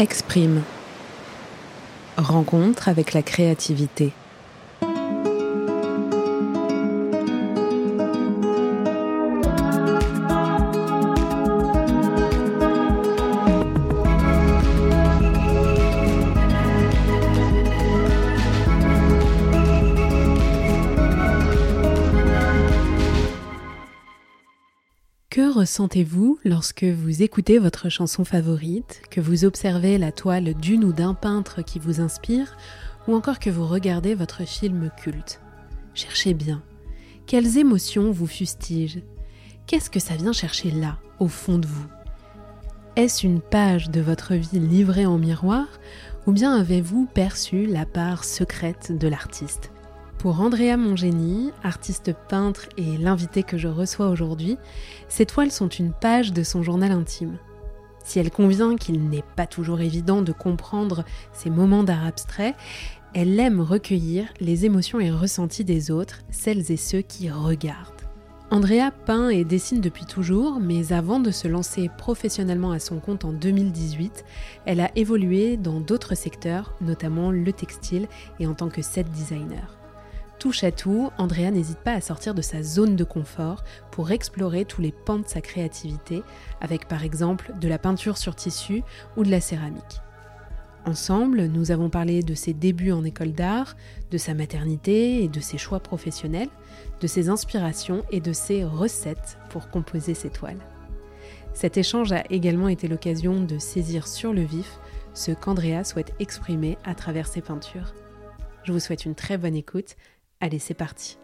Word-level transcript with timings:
Exprime. 0.00 0.62
Rencontre 2.16 2.88
avec 2.88 3.14
la 3.14 3.22
créativité. 3.22 4.12
Ressentez-vous 25.68 26.38
lorsque 26.46 26.84
vous 26.84 27.22
écoutez 27.22 27.58
votre 27.58 27.90
chanson 27.90 28.24
favorite, 28.24 29.02
que 29.10 29.20
vous 29.20 29.44
observez 29.44 29.98
la 29.98 30.12
toile 30.12 30.54
d'une 30.54 30.82
ou 30.82 30.94
d'un 30.94 31.12
peintre 31.12 31.60
qui 31.60 31.78
vous 31.78 32.00
inspire, 32.00 32.56
ou 33.06 33.14
encore 33.14 33.38
que 33.38 33.50
vous 33.50 33.66
regardez 33.66 34.14
votre 34.14 34.46
film 34.46 34.90
culte? 34.96 35.42
Cherchez 35.92 36.32
bien. 36.32 36.62
Quelles 37.26 37.58
émotions 37.58 38.10
vous 38.12 38.26
fustigent? 38.26 39.02
Qu'est-ce 39.66 39.90
que 39.90 40.00
ça 40.00 40.16
vient 40.16 40.32
chercher 40.32 40.70
là, 40.70 40.96
au 41.18 41.28
fond 41.28 41.58
de 41.58 41.66
vous? 41.66 41.86
Est-ce 42.96 43.26
une 43.26 43.42
page 43.42 43.90
de 43.90 44.00
votre 44.00 44.32
vie 44.32 44.60
livrée 44.60 45.04
en 45.04 45.18
miroir, 45.18 45.66
ou 46.26 46.32
bien 46.32 46.56
avez-vous 46.56 47.06
perçu 47.12 47.66
la 47.66 47.84
part 47.84 48.24
secrète 48.24 48.96
de 48.96 49.06
l'artiste? 49.06 49.70
Pour 50.18 50.40
Andrea 50.40 50.76
Mongeni, 50.76 51.52
artiste 51.62 52.12
peintre 52.28 52.68
et 52.76 52.96
l'invité 52.96 53.44
que 53.44 53.56
je 53.56 53.68
reçois 53.68 54.08
aujourd'hui, 54.08 54.58
ces 55.08 55.26
toiles 55.26 55.52
sont 55.52 55.68
une 55.68 55.92
page 55.92 56.32
de 56.32 56.42
son 56.42 56.64
journal 56.64 56.90
intime. 56.90 57.38
Si 58.04 58.18
elle 58.18 58.32
convient 58.32 58.74
qu'il 58.74 59.08
n'est 59.08 59.24
pas 59.36 59.46
toujours 59.46 59.80
évident 59.80 60.22
de 60.22 60.32
comprendre 60.32 61.04
ces 61.32 61.50
moments 61.50 61.84
d'art 61.84 62.04
abstrait, 62.04 62.56
elle 63.14 63.38
aime 63.38 63.60
recueillir 63.60 64.26
les 64.40 64.64
émotions 64.64 64.98
et 64.98 65.10
ressentis 65.10 65.64
des 65.64 65.92
autres, 65.92 66.22
celles 66.30 66.72
et 66.72 66.76
ceux 66.76 67.02
qui 67.02 67.30
regardent. 67.30 67.94
Andrea 68.50 68.90
peint 69.06 69.28
et 69.28 69.44
dessine 69.44 69.80
depuis 69.80 70.06
toujours, 70.06 70.58
mais 70.58 70.92
avant 70.92 71.20
de 71.20 71.30
se 71.30 71.46
lancer 71.46 71.90
professionnellement 71.96 72.72
à 72.72 72.80
son 72.80 72.98
compte 72.98 73.24
en 73.24 73.32
2018, 73.32 74.24
elle 74.64 74.80
a 74.80 74.90
évolué 74.96 75.56
dans 75.56 75.80
d'autres 75.80 76.16
secteurs, 76.16 76.74
notamment 76.80 77.30
le 77.30 77.52
textile 77.52 78.08
et 78.40 78.46
en 78.46 78.54
tant 78.54 78.68
que 78.68 78.82
set 78.82 79.08
designer. 79.12 79.77
Touche 80.38 80.62
à 80.62 80.70
tout, 80.70 81.10
Andrea 81.18 81.50
n'hésite 81.50 81.80
pas 81.80 81.94
à 81.94 82.00
sortir 82.00 82.32
de 82.32 82.42
sa 82.42 82.62
zone 82.62 82.94
de 82.94 83.02
confort 83.02 83.64
pour 83.90 84.12
explorer 84.12 84.64
tous 84.64 84.80
les 84.80 84.92
pans 84.92 85.18
de 85.18 85.26
sa 85.26 85.40
créativité, 85.40 86.22
avec 86.60 86.86
par 86.86 87.02
exemple 87.02 87.52
de 87.60 87.66
la 87.66 87.78
peinture 87.78 88.16
sur 88.16 88.36
tissu 88.36 88.84
ou 89.16 89.24
de 89.24 89.30
la 89.30 89.40
céramique. 89.40 90.00
Ensemble, 90.86 91.46
nous 91.46 91.72
avons 91.72 91.90
parlé 91.90 92.22
de 92.22 92.34
ses 92.34 92.54
débuts 92.54 92.92
en 92.92 93.02
école 93.04 93.32
d'art, 93.32 93.76
de 94.12 94.16
sa 94.16 94.32
maternité 94.32 95.24
et 95.24 95.28
de 95.28 95.40
ses 95.40 95.58
choix 95.58 95.80
professionnels, 95.80 96.48
de 97.00 97.06
ses 97.08 97.28
inspirations 97.28 98.04
et 98.12 98.20
de 98.20 98.32
ses 98.32 98.64
recettes 98.64 99.38
pour 99.50 99.70
composer 99.70 100.14
ses 100.14 100.30
toiles. 100.30 100.64
Cet 101.52 101.76
échange 101.76 102.12
a 102.12 102.22
également 102.30 102.68
été 102.68 102.86
l'occasion 102.86 103.42
de 103.42 103.58
saisir 103.58 104.06
sur 104.06 104.32
le 104.32 104.42
vif 104.42 104.78
ce 105.14 105.32
qu'Andrea 105.32 105.82
souhaite 105.82 106.14
exprimer 106.20 106.78
à 106.84 106.94
travers 106.94 107.26
ses 107.26 107.40
peintures. 107.40 107.92
Je 108.62 108.72
vous 108.72 108.80
souhaite 108.80 109.04
une 109.04 109.16
très 109.16 109.36
bonne 109.36 109.56
écoute 109.56 109.96
Allez, 110.40 110.58
c'est 110.58 110.74
parti. 110.74 111.18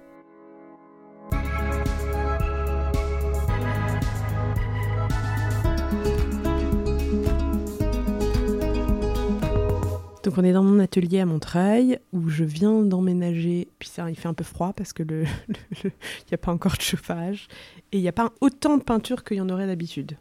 Donc 10.25 10.39
on 10.39 10.43
est 10.43 10.55
dans 10.55 10.63
mon 10.63 10.81
atelier 10.81 11.21
à 11.21 11.27
Montreuil 11.27 11.99
où 12.15 12.31
je 12.31 12.45
viens 12.45 12.83
d'emménager. 12.83 13.69
Puis 13.79 13.91
ça, 13.91 14.09
il 14.09 14.17
fait 14.17 14.27
un 14.27 14.35
peu 14.35 14.43
froid 14.43 14.73
parce 14.73 14.95
que 14.95 15.03
il 15.85 15.91
n'y 16.31 16.35
a 16.35 16.39
pas 16.39 16.51
encore 16.51 16.77
de 16.77 16.81
chauffage 16.81 17.49
et 17.93 17.99
il 17.99 18.01
n'y 18.01 18.09
a 18.09 18.13
pas 18.13 18.33
autant 18.41 18.79
de 18.79 18.83
peinture 18.83 19.23
qu'il 19.23 19.37
y 19.37 19.41
en 19.41 19.51
aurait 19.51 19.67
d'habitude. 19.67 20.17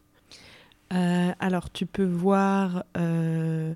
Euh, 0.94 1.31
alors 1.40 1.72
tu 1.72 1.86
peux 1.86 2.06
voir, 2.06 2.84
euh, 2.98 3.74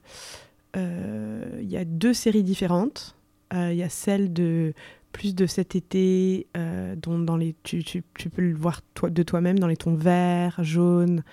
euh, 0.75 1.59
il 1.61 1.69
y 1.69 1.78
a 1.78 1.85
deux 1.85 2.13
séries 2.13 2.44
différentes. 2.44 3.16
Il 3.53 3.75
y 3.75 3.84
a 3.84 3.88
celle 3.88 4.34
de 4.34 4.73
plus 5.17 5.33
de 5.33 5.47
cet 5.47 5.75
été, 5.75 6.45
euh, 6.55 6.95
dont 6.95 7.17
dans 7.17 7.38
les, 7.38 7.55
tu, 7.63 7.83
tu, 7.83 8.03
peux 8.03 8.44
le 8.44 8.53
voir 8.53 8.83
toi, 8.94 9.09
de 9.09 9.23
toi-même 9.23 9.57
dans 9.57 9.66
les 9.66 9.75
tons 9.75 9.95
verts, 9.95 10.63
jaunes, 10.63 11.23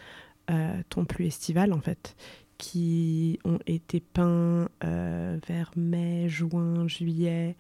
euh, 0.51 0.81
tons 0.89 1.05
plus 1.05 1.27
estivales 1.27 1.71
en 1.75 1.81
fait, 1.81 2.17
qui 2.57 3.39
ont 3.45 3.59
été 3.67 4.01
peints 4.01 4.71
euh, 4.85 5.39
vers 5.47 5.71
mai, 5.77 6.31
juin, 6.31 6.89
juillet, 6.89 7.57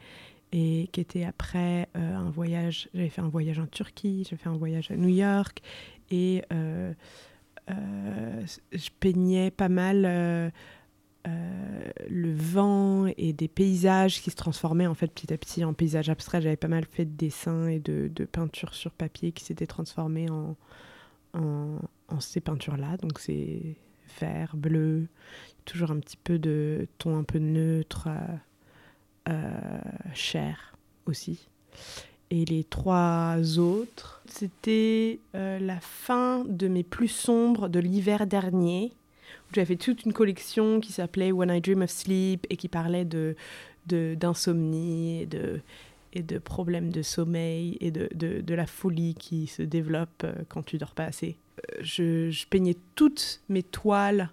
et 0.53 0.89
qui 0.93 1.01
étaient 1.03 1.25
après 1.25 1.91
euh, 1.95 2.17
un 2.17 2.31
voyage. 2.31 2.89
J'avais 2.95 3.11
fait 3.11 3.21
un 3.21 3.29
voyage 3.29 3.59
en 3.59 3.67
Turquie, 3.67 4.27
j'ai 4.27 4.37
fait 4.37 4.49
un 4.49 4.57
voyage 4.57 4.91
à 4.91 4.97
New 4.97 5.15
York, 5.15 5.61
et 6.11 6.43
je 7.69 8.89
peignais 8.99 9.51
pas 9.51 9.69
mal 9.69 10.53
euh, 11.27 11.91
le 12.11 12.35
vent 12.35 13.07
et 13.17 13.33
des 13.33 13.49
paysages 13.49 14.21
qui 14.21 14.31
se 14.31 14.37
transformaient 14.37 14.87
en 14.87 14.95
fait 14.95 15.07
petit 15.07 15.33
à 15.33 15.39
petit 15.39 15.65
en 15.65 15.73
paysages 15.73 16.11
abstraits. 16.11 16.43
J'avais 16.43 16.57
pas 16.57 16.69
mal 16.69 16.85
fait 16.85 17.07
de 17.07 17.17
dessins 17.17 17.67
et 17.67 17.79
de, 17.79 18.11
peintures 18.31 18.75
sur 18.75 18.91
papier 18.91 19.33
qui 19.33 19.43
s'étaient 19.45 19.67
transformés 19.67 20.29
en, 20.31 20.57
ces 22.21 22.41
peintures-là. 22.41 22.99
Donc 22.99 23.19
c'est 23.21 23.77
vert, 24.21 24.55
bleu, 24.55 25.07
toujours 25.65 25.91
un 25.91 25.99
petit 25.99 26.19
peu 26.19 26.39
de 26.39 26.87
ton 26.99 27.17
un 27.17 27.25
peu 27.25 27.39
neutre, 27.39 28.09
euh, 28.09 29.31
euh, 29.31 29.81
cher 30.13 30.77
aussi. 31.07 31.49
Et 32.31 32.45
les 32.45 32.65
trois 32.65 33.59
autres, 33.59 34.23
c'était 34.27 35.21
la 35.33 35.81
fin 35.81 36.45
de 36.45 36.69
mes 36.69 36.83
plus 36.83 37.09
sombres 37.09 37.69
de 37.69 37.79
l'hiver 37.79 38.27
dernier 38.27 38.93
j'avais 39.53 39.77
toute 39.77 40.05
une 40.05 40.13
collection 40.13 40.81
qui 40.81 40.93
s'appelait 40.93 41.33
When 41.33 41.51
I 41.51 41.61
Dream 41.61 41.83
of 41.83 41.91
Sleep 41.91 42.47
et 42.51 42.57
qui 42.57 42.69
parlait 42.69 43.05
de 43.05 43.37
d'insomnie 43.87 45.21
et 45.21 45.27
de, 45.27 45.61
et 46.15 46.23
de 46.23 46.39
problèmes 46.39 46.91
de 46.91 47.03
sommeil 47.03 47.77
et 47.81 47.91
de, 47.91 48.09
de, 48.15 48.41
de, 48.41 48.55
la 48.55 48.67
folie 48.67 49.15
qui 49.15 49.47
se 49.47 49.63
développe 49.63 50.23
euh, 50.25 50.33
quand 50.49 50.63
tu 50.63 50.79
dors 50.79 50.95
pas 50.95 51.05
assez. 51.05 51.37
Euh, 51.59 51.83
je, 51.83 52.47
peignais 52.47 52.77
toutes 52.95 53.43
mes 53.49 53.63
toiles 53.63 54.31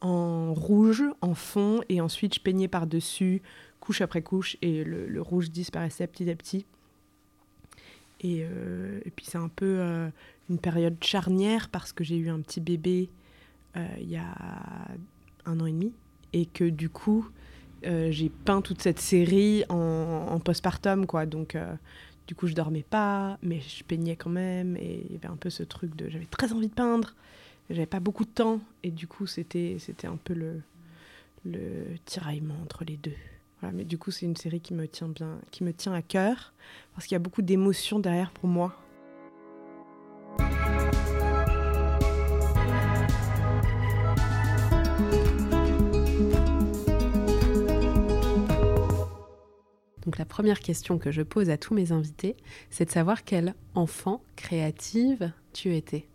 en 0.00 0.54
rouge, 0.54 1.02
en 1.20 1.34
fond, 1.34 1.82
et 1.88 2.00
ensuite 2.00 2.34
je 2.34 2.40
peignais 2.40 2.68
par-dessus, 2.68 3.42
couche 3.80 4.00
après 4.00 4.22
couche, 4.22 4.56
et 4.62 4.84
le, 4.84 5.20
rouge 5.20 5.50
disparaissait 5.50 6.06
petit 6.06 6.30
à 6.30 6.36
petit. 6.36 6.66
Et, 8.20 8.44
euh, 8.44 9.00
et 9.04 9.10
puis 9.10 9.26
c'est 9.26 9.38
un 9.38 9.48
peu 9.48 10.10
une 10.48 10.58
période 10.58 10.96
charnière 11.02 11.68
parce 11.68 11.92
que 11.92 12.04
j'ai 12.04 12.16
eu 12.16 12.30
un 12.30 12.40
petit 12.40 12.60
bébé 12.60 13.10
il 13.76 14.08
y 14.08 14.16
a 14.16 14.34
un 15.46 15.60
an 15.60 15.66
et 15.66 15.72
demi. 15.72 15.92
Et 16.32 16.46
que 16.46 16.64
du 16.64 16.88
coup 16.88 17.28
euh, 17.86 18.10
j'ai 18.10 18.30
peint 18.30 18.60
toute 18.62 18.80
cette 18.80 18.98
série 18.98 19.64
en, 19.68 20.26
en 20.30 20.40
postpartum 20.40 21.06
quoi. 21.06 21.26
Donc 21.26 21.54
euh, 21.54 21.74
du 22.26 22.34
coup 22.34 22.46
je 22.46 22.54
dormais 22.54 22.82
pas 22.82 23.38
mais 23.42 23.60
je 23.60 23.84
peignais 23.84 24.16
quand 24.16 24.30
même. 24.30 24.76
Et 24.76 25.06
il 25.06 25.12
y 25.12 25.16
avait 25.16 25.28
un 25.28 25.36
peu 25.36 25.50
ce 25.50 25.62
truc 25.62 25.94
de 25.94 26.08
j'avais 26.08 26.26
très 26.26 26.52
envie 26.52 26.68
de 26.68 26.74
peindre 26.74 27.14
j'avais 27.70 27.86
pas 27.86 28.00
beaucoup 28.00 28.24
de 28.24 28.30
temps. 28.30 28.60
Et 28.82 28.90
du 28.90 29.06
coup 29.06 29.26
c'était 29.26 29.76
c'était 29.78 30.06
un 30.06 30.16
peu 30.16 30.34
le 30.34 30.60
le 31.44 31.96
tiraillement 32.06 32.56
entre 32.62 32.84
les 32.84 32.96
deux. 32.96 33.14
Voilà, 33.60 33.76
mais 33.76 33.84
du 33.84 33.98
coup 33.98 34.10
c'est 34.10 34.26
une 34.26 34.36
série 34.36 34.60
qui 34.60 34.74
me 34.74 34.88
tient 34.88 35.08
bien 35.08 35.38
qui 35.50 35.62
me 35.62 35.72
tient 35.72 35.92
à 35.92 36.02
cœur 36.02 36.52
parce 36.94 37.06
qu'il 37.06 37.14
y 37.14 37.16
a 37.16 37.20
beaucoup 37.20 37.42
d'émotions 37.42 37.98
derrière 37.98 38.30
pour 38.30 38.48
moi 38.48 38.76
Donc 50.04 50.18
la 50.18 50.24
première 50.24 50.60
question 50.60 50.98
que 50.98 51.10
je 51.10 51.22
pose 51.22 51.50
à 51.50 51.56
tous 51.56 51.74
mes 51.74 51.92
invités, 51.92 52.36
c'est 52.70 52.84
de 52.84 52.90
savoir 52.90 53.24
quel 53.24 53.54
enfant 53.74 54.22
créative 54.36 55.32
tu 55.52 55.74
étais. 55.74 56.06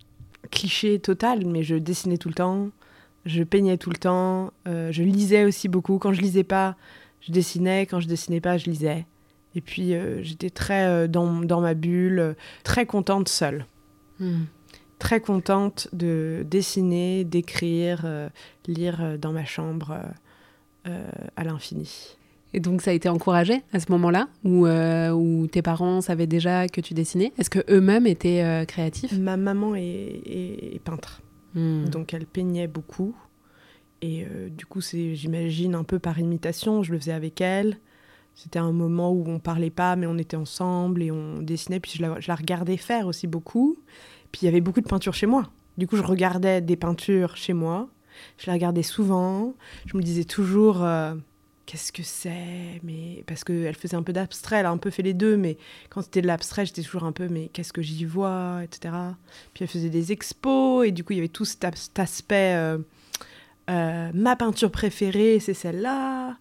Cliché 0.51 0.99
total, 0.99 1.45
mais 1.45 1.63
je 1.63 1.75
dessinais 1.75 2.17
tout 2.17 2.29
le 2.29 2.35
temps, 2.35 2.69
je 3.25 3.43
peignais 3.43 3.77
tout 3.77 3.89
le 3.89 3.97
temps, 3.97 4.51
euh, 4.67 4.91
je 4.91 5.03
lisais 5.03 5.43
aussi 5.45 5.67
beaucoup. 5.67 5.97
Quand 5.97 6.13
je 6.13 6.21
lisais 6.21 6.43
pas, 6.43 6.75
je 7.21 7.31
dessinais, 7.31 7.85
quand 7.85 7.99
je 7.99 8.07
dessinais 8.07 8.41
pas, 8.41 8.57
je 8.57 8.65
lisais. 8.69 9.05
Et 9.55 9.61
puis 9.61 9.93
euh, 9.93 10.21
j'étais 10.21 10.51
très 10.51 10.85
euh, 10.85 11.07
dans, 11.07 11.41
dans, 11.41 11.61
ma 11.61 11.73
bulle, 11.73 12.35
très 12.63 12.85
contente 12.85 13.27
seule. 13.27 13.65
Hmm. 14.19 14.43
Très 14.99 15.21
contente 15.21 15.87
de 15.93 16.45
dessiner, 16.45 17.23
d'écrire, 17.23 18.05
lire 18.67 19.17
dans 19.17 19.31
ma 19.31 19.45
chambre 19.45 19.97
à 20.83 21.43
l'infini. 21.45 22.18
Et 22.53 22.59
donc 22.59 22.81
ça 22.81 22.91
a 22.91 22.93
été 22.93 23.09
encouragé 23.09 23.61
à 23.73 23.79
ce 23.79 23.91
moment-là 23.91 24.27
où, 24.43 24.65
euh, 24.65 25.11
où, 25.11 25.47
tes 25.47 25.61
parents 25.61 26.01
savaient 26.01 26.27
déjà 26.27 26.67
que 26.67 26.81
tu 26.81 26.93
dessinais 26.93 27.31
Est-ce 27.37 27.49
que 27.49 27.59
eux-mêmes 27.69 28.07
étaient 28.07 28.43
euh, 28.43 28.65
créatifs? 28.65 29.17
Ma 29.17 29.37
maman 29.37 29.75
est, 29.75 29.81
est, 29.81 30.75
est 30.75 30.79
peintre, 30.83 31.21
mmh. 31.53 31.85
donc 31.89 32.13
elle 32.13 32.25
peignait 32.25 32.67
beaucoup. 32.67 33.15
Et 34.01 34.23
euh, 34.23 34.49
du 34.49 34.65
coup, 34.65 34.81
c'est, 34.81 35.15
j'imagine, 35.15 35.75
un 35.75 35.83
peu 35.83 35.99
par 35.99 36.19
imitation, 36.19 36.83
je 36.83 36.91
le 36.91 36.99
faisais 36.99 37.11
avec 37.11 37.41
elle. 37.41 37.77
C'était 38.33 38.59
un 38.59 38.71
moment 38.71 39.11
où 39.11 39.25
on 39.27 39.39
parlait 39.39 39.69
pas, 39.69 39.95
mais 39.95 40.07
on 40.07 40.17
était 40.17 40.37
ensemble 40.37 41.03
et 41.03 41.11
on 41.11 41.41
dessinait. 41.41 41.79
Puis 41.79 41.93
je 41.97 42.01
la, 42.01 42.19
je 42.19 42.29
la 42.29 42.35
regardais 42.35 42.77
faire 42.77 43.07
aussi 43.07 43.27
beaucoup. 43.27 43.77
Puis 44.31 44.41
il 44.43 44.45
y 44.45 44.47
avait 44.47 44.61
beaucoup 44.61 44.79
de 44.79 44.87
peintures 44.87 45.13
chez 45.13 45.25
moi. 45.25 45.49
Du 45.77 45.87
coup, 45.87 45.97
je 45.97 46.03
regardais 46.03 46.61
des 46.61 46.77
peintures 46.77 47.35
chez 47.35 47.53
moi. 47.53 47.89
Je 48.37 48.45
les 48.45 48.53
regardais 48.53 48.83
souvent. 48.83 49.53
Je 49.85 49.97
me 49.97 50.01
disais 50.01 50.23
toujours, 50.23 50.85
qu'est-ce 51.69 51.91
que 51.91 52.01
c'est 52.01 52.81
Mais 52.81 53.23
parce 53.27 53.43
qu'elle 53.43 53.75
faisait 53.75 53.95
un 53.95 54.01
peu 54.01 54.11
d'abstrait, 54.11 54.55
elle 54.57 54.65
a 54.65 54.71
un 54.71 54.77
peu 54.77 54.89
fait 54.89 55.03
les 55.03 55.13
deux, 55.13 55.37
mais 55.37 55.55
quand 55.91 56.01
c'était 56.01 56.23
de 56.23 56.27
l'abstrait, 56.27 56.65
j'étais 56.65 56.81
toujours 56.81 57.03
un 57.03 57.11
peu, 57.11 57.27
mais 57.29 57.49
qu'est-ce 57.53 57.71
que 57.71 57.83
j'y 57.83 58.05
vois, 58.05 58.61
etc. 58.63 58.95
Puis 59.53 59.63
elle 59.63 59.69
faisait 59.69 59.91
des 59.91 60.11
expos 60.11 60.87
et 60.87 60.91
du 60.91 61.03
coup, 61.03 61.13
il 61.13 61.17
y 61.17 61.19
avait 61.19 61.27
tout 61.27 61.45
cet, 61.45 61.63
aspect. 61.99 62.55
euh, 62.55 62.79
euh, 63.69 64.09
ma 64.15 64.35
peinture 64.35 64.71
préférée, 64.71 65.39
c'est 65.39 65.53
celle-là. 65.53 66.37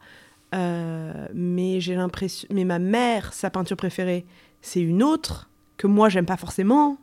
Euh, 0.54 1.28
mais 1.34 1.78
j'ai 1.78 1.94
l'impression, 1.94 2.48
mais 2.50 2.64
ma 2.64 2.78
mère, 2.78 3.34
sa 3.34 3.50
peinture 3.50 3.76
préférée, 3.76 4.25
c'est 4.62 4.80
une 4.80 5.02
autre 5.02 5.50
que 5.76 5.86
moi 5.86 6.08
j'aime 6.08 6.25
pas 6.25 6.38
forcément. 6.38 6.96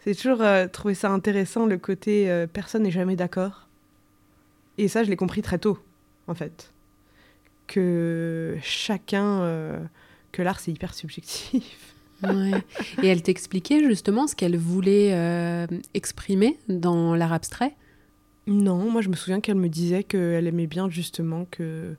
C'est 0.00 0.16
toujours 0.16 0.42
trouvé 0.72 0.94
ça 0.94 1.10
intéressant 1.10 1.66
le 1.66 1.78
côté 1.78 2.46
personne 2.52 2.82
n'est 2.82 2.90
jamais 2.90 3.16
d'accord. 3.16 3.68
Et 4.78 4.88
ça, 4.88 5.04
je 5.04 5.10
l'ai 5.10 5.16
compris 5.16 5.42
très 5.42 5.58
tôt, 5.58 5.78
en 6.28 6.34
fait, 6.34 6.72
que 7.66 8.56
chacun, 8.62 9.40
euh, 9.42 9.84
que 10.32 10.42
l'art 10.42 10.60
c'est 10.60 10.72
hyper 10.72 10.94
subjectif. 10.94 11.94
Ouais. 12.22 12.62
Et 13.02 13.08
elle 13.08 13.22
t'expliquait 13.22 13.84
justement 13.84 14.26
ce 14.26 14.34
qu'elle 14.34 14.56
voulait 14.56 15.12
euh, 15.12 15.66
exprimer 15.92 16.58
dans 16.68 17.14
l'art 17.14 17.32
abstrait? 17.32 17.74
Non, 18.46 18.90
moi 18.90 19.02
je 19.02 19.08
me 19.08 19.16
souviens 19.16 19.40
qu'elle 19.40 19.56
me 19.56 19.68
disait 19.68 20.02
qu'elle 20.02 20.46
aimait 20.46 20.66
bien 20.66 20.88
justement 20.88 21.46
que 21.50 21.96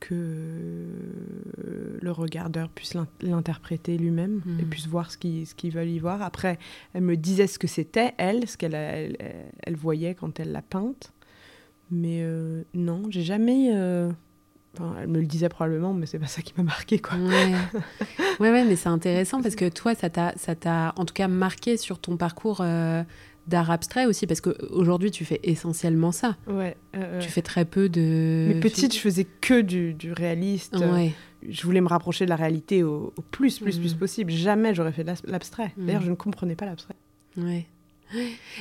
que 0.00 0.86
le 2.00 2.10
regardeur 2.12 2.68
puisse 2.68 2.94
l'in- 2.94 3.08
l'interpréter 3.20 3.98
lui-même 3.98 4.42
et 4.60 4.64
puisse 4.64 4.86
voir 4.86 5.10
ce 5.10 5.18
qu'il 5.18 5.46
ce 5.46 5.54
qu'il 5.54 5.72
veut 5.72 5.86
y 5.86 5.98
voir. 5.98 6.22
Après, 6.22 6.58
elle 6.94 7.02
me 7.02 7.16
disait 7.16 7.48
ce 7.48 7.58
que 7.58 7.66
c'était, 7.66 8.12
elle, 8.16 8.48
ce 8.48 8.56
qu'elle 8.56 8.74
elle 8.74 9.76
voyait 9.76 10.14
quand 10.14 10.38
elle 10.38 10.52
l'a 10.52 10.62
peinte. 10.62 11.12
Mais 11.90 12.20
euh, 12.22 12.62
non, 12.74 13.04
j'ai 13.08 13.22
jamais... 13.22 13.70
euh, 14.80 14.84
Enfin, 14.84 14.96
elle 15.02 15.08
me 15.08 15.20
le 15.20 15.26
disait 15.26 15.48
probablement, 15.48 15.92
mais 15.94 16.06
c'est 16.06 16.18
pas 16.18 16.26
ça 16.26 16.42
qui 16.42 16.52
m'a 16.56 16.62
marqué, 16.62 16.98
quoi. 16.98 17.16
Ouais. 17.18 17.52
ouais, 18.40 18.50
ouais, 18.50 18.64
mais 18.64 18.76
c'est 18.76 18.88
intéressant 18.88 19.42
parce 19.42 19.54
que 19.56 19.68
toi, 19.68 19.94
ça 19.94 20.10
t'a, 20.10 20.32
ça 20.36 20.54
t'a 20.54 20.92
en 20.96 21.04
tout 21.04 21.14
cas 21.14 21.28
marqué 21.28 21.76
sur 21.76 21.98
ton 21.98 22.16
parcours 22.16 22.58
euh, 22.60 23.02
d'art 23.46 23.70
abstrait 23.70 24.06
aussi, 24.06 24.26
parce 24.26 24.40
qu'aujourd'hui, 24.40 25.10
tu 25.10 25.24
fais 25.24 25.40
essentiellement 25.42 26.12
ça. 26.12 26.36
Ouais. 26.46 26.76
euh, 26.96 27.20
Tu 27.20 27.28
fais 27.28 27.42
très 27.42 27.64
peu 27.64 27.88
de. 27.88 28.46
Mais 28.54 28.60
petite, 28.60 28.94
je 28.94 29.00
faisais 29.00 29.26
que 29.40 29.60
du, 29.60 29.94
du 29.94 30.12
réaliste. 30.12 30.76
Ouais. 30.76 31.12
Je 31.48 31.62
voulais 31.62 31.80
me 31.80 31.88
rapprocher 31.88 32.24
de 32.24 32.30
la 32.30 32.36
réalité 32.36 32.82
au, 32.82 33.12
au 33.16 33.22
plus, 33.22 33.58
plus, 33.60 33.78
plus 33.78 33.94
possible. 33.94 34.32
Jamais 34.32 34.74
j'aurais 34.74 34.92
fait 34.92 35.04
l'abstrait. 35.24 35.72
D'ailleurs, 35.76 36.02
je 36.02 36.10
ne 36.10 36.16
comprenais 36.16 36.56
pas 36.56 36.66
l'abstrait. 36.66 36.94
Ouais. 37.36 37.66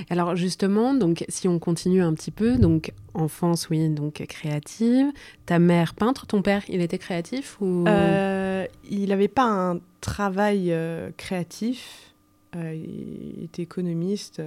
Alors 0.09 0.35
justement, 0.35 0.94
donc 0.94 1.25
si 1.29 1.47
on 1.47 1.59
continue 1.59 2.01
un 2.01 2.13
petit 2.13 2.31
peu, 2.31 2.57
donc 2.57 2.94
enfance, 3.13 3.69
oui, 3.69 3.89
donc 3.89 4.23
créative. 4.27 5.11
Ta 5.45 5.59
mère 5.59 5.94
peintre, 5.94 6.27
ton 6.27 6.41
père, 6.41 6.63
il 6.67 6.81
était 6.81 6.97
créatif 6.97 7.59
ou? 7.61 7.85
Euh, 7.88 8.65
il 8.89 9.09
n'avait 9.09 9.27
pas 9.27 9.45
un 9.45 9.79
travail 10.01 10.71
euh, 10.71 11.09
créatif. 11.17 12.13
Euh, 12.55 12.73
il 12.73 13.44
était 13.44 13.63
économiste. 13.63 14.41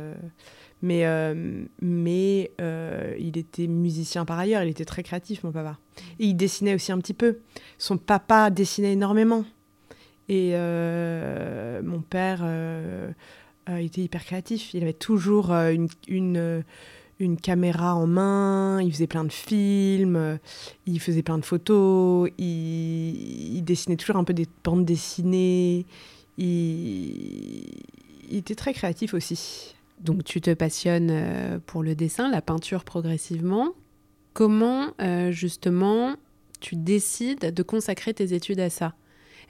mais 0.82 1.04
mais 1.80 2.50
il 3.18 3.38
était 3.38 3.66
musicien 3.66 4.24
par 4.24 4.38
ailleurs. 4.38 4.62
Il 4.62 4.70
était 4.70 4.84
très 4.84 5.02
créatif, 5.02 5.44
mon 5.44 5.52
papa. 5.52 5.78
Et 6.18 6.26
il 6.26 6.34
dessinait 6.34 6.74
aussi 6.74 6.92
un 6.92 6.98
petit 6.98 7.14
peu. 7.14 7.38
Son 7.78 7.98
papa 7.98 8.50
dessinait 8.50 8.92
énormément. 8.92 9.44
Et 10.28 10.54
mon 11.82 12.00
père 12.02 12.44
euh, 13.70 13.80
euh, 13.80 13.84
était 13.84 14.02
hyper 14.02 14.24
créatif. 14.24 14.74
Il 14.74 14.82
avait 14.82 14.92
toujours 14.92 15.52
euh, 15.52 15.74
une, 16.08 16.36
euh, 16.36 16.62
une 17.18 17.36
caméra 17.36 17.94
en 17.94 18.06
main, 18.06 18.80
il 18.82 18.92
faisait 18.92 19.06
plein 19.06 19.24
de 19.24 19.32
films, 19.32 20.38
il 20.86 21.00
faisait 21.00 21.22
plein 21.22 21.38
de 21.38 21.44
photos, 21.44 22.30
il, 22.38 23.56
il 23.56 23.62
dessinait 23.62 23.96
toujours 23.96 24.16
un 24.16 24.24
peu 24.24 24.34
des 24.34 24.46
bandes 24.64 24.84
dessinées. 24.84 25.86
Il, 26.38 27.64
il 28.30 28.36
était 28.36 28.54
très 28.54 28.72
créatif 28.72 29.14
aussi. 29.14 29.74
Donc 30.00 30.24
tu 30.24 30.40
te 30.40 30.54
passionnes 30.54 31.60
pour 31.66 31.82
le 31.82 31.94
dessin, 31.94 32.30
la 32.30 32.40
peinture 32.40 32.84
progressivement. 32.84 33.74
Comment 34.32 34.94
justement 35.30 36.14
tu 36.60 36.76
décides 36.76 37.52
de 37.52 37.62
consacrer 37.62 38.14
tes 38.14 38.32
études 38.32 38.60
à 38.60 38.70
ça? 38.70 38.94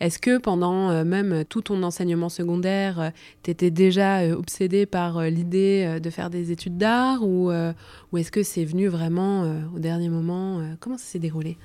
Est-ce 0.01 0.19
que 0.19 0.39
pendant 0.39 0.91
euh, 0.91 1.05
même 1.05 1.45
tout 1.45 1.61
ton 1.61 1.83
enseignement 1.83 2.31
secondaire, 2.31 3.13
tu 3.43 3.51
étais 3.51 3.71
déjà 3.71 4.21
euh, 4.21 4.35
obsédé 4.35 4.87
par 4.87 5.19
euh, 5.19 5.29
l'idée 5.29 5.85
euh, 5.87 6.01
de 6.01 6.09
faire 6.09 6.31
des 6.31 6.53
études 6.53 6.79
d'art 6.79 7.23
ou, 7.23 7.51
euh, 7.51 7.73
ou 8.11 8.19
est-ce 8.19 8.33
que 8.33 8.43
c'est 8.43 8.65
venu 8.65 8.89
vraiment 8.89 9.45
euh, 9.45 9.61
au 9.77 9.79
dernier 9.79 10.09
moment 10.09 10.59
euh, 10.59 10.75
Comment 10.81 10.97
ça 10.97 11.05
s'est 11.05 11.19
déroulé? 11.19 11.59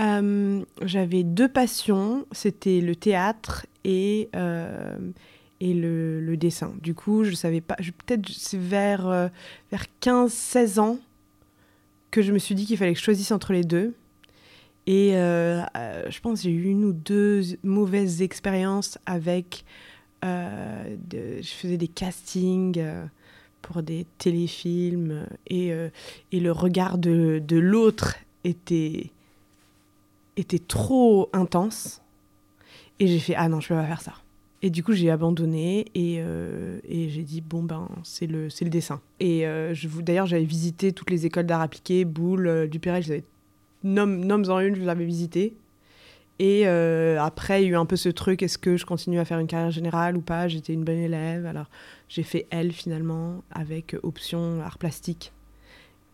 Euh, 0.00 0.62
J'avais 0.82 1.22
deux 1.22 1.48
passions, 1.48 2.26
c'était 2.32 2.80
le 2.80 2.96
théâtre 2.96 3.66
et, 3.84 4.28
euh, 4.34 4.96
et 5.60 5.74
le, 5.74 6.20
le 6.20 6.36
dessin. 6.36 6.74
Du 6.82 6.94
coup, 6.94 7.22
je 7.22 7.34
savais 7.34 7.60
pas, 7.60 7.76
peut-être 7.76 8.28
vers, 8.54 9.06
euh, 9.06 9.28
vers 9.70 9.86
15-16 10.02 10.80
ans 10.80 10.98
que 12.10 12.22
je 12.22 12.32
me 12.32 12.38
suis 12.38 12.56
dit 12.56 12.66
qu'il 12.66 12.76
fallait 12.76 12.94
que 12.94 12.98
je 12.98 13.04
choisisse 13.04 13.30
entre 13.30 13.52
les 13.52 13.62
deux. 13.62 13.94
Et 14.86 15.12
euh, 15.16 15.62
euh, 15.76 16.10
je 16.10 16.20
pense 16.20 16.42
j'ai 16.42 16.50
eu 16.50 16.64
une 16.64 16.84
ou 16.84 16.92
deux 16.92 17.42
mauvaises 17.62 18.22
expériences 18.22 18.98
avec... 19.06 19.64
euh, 20.24 20.96
je 21.12 21.48
faisais 21.48 21.76
des 21.76 21.88
castings 21.88 22.82
pour 23.62 23.82
des 23.82 24.06
téléfilms 24.18 25.26
et, 25.46 25.72
et 26.32 26.40
le 26.40 26.52
regard 26.52 26.98
de, 26.98 27.42
de 27.46 27.56
l'autre 27.56 28.16
était 28.44 29.10
était 30.36 30.58
trop 30.58 31.30
intense. 31.32 32.02
Et 33.00 33.06
j'ai 33.06 33.18
fait, 33.18 33.34
ah 33.36 33.48
non, 33.48 33.60
je 33.60 33.68
peux 33.68 33.74
pas 33.74 33.86
faire 33.86 34.02
ça. 34.02 34.14
Et 34.62 34.70
du 34.70 34.82
coup, 34.82 34.92
j'ai 34.92 35.10
abandonné 35.10 35.86
et, 35.94 36.16
et 36.88 37.08
j'ai 37.08 37.22
dit, 37.22 37.40
bon, 37.40 37.62
ben, 37.62 37.88
c'est 38.02 38.26
le, 38.26 38.48
le 38.48 38.70
dessin. 38.70 39.00
Et 39.20 39.44
d'ailleurs, 40.02 40.26
j'avais 40.26 40.44
visité 40.44 40.92
toutes 40.92 41.10
les 41.10 41.26
écoles 41.26 41.46
d'art 41.46 41.60
appliqué, 41.60 42.04
Boulle, 42.04 42.46
euh, 42.46 42.68
avais- 42.86 43.24
nomme, 43.84 44.24
nomme-en 44.24 44.60
une, 44.60 44.74
je 44.74 44.80
les 44.80 44.88
avais 44.88 45.04
visitées. 45.04 45.54
Et 46.40 46.66
euh, 46.66 47.20
après, 47.20 47.62
il 47.62 47.66
y 47.66 47.68
a 47.68 47.72
eu 47.72 47.76
un 47.76 47.86
peu 47.86 47.96
ce 47.96 48.08
truc, 48.08 48.42
est-ce 48.42 48.58
que 48.58 48.76
je 48.76 48.84
continue 48.84 49.20
à 49.20 49.24
faire 49.24 49.38
une 49.38 49.46
carrière 49.46 49.70
générale 49.70 50.16
ou 50.16 50.20
pas? 50.20 50.48
J'étais 50.48 50.72
une 50.72 50.82
bonne 50.82 50.98
élève, 50.98 51.46
alors 51.46 51.70
j'ai 52.08 52.24
fait 52.24 52.46
L 52.50 52.72
finalement, 52.72 53.44
avec 53.52 53.94
option 54.02 54.60
art 54.60 54.78
plastique 54.78 55.32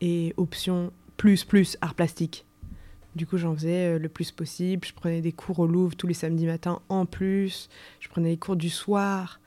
et 0.03 0.35
option 0.37 0.93
plus 1.17 1.45
plus 1.45 1.79
art 1.81 1.95
plastique. 1.95 2.45
Du 3.17 3.27
coup, 3.27 3.39
j'en 3.39 3.55
faisais 3.55 3.95
euh, 3.95 3.99
le 3.99 4.09
plus 4.09 4.31
possible. 4.31 4.87
Je 4.87 4.93
prenais 4.93 5.21
des 5.21 5.33
cours 5.33 5.59
au 5.59 5.67
Louvre 5.67 5.97
tous 5.97 6.07
les 6.07 6.15
samedis 6.15 6.47
matins 6.47 6.81
en 6.89 7.07
plus. 7.07 7.69
Je 7.99 8.09
prenais 8.09 8.31
les 8.31 8.37
cours 8.37 8.57
du 8.57 8.71
soir, 8.71 9.41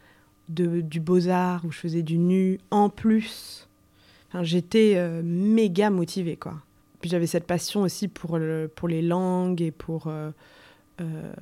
de, 0.50 0.82
du 0.82 1.00
Beaux-Arts, 1.00 1.64
où 1.66 1.72
je 1.72 1.78
faisais 1.78 2.02
du 2.02 2.18
nu 2.18 2.60
en 2.72 2.90
plus. 2.90 3.70
Enfin, 4.28 4.44
J'étais 4.44 4.96
euh, 4.98 5.22
méga 5.24 5.90
motivée, 5.90 6.36
quoi. 6.36 6.56
Puis 7.04 7.10
j'avais 7.10 7.28
cette 7.28 7.46
passion 7.46 7.82
aussi 7.82 8.08
pour, 8.08 8.38
le- 8.38 8.72
pour 8.74 8.88
les 8.88 9.02
langues 9.02 9.62
et 9.62 9.72
pour 9.72 10.08
euh, 10.08 10.32
euh, 11.02 11.34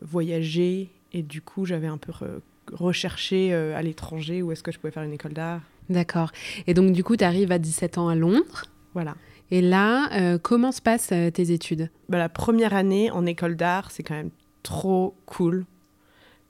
voyager. 0.00 0.88
Et 1.12 1.22
du 1.22 1.42
coup, 1.42 1.66
j'avais 1.66 1.86
un 1.86 1.98
peu 1.98 2.12
re- 2.12 2.40
recherché 2.72 3.52
euh, 3.52 3.76
à 3.76 3.82
l'étranger 3.82 4.40
où 4.40 4.52
est-ce 4.52 4.62
que 4.62 4.72
je 4.72 4.78
pouvais 4.78 4.90
faire 4.90 5.02
une 5.02 5.12
école 5.12 5.34
d'art. 5.34 5.60
D'accord. 5.90 6.32
Et 6.66 6.72
donc 6.72 6.92
du 6.92 7.04
coup, 7.04 7.14
tu 7.18 7.24
arrives 7.24 7.52
à 7.52 7.58
17 7.58 7.98
ans 7.98 8.08
à 8.08 8.14
Londres. 8.14 8.64
Voilà. 8.94 9.14
Et 9.50 9.60
là, 9.60 10.38
comment 10.38 10.72
se 10.72 10.80
passent 10.80 11.08
tes 11.34 11.50
études? 11.52 11.90
Bah, 12.08 12.16
la 12.16 12.30
première 12.30 12.72
année 12.72 13.10
en 13.10 13.26
école 13.26 13.54
d'art, 13.54 13.90
c'est 13.90 14.02
quand 14.02 14.14
même 14.14 14.30
trop 14.62 15.14
cool. 15.26 15.66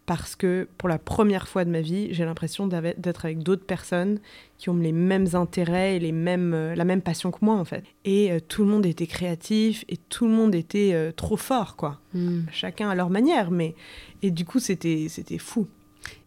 Parce 0.05 0.35
que 0.35 0.67
pour 0.79 0.89
la 0.89 0.99
première 0.99 1.47
fois 1.47 1.65
de 1.65 1.71
ma 1.71 1.81
vie, 1.81 2.09
j'ai 2.13 2.25
l'impression 2.25 2.67
d'être 2.67 3.25
avec 3.25 3.39
d'autres 3.39 3.65
personnes 3.65 4.19
qui 4.59 4.69
ont 4.69 4.77
les 4.77 4.93
mêmes 4.93 5.29
intérêts 5.35 5.97
et 5.97 5.99
les 6.01 6.11
mêmes, 6.11 6.55
euh, 6.55 6.75
la 6.75 6.85
même 6.85 7.03
passion 7.03 7.31
que 7.31 7.39
moi, 7.41 7.55
en 7.55 7.65
fait. 7.65 7.85
Et 8.05 8.33
euh, 8.33 8.41
tout 8.41 8.65
le 8.65 8.71
monde 8.71 8.85
était 8.85 9.07
créatif 9.07 9.85
et 9.89 9.97
tout 9.97 10.27
le 10.27 10.33
monde 10.33 10.57
était 10.57 10.91
euh, 10.93 11.13
trop 11.13 11.37
fort, 11.37 11.77
quoi. 11.77 12.01
Hmm. 12.15 12.43
Chacun 12.51 12.91
à 12.91 12.97
leur 12.97 13.11
manière, 13.11 13.53
mais. 13.53 13.77
Et 14.23 14.33
du 14.33 14.45
coup, 14.45 14.59
c'était 14.59 15.07
c'était 15.09 15.39
fou. 15.39 15.69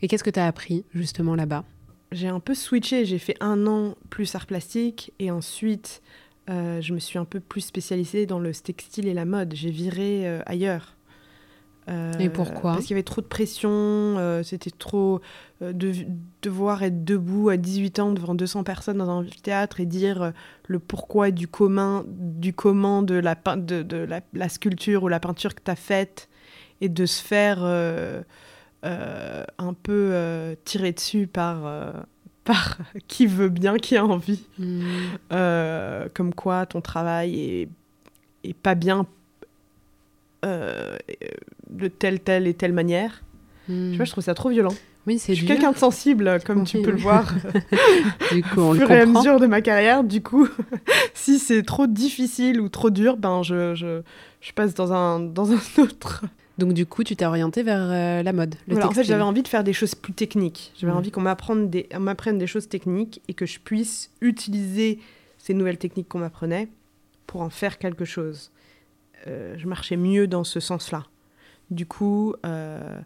Et 0.01 0.07
qu'est-ce 0.07 0.23
que 0.23 0.29
tu 0.29 0.39
as 0.39 0.47
appris 0.47 0.85
justement 0.93 1.35
là-bas? 1.35 1.65
J'ai 2.13 2.29
un 2.29 2.39
peu 2.39 2.53
switché. 2.53 3.03
J'ai 3.03 3.19
fait 3.19 3.35
un 3.41 3.67
an 3.67 3.95
plus 4.09 4.35
art 4.35 4.45
plastique 4.45 5.11
et 5.19 5.31
ensuite, 5.31 6.01
euh, 6.49 6.79
je 6.79 6.93
me 6.93 6.99
suis 6.99 7.19
un 7.19 7.25
peu 7.25 7.41
plus 7.41 7.61
spécialisée 7.61 8.25
dans 8.25 8.39
le 8.39 8.53
textile 8.53 9.09
et 9.09 9.13
la 9.13 9.25
mode. 9.25 9.53
J'ai 9.53 9.71
viré 9.71 10.39
ailleurs. 10.45 10.94
Euh, 11.87 12.11
Et 12.19 12.29
pourquoi 12.29 12.73
Parce 12.73 12.85
qu'il 12.85 12.91
y 12.91 12.97
avait 12.97 13.03
trop 13.03 13.21
de 13.21 13.27
pression, 13.27 13.69
euh, 13.71 14.41
c'était 14.43 14.71
trop 14.71 15.21
euh, 15.61 15.71
de 15.71 15.93
devoir 16.41 16.81
être 16.83 17.05
debout 17.05 17.49
à 17.49 17.57
18 17.57 17.99
ans 17.99 18.11
devant 18.11 18.33
200 18.33 18.63
personnes 18.63 18.97
dans 18.97 19.09
un 19.09 19.25
théâtre 19.43 19.79
et 19.79 19.85
dire 19.85 20.33
le 20.67 20.79
pourquoi 20.79 21.31
du 21.31 21.47
commun, 21.47 22.03
du 22.07 22.53
comment 22.53 23.03
de 23.03 23.15
la, 23.15 23.35
de, 23.35 23.83
de 23.83 23.97
la, 23.97 24.21
la 24.33 24.49
sculpture 24.49 25.03
ou 25.03 25.07
la 25.09 25.19
peinture 25.19 25.53
que 25.53 25.61
tu 25.63 25.71
as 25.71 25.75
faite 25.75 26.27
et 26.81 26.89
de 26.89 27.05
se 27.05 27.21
faire 27.21 27.63
un 28.83 29.73
peu 29.73 30.55
tirer 30.65 30.91
dessus 30.91 31.27
par, 31.27 32.03
par 32.43 32.79
qui 33.07 33.27
veut 33.27 33.49
bien, 33.49 33.77
qui 33.77 33.95
a 33.95 34.05
envie. 34.05 34.43
Hmm. 34.57 34.81
Comme 36.15 36.33
quoi 36.33 36.65
ton 36.65 36.81
travail 36.81 37.39
est, 37.39 37.69
est 38.43 38.53
pas 38.55 38.75
bien 38.75 39.05
euh, 40.45 40.97
de 41.69 41.87
telle, 41.87 42.19
telle 42.19 42.47
et 42.47 42.53
telle 42.53 42.73
manière. 42.73 43.23
Hmm. 43.67 43.91
Tu 43.91 43.95
vois, 43.97 44.05
je 44.05 44.11
trouve 44.11 44.23
ça 44.23 44.33
trop 44.33 44.49
violent. 44.49 44.73
Oui, 45.07 45.15
Je 45.15 45.19
c'est 45.19 45.35
suis 45.35 45.45
dur. 45.45 45.55
quelqu'un 45.55 45.71
de 45.71 45.77
sensible, 45.77 46.39
comme 46.45 46.63
tu 46.65 46.81
peux 46.81 46.89
le 46.91 46.97
voir 46.97 47.31
Du 48.31 48.41
coup, 48.43 48.59
on 48.61 48.69
au 48.71 48.73
fur 48.75 48.89
et 48.91 49.01
à 49.01 49.05
mesure 49.05 49.39
de 49.39 49.45
ma 49.45 49.61
carrière. 49.61 50.03
Du 50.03 50.21
coup, 50.23 50.47
si 51.13 51.37
c'est 51.39 51.61
trop 51.63 51.85
difficile 51.87 52.59
ou 52.59 52.69
trop 52.69 52.89
dur, 52.89 53.15
ben 53.17 53.43
je, 53.43 53.75
je, 53.75 54.01
je 54.41 54.51
passe 54.53 54.73
dans 54.73 54.93
un, 54.93 55.19
dans 55.19 55.51
un 55.51 55.59
autre. 55.77 56.25
Donc 56.57 56.73
du 56.73 56.85
coup, 56.85 57.03
tu 57.03 57.15
t'es 57.15 57.25
orienté 57.25 57.61
vers 57.63 57.81
euh, 57.91 58.23
la 58.23 58.33
mode, 58.33 58.55
le 58.67 58.73
Voilà, 58.75 58.87
en 58.89 58.91
fait, 58.91 59.03
j'avais 59.03 59.21
envie 59.21 59.43
de 59.43 59.47
faire 59.47 59.63
des 59.63 59.73
choses 59.73 59.93
plus 59.93 60.13
techniques. 60.13 60.71
J'avais 60.79 60.91
Mhm. 60.93 60.97
envie 60.99 61.11
qu'on 61.11 61.21
m'apprenne 61.21 61.69
des, 61.69 61.87
on 61.93 61.99
m'apprenne 61.99 62.37
des 62.37 62.47
choses 62.47 62.67
techniques 62.69 63.21
et 63.27 63.33
que 63.33 63.45
je 63.45 63.59
puisse 63.59 64.09
utiliser 64.21 64.99
ces 65.37 65.53
nouvelles 65.53 65.77
techniques 65.77 66.07
qu'on 66.07 66.19
m'apprenait 66.19 66.69
pour 67.27 67.41
en 67.41 67.49
faire 67.49 67.77
quelque 67.77 68.05
chose. 68.05 68.51
Euh, 69.27 69.55
je 69.57 69.67
marchais 69.67 69.97
mieux 69.97 70.27
dans 70.27 70.43
ce 70.43 70.59
sens-là. 70.59 71.03
Du 71.71 71.85
coup, 71.85 72.35
euh, 72.45 72.99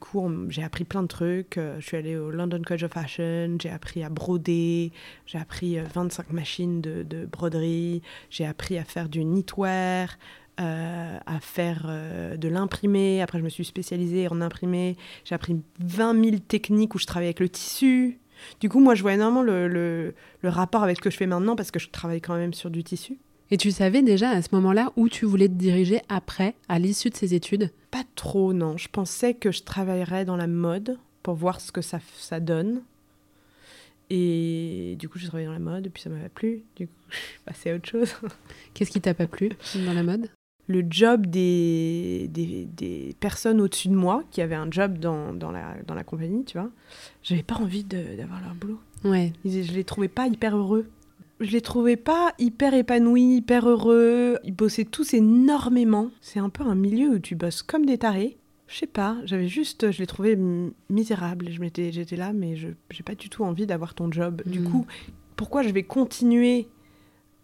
coup, 0.00 0.30
j'ai 0.48 0.62
appris 0.62 0.84
plein 0.84 1.02
de 1.02 1.08
trucs. 1.08 1.58
Euh, 1.58 1.76
Je 1.80 1.86
suis 1.86 1.96
allée 1.96 2.16
au 2.16 2.30
London 2.30 2.60
College 2.64 2.84
of 2.84 2.92
Fashion. 2.92 3.56
J'ai 3.60 3.70
appris 3.70 4.02
à 4.02 4.08
broder. 4.08 4.92
J'ai 5.26 5.38
appris 5.38 5.78
euh, 5.78 5.84
25 5.94 6.32
machines 6.32 6.80
de, 6.80 7.02
de 7.02 7.26
broderie. 7.26 8.02
J'ai 8.30 8.46
appris 8.46 8.78
à 8.78 8.84
faire 8.84 9.08
du 9.08 9.24
knitwear, 9.24 10.18
euh, 10.60 11.18
à 11.26 11.40
faire 11.40 11.84
euh, 11.88 12.36
de 12.36 12.48
l'imprimé. 12.48 13.22
Après, 13.22 13.38
je 13.38 13.44
me 13.44 13.50
suis 13.50 13.64
spécialisée 13.64 14.28
en 14.28 14.40
imprimé. 14.40 14.96
J'ai 15.24 15.34
appris 15.34 15.60
20 15.80 16.24
000 16.24 16.36
techniques 16.38 16.94
où 16.94 16.98
je 16.98 17.06
travaille 17.06 17.28
avec 17.28 17.40
le 17.40 17.48
tissu. 17.48 18.18
Du 18.60 18.68
coup, 18.68 18.80
moi, 18.80 18.94
je 18.94 19.02
vois 19.02 19.14
énormément 19.14 19.42
le 19.42 20.14
rapport 20.44 20.82
avec 20.82 20.98
ce 20.98 21.02
que 21.02 21.10
je 21.10 21.16
fais 21.16 21.26
maintenant 21.26 21.56
parce 21.56 21.70
que 21.70 21.78
je 21.78 21.88
travaille 21.88 22.20
quand 22.20 22.36
même 22.36 22.52
sur 22.52 22.70
du 22.70 22.84
tissu. 22.84 23.18
Et 23.50 23.56
tu 23.56 23.70
savais 23.70 24.02
déjà 24.02 24.30
à 24.30 24.42
ce 24.42 24.48
moment-là 24.52 24.92
où 24.96 25.08
tu 25.08 25.24
voulais 25.24 25.48
te 25.48 25.54
diriger 25.54 26.00
après, 26.08 26.54
à 26.68 26.78
l'issue 26.78 27.10
de 27.10 27.16
ces 27.16 27.34
études? 27.34 27.70
Pas 27.92 28.02
trop, 28.16 28.52
non. 28.52 28.76
Je 28.76 28.88
pensais 28.88 29.34
que 29.34 29.52
je 29.52 29.62
travaillerais 29.62 30.24
dans 30.24 30.36
la 30.36 30.48
mode 30.48 30.98
pour 31.22 31.34
voir 31.34 31.60
ce 31.60 31.70
que 31.70 31.80
ça, 31.80 32.00
ça 32.16 32.40
donne. 32.40 32.82
Et 34.10 34.96
du 34.98 35.08
coup, 35.08 35.18
j'ai 35.18 35.26
travaillé 35.26 35.46
dans 35.46 35.52
la 35.52 35.58
mode, 35.58 35.86
et 35.86 35.90
puis 35.90 36.02
ça 36.02 36.10
m'a 36.10 36.18
pas 36.20 36.28
plu. 36.28 36.62
Du 36.76 36.86
coup, 36.86 36.92
je 37.10 37.16
suis 37.16 37.40
passée 37.44 37.70
à 37.70 37.74
autre 37.76 37.88
chose. 37.88 38.14
Qu'est-ce 38.74 38.90
qui 38.90 39.00
t'a 39.00 39.14
pas 39.14 39.26
plu 39.26 39.50
dans 39.84 39.92
la 39.92 40.02
mode? 40.02 40.28
Le 40.68 40.84
job 40.88 41.26
des, 41.26 42.28
des, 42.32 42.64
des 42.76 43.14
personnes 43.20 43.60
au-dessus 43.60 43.88
de 43.88 43.94
moi, 43.94 44.24
qui 44.32 44.42
avaient 44.42 44.56
un 44.56 44.70
job 44.70 44.98
dans, 44.98 45.32
dans, 45.32 45.52
la, 45.52 45.76
dans 45.86 45.94
la 45.94 46.02
compagnie, 46.02 46.44
tu 46.44 46.58
vois, 46.58 46.70
j'avais 47.22 47.44
pas 47.44 47.54
envie 47.56 47.84
d'avoir 47.84 48.40
leur 48.40 48.54
boulot. 48.54 48.80
Ouais. 49.04 49.32
Ils- 49.44 49.64
Je 49.64 49.72
les 49.72 49.84
trouvais 49.84 50.08
pas 50.08 50.26
hyper 50.26 50.56
heureux. 50.56 50.88
Je 51.40 51.50
les 51.50 51.60
trouvais 51.60 51.96
pas 51.96 52.32
hyper 52.38 52.72
épanouis, 52.74 53.36
hyper 53.36 53.68
heureux. 53.68 54.38
Ils 54.44 54.54
bossaient 54.54 54.84
tous 54.86 55.12
énormément. 55.14 56.10
C'est 56.20 56.38
un 56.40 56.48
peu 56.48 56.64
un 56.64 56.74
milieu 56.74 57.10
où 57.10 57.18
tu 57.18 57.34
bosses 57.34 57.62
comme 57.62 57.84
des 57.84 57.98
tarés. 57.98 58.38
Je 58.68 58.76
sais 58.78 58.86
pas, 58.86 59.16
j'avais 59.24 59.46
juste, 59.46 59.92
je 59.92 59.98
les 60.00 60.06
trouvais 60.06 60.36
misérables. 60.90 61.50
Je 61.50 61.60
m'étais, 61.60 61.92
j'étais 61.92 62.16
là, 62.16 62.32
mais 62.32 62.56
je 62.56 62.68
j'ai 62.90 63.02
pas 63.04 63.14
du 63.14 63.28
tout 63.28 63.44
envie 63.44 63.66
d'avoir 63.66 63.94
ton 63.94 64.10
job. 64.10 64.42
Du 64.46 64.60
Mm. 64.60 64.64
coup, 64.70 64.86
pourquoi 65.36 65.62
je 65.62 65.68
vais 65.68 65.82
continuer 65.84 66.66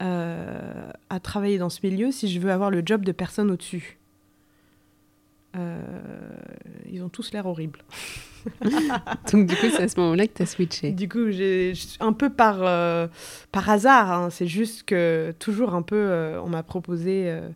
euh, 0.03 0.91
à 1.11 1.21
travailler 1.21 1.59
dans 1.59 1.69
ce 1.69 1.79
milieu 1.87 2.11
si 2.11 2.29
je 2.29 2.41
veux 2.41 2.51
avoir 2.51 2.71
le 2.71 2.83
job 2.85 3.05
de 3.05 3.13
personne 3.13 3.51
au-dessus? 3.53 3.99
Ils 6.91 7.03
ont 7.03 7.09
tous 7.09 7.33
l'air 7.33 7.47
horribles. 7.47 7.81
Donc 9.33 9.47
du 9.47 9.55
coup, 9.57 9.67
c'est 9.71 9.83
à 9.85 9.89
ce 9.89 9.99
moment-là 10.01 10.27
que 10.27 10.33
t'as 10.35 10.47
switché. 10.47 10.91
Du 10.93 11.09
coup, 11.09 11.31
j'ai 11.31 11.73
un 12.01 12.13
peu 12.13 12.31
par, 12.31 12.59
euh, 12.63 13.07
par 13.53 13.69
hasard, 13.71 14.11
hein, 14.11 14.31
c'est 14.31 14.47
juste 14.47 14.83
que 14.85 15.33
toujours 15.39 15.75
un 15.75 15.83
peu, 15.83 15.97
euh, 15.97 16.41
on 16.43 16.49
m'a 16.49 16.63
proposé 16.63 17.25
euh, 17.31 17.49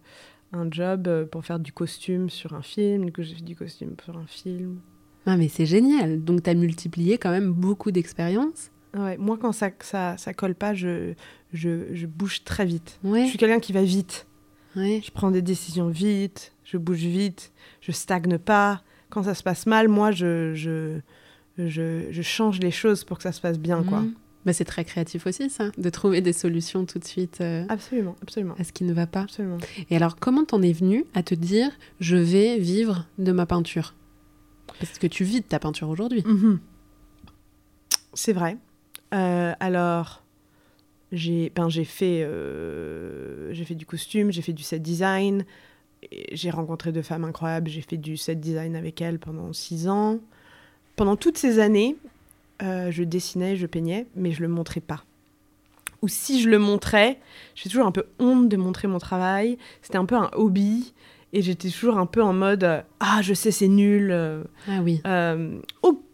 un 0.53 0.69
job 0.71 1.09
euh, 1.09 1.26
pour 1.26 1.45
faire 1.45 1.59
du 1.59 1.73
costume 1.73 2.31
sur 2.31 2.53
un 2.55 2.62
film, 2.62 3.11
que 3.11 3.23
j'ai 3.23 3.35
fait 3.35 3.43
du 3.45 3.57
costume 3.57 3.95
sur 4.05 4.17
un 4.17 4.26
film. 4.26 4.79
Ah 5.26 5.37
mais 5.37 5.49
c'est 5.49 5.67
génial. 5.67 6.23
Donc 6.23 6.45
t'as 6.45 6.55
multiplié 6.55 7.19
quand 7.19 7.31
même 7.31 7.50
beaucoup 7.53 7.91
d'expériences. 7.91 8.71
Ouais, 8.97 9.17
moi, 9.19 9.37
quand 9.41 9.53
ça, 9.53 9.71
ça, 9.81 10.17
ça 10.17 10.33
colle 10.33 10.55
pas, 10.55 10.73
je, 10.73 11.12
je, 11.53 11.93
je 11.93 12.07
bouge 12.07 12.45
très 12.45 12.65
vite. 12.65 12.99
Je 13.05 13.09
Ouais. 13.11 13.26
suis 13.26 13.37
quelqu'un 13.38 13.59
qui 13.61 13.73
va 13.73 13.83
vite. 13.83 14.26
Ouais. 14.76 15.00
Je 15.05 15.11
prends 15.11 15.31
des 15.31 15.43
décisions 15.43 15.88
vite, 15.88 16.53
je 16.66 16.76
bouge 16.76 16.99
vite, 17.04 17.52
je 17.80 17.92
stagne 17.92 18.37
pas. 18.38 18.82
Quand 19.08 19.23
ça 19.23 19.35
se 19.35 19.42
passe 19.42 19.66
mal, 19.66 19.88
moi, 19.88 20.11
je, 20.11 20.52
je, 20.54 20.99
je, 21.56 22.08
je 22.11 22.23
change 22.23 22.58
les 22.61 22.73
choses 22.73 23.04
pour 23.04 23.16
que 23.18 23.23
ça 23.23 23.32
se 23.32 23.40
passe 23.40 23.58
bien, 23.58 23.82
quoi. 23.85 24.00
Mhm. 24.00 24.14
Bah, 24.44 24.52
c'est 24.52 24.64
très 24.64 24.85
créatif 24.85 25.26
aussi 25.26 25.50
ça, 25.50 25.70
de 25.76 25.90
trouver 25.90 26.20
des 26.20 26.32
solutions 26.32 26.85
tout 26.85 27.00
de 27.00 27.04
suite 27.04 27.40
euh, 27.40 27.64
Absolument, 27.68 28.14
absolument, 28.23 28.54
à 28.58 28.62
ce 28.64 28.73
qui 28.73 28.85
ne 28.85 28.92
va 28.92 29.06
pas. 29.08 29.23
absolument. 29.23 29.58
Et 29.90 29.96
alors, 29.96 30.16
comment 30.16 30.44
t'en 30.44 30.62
es 30.62 30.73
venu 30.73 31.04
à 31.14 31.23
te 31.25 31.35
dire 31.35 31.70
je 31.99 32.16
vais 32.16 32.56
vivre 32.58 33.06
de 33.18 33.32
ma 33.32 33.46
peinture? 33.46 33.94
Parce 34.78 34.99
que 34.99 35.06
tu 35.08 35.25
vis 35.25 35.40
de 35.40 35.46
ta 35.46 35.58
peinture 35.58 35.88
aujourd'hui. 35.88 36.23
Mhm. 36.26 36.61
C'est 38.14 38.32
vrai. 38.32 38.56
Euh, 39.14 39.52
alors, 39.58 40.23
j'ai 41.12 41.50
ben, 41.54 41.68
j'ai 41.68 41.85
fait, 41.85 42.23
euh, 42.23 43.52
j'ai 43.52 43.64
fait 43.64 43.75
du 43.75 43.87
costume, 43.87 44.30
j'ai 44.32 44.42
fait 44.42 44.52
du 44.52 44.62
set 44.62 44.82
design. 44.82 45.44
J'ai 46.32 46.50
rencontré 46.50 46.92
deux 46.92 47.02
femmes 47.02 47.25
incroyables. 47.25 47.68
J'ai 47.70 47.80
fait 47.82 47.96
du 47.96 48.16
set 48.16 48.40
design 48.40 48.76
avec 48.76 49.00
elles 49.00 49.18
pendant 49.18 49.52
six 49.52 49.88
ans. 49.88 50.18
Pendant 50.96 51.16
toutes 51.16 51.38
ces 51.38 51.58
années, 51.58 51.96
euh, 52.62 52.90
je 52.90 53.02
dessinais, 53.02 53.56
je 53.56 53.66
peignais, 53.66 54.06
mais 54.14 54.32
je 54.32 54.42
le 54.42 54.48
montrais 54.48 54.80
pas. 54.80 55.04
Ou 56.02 56.08
si 56.08 56.40
je 56.40 56.48
le 56.48 56.58
montrais, 56.58 57.18
j'ai 57.54 57.68
toujours 57.70 57.86
un 57.86 57.92
peu 57.92 58.04
honte 58.18 58.48
de 58.48 58.56
montrer 58.56 58.86
mon 58.88 58.98
travail. 58.98 59.58
C'était 59.82 59.98
un 59.98 60.04
peu 60.06 60.14
un 60.16 60.30
hobby. 60.34 60.92
Et 61.32 61.42
j'étais 61.42 61.68
toujours 61.68 61.98
un 61.98 62.06
peu 62.06 62.22
en 62.22 62.32
mode 62.32 62.64
euh, 62.64 62.80
Ah, 63.00 63.20
je 63.22 63.34
sais, 63.34 63.50
c'est 63.50 63.68
nul. 63.68 64.10
Ah 64.68 64.80
oui. 64.82 65.00
euh, 65.06 65.58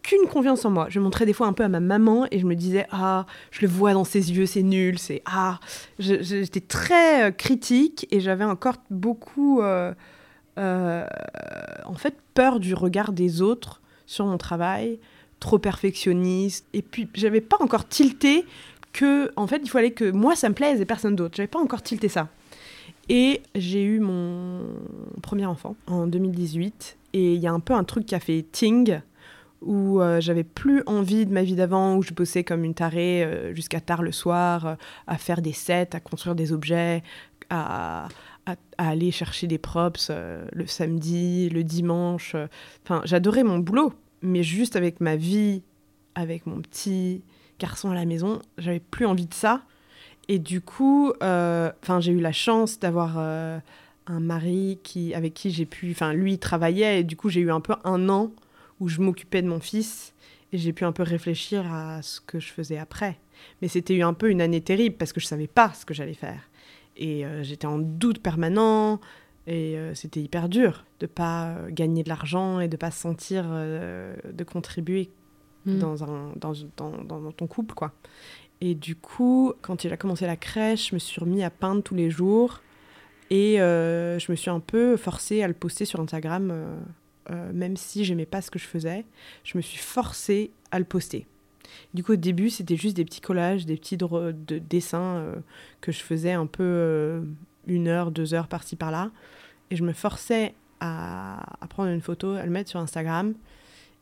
aucune 0.03 0.27
confiance 0.27 0.65
en 0.65 0.69
moi. 0.69 0.87
Je 0.89 0.99
montrais 0.99 1.25
des 1.25 1.31
fois 1.31 1.47
un 1.47 1.53
peu 1.53 1.63
à 1.63 1.69
ma 1.69 1.79
maman 1.79 2.27
et 2.29 2.39
je 2.39 2.45
me 2.45 2.55
disais 2.55 2.85
ah 2.91 3.25
je 3.51 3.61
le 3.61 3.67
vois 3.67 3.93
dans 3.93 4.03
ses 4.03 4.33
yeux 4.33 4.45
c'est 4.45 4.63
nul 4.63 4.99
c'est 4.99 5.21
ah. 5.25 5.59
J'étais 5.97 6.59
très 6.59 7.29
euh, 7.29 7.31
critique 7.31 8.07
et 8.11 8.19
j'avais 8.19 8.43
encore 8.43 8.75
beaucoup 8.89 9.61
euh, 9.61 9.93
euh, 10.57 11.05
en 11.85 11.93
fait 11.93 12.15
peur 12.33 12.59
du 12.59 12.73
regard 12.73 13.13
des 13.13 13.41
autres 13.41 13.81
sur 14.05 14.25
mon 14.25 14.37
travail 14.37 14.99
trop 15.39 15.57
perfectionniste. 15.57 16.65
Et 16.73 16.81
puis 16.81 17.07
j'avais 17.13 17.41
pas 17.41 17.57
encore 17.61 17.87
tilté 17.87 18.45
que 18.91 19.31
en 19.37 19.47
fait 19.47 19.61
il 19.63 19.69
fallait 19.69 19.91
que 19.91 20.11
moi 20.11 20.35
ça 20.35 20.49
me 20.49 20.53
plaise 20.53 20.81
et 20.81 20.85
personne 20.85 21.15
d'autre. 21.15 21.35
J'avais 21.37 21.47
pas 21.47 21.59
encore 21.59 21.81
tilté 21.81 22.09
ça. 22.09 22.27
Et 23.07 23.41
j'ai 23.55 23.83
eu 23.83 23.99
mon 23.99 24.63
premier 25.21 25.45
enfant 25.45 25.77
en 25.87 26.07
2018 26.07 26.97
et 27.13 27.35
il 27.35 27.39
y 27.39 27.47
a 27.47 27.53
un 27.53 27.59
peu 27.61 27.73
un 27.73 27.85
truc 27.85 28.05
qui 28.05 28.15
a 28.15 28.19
fait 28.19 28.45
ting 28.51 29.01
où 29.65 30.01
euh, 30.01 30.19
j'avais 30.19 30.43
plus 30.43 30.83
envie 30.85 31.25
de 31.25 31.33
ma 31.33 31.43
vie 31.43 31.55
d'avant, 31.55 31.95
où 31.95 32.01
je 32.01 32.13
bossais 32.13 32.43
comme 32.43 32.63
une 32.63 32.73
tarée 32.73 33.23
euh, 33.23 33.53
jusqu'à 33.53 33.79
tard 33.79 34.03
le 34.03 34.11
soir, 34.11 34.65
euh, 34.65 34.75
à 35.07 35.17
faire 35.17 35.41
des 35.41 35.53
sets, 35.53 35.95
à 35.95 35.99
construire 35.99 36.35
des 36.35 36.51
objets, 36.51 37.03
à, 37.49 38.07
aller 38.77 39.11
chercher 39.11 39.47
des 39.47 39.57
props 39.57 40.09
le 40.09 40.67
samedi, 40.67 41.47
le 41.49 41.63
dimanche. 41.63 42.35
Enfin, 42.83 43.01
j'adorais 43.05 43.43
mon 43.43 43.57
boulot, 43.57 43.93
mais 44.21 44.43
juste 44.43 44.75
avec 44.75 44.99
ma 44.99 45.15
vie, 45.15 45.63
avec 46.15 46.45
mon 46.45 46.59
petit 46.59 47.21
garçon 47.57 47.89
à 47.91 47.95
la 47.95 48.03
maison, 48.03 48.41
j'avais 48.57 48.81
plus 48.81 49.05
envie 49.05 49.27
de 49.27 49.33
ça. 49.33 49.61
Et 50.27 50.39
du 50.39 50.59
coup, 50.59 51.13
enfin, 51.21 51.99
j'ai 52.01 52.11
eu 52.11 52.19
la 52.19 52.33
chance 52.33 52.79
d'avoir 52.79 53.17
un 53.17 54.19
mari 54.19 54.79
qui, 54.83 55.13
avec 55.13 55.33
qui 55.33 55.49
j'ai 55.49 55.65
pu, 55.65 55.91
enfin, 55.91 56.11
lui 56.11 56.33
il 56.33 56.39
travaillait, 56.39 56.99
et 56.99 57.03
du 57.05 57.15
coup, 57.15 57.29
j'ai 57.29 57.39
eu 57.39 57.51
un 57.51 57.61
peu 57.61 57.75
un 57.85 58.09
an 58.09 58.33
où 58.79 58.87
je 58.87 59.01
m'occupais 59.01 59.41
de 59.41 59.47
mon 59.47 59.59
fils 59.59 60.13
et 60.51 60.57
j'ai 60.57 60.73
pu 60.73 60.85
un 60.85 60.91
peu 60.91 61.03
réfléchir 61.03 61.71
à 61.73 62.01
ce 62.01 62.21
que 62.21 62.39
je 62.39 62.51
faisais 62.51 62.77
après. 62.77 63.19
Mais 63.61 63.67
c'était 63.67 63.95
eu 63.95 64.03
un 64.03 64.13
peu 64.13 64.29
une 64.29 64.41
année 64.41 64.61
terrible 64.61 64.95
parce 64.97 65.13
que 65.13 65.19
je 65.19 65.25
savais 65.25 65.47
pas 65.47 65.73
ce 65.73 65.85
que 65.85 65.93
j'allais 65.93 66.13
faire. 66.13 66.49
Et 66.95 67.25
euh, 67.25 67.43
j'étais 67.43 67.65
en 67.65 67.79
doute 67.79 68.19
permanent 68.19 68.99
et 69.47 69.77
euh, 69.77 69.93
c'était 69.95 70.21
hyper 70.21 70.47
dur 70.47 70.85
de 70.99 71.07
pas 71.07 71.47
euh, 71.47 71.69
gagner 71.69 72.03
de 72.03 72.09
l'argent 72.09 72.59
et 72.59 72.67
de 72.67 72.77
pas 72.77 72.91
se 72.91 72.99
sentir 72.99 73.45
euh, 73.47 74.15
de 74.31 74.43
contribuer 74.43 75.09
Mm. 75.65 75.79
dans, 75.79 76.03
un, 76.03 76.33
dans, 76.35 76.51
dans, 76.75 76.91
dans 77.21 77.31
ton 77.31 77.47
couple, 77.47 77.73
quoi. 77.73 77.93
Et 78.59 78.75
du 78.75 78.97
coup, 78.97 79.53
quand 79.61 79.85
il 79.85 79.93
a 79.93 79.97
commencé 79.97 80.25
la 80.25 80.35
crèche, 80.35 80.89
je 80.89 80.95
me 80.95 80.99
suis 80.99 81.21
remis 81.21 81.41
à 81.41 81.49
peindre 81.49 81.81
tous 81.81 81.95
les 81.95 82.09
jours. 82.09 82.61
Et 83.29 83.55
je 83.59 84.29
me 84.31 84.35
suis 84.35 84.49
un 84.49 84.59
peu 84.59 84.97
forcée 84.97 85.41
à 85.41 85.47
le 85.47 85.53
poster 85.53 85.85
sur 85.85 86.01
Instagram, 86.01 86.53
même 87.29 87.77
si 87.77 88.03
j'aimais 88.03 88.25
pas 88.25 88.41
ce 88.41 88.51
que 88.51 88.59
je 88.59 88.65
faisais. 88.65 89.05
Je 89.43 89.57
me 89.57 89.61
suis 89.61 89.77
forcée 89.77 90.51
à 90.71 90.79
le 90.79 90.85
poster. 90.85 91.25
Du 91.93 92.03
coup, 92.03 92.13
au 92.13 92.17
début, 92.17 92.49
c'était 92.49 92.75
juste 92.75 92.95
des 92.95 93.05
petits 93.05 93.21
collages, 93.21 93.65
des 93.65 93.77
petits 93.77 93.97
dessins 94.69 95.17
euh, 95.17 95.35
que 95.81 95.91
je 95.91 95.99
faisais 95.99 96.31
un 96.31 96.45
peu 96.45 96.63
euh, 96.63 97.21
une 97.67 97.87
heure, 97.87 98.11
deux 98.11 98.33
heures 98.33 98.47
par-ci 98.47 98.75
par-là. 98.75 99.11
Et 99.71 99.75
je 99.75 99.83
me 99.83 99.93
forçais 99.93 100.53
à, 100.79 101.39
prendre 101.69 101.89
une 101.89 102.01
photo, 102.01 102.31
à 102.31 102.45
le 102.45 102.51
mettre 102.51 102.69
sur 102.69 102.79
Instagram, 102.79 103.33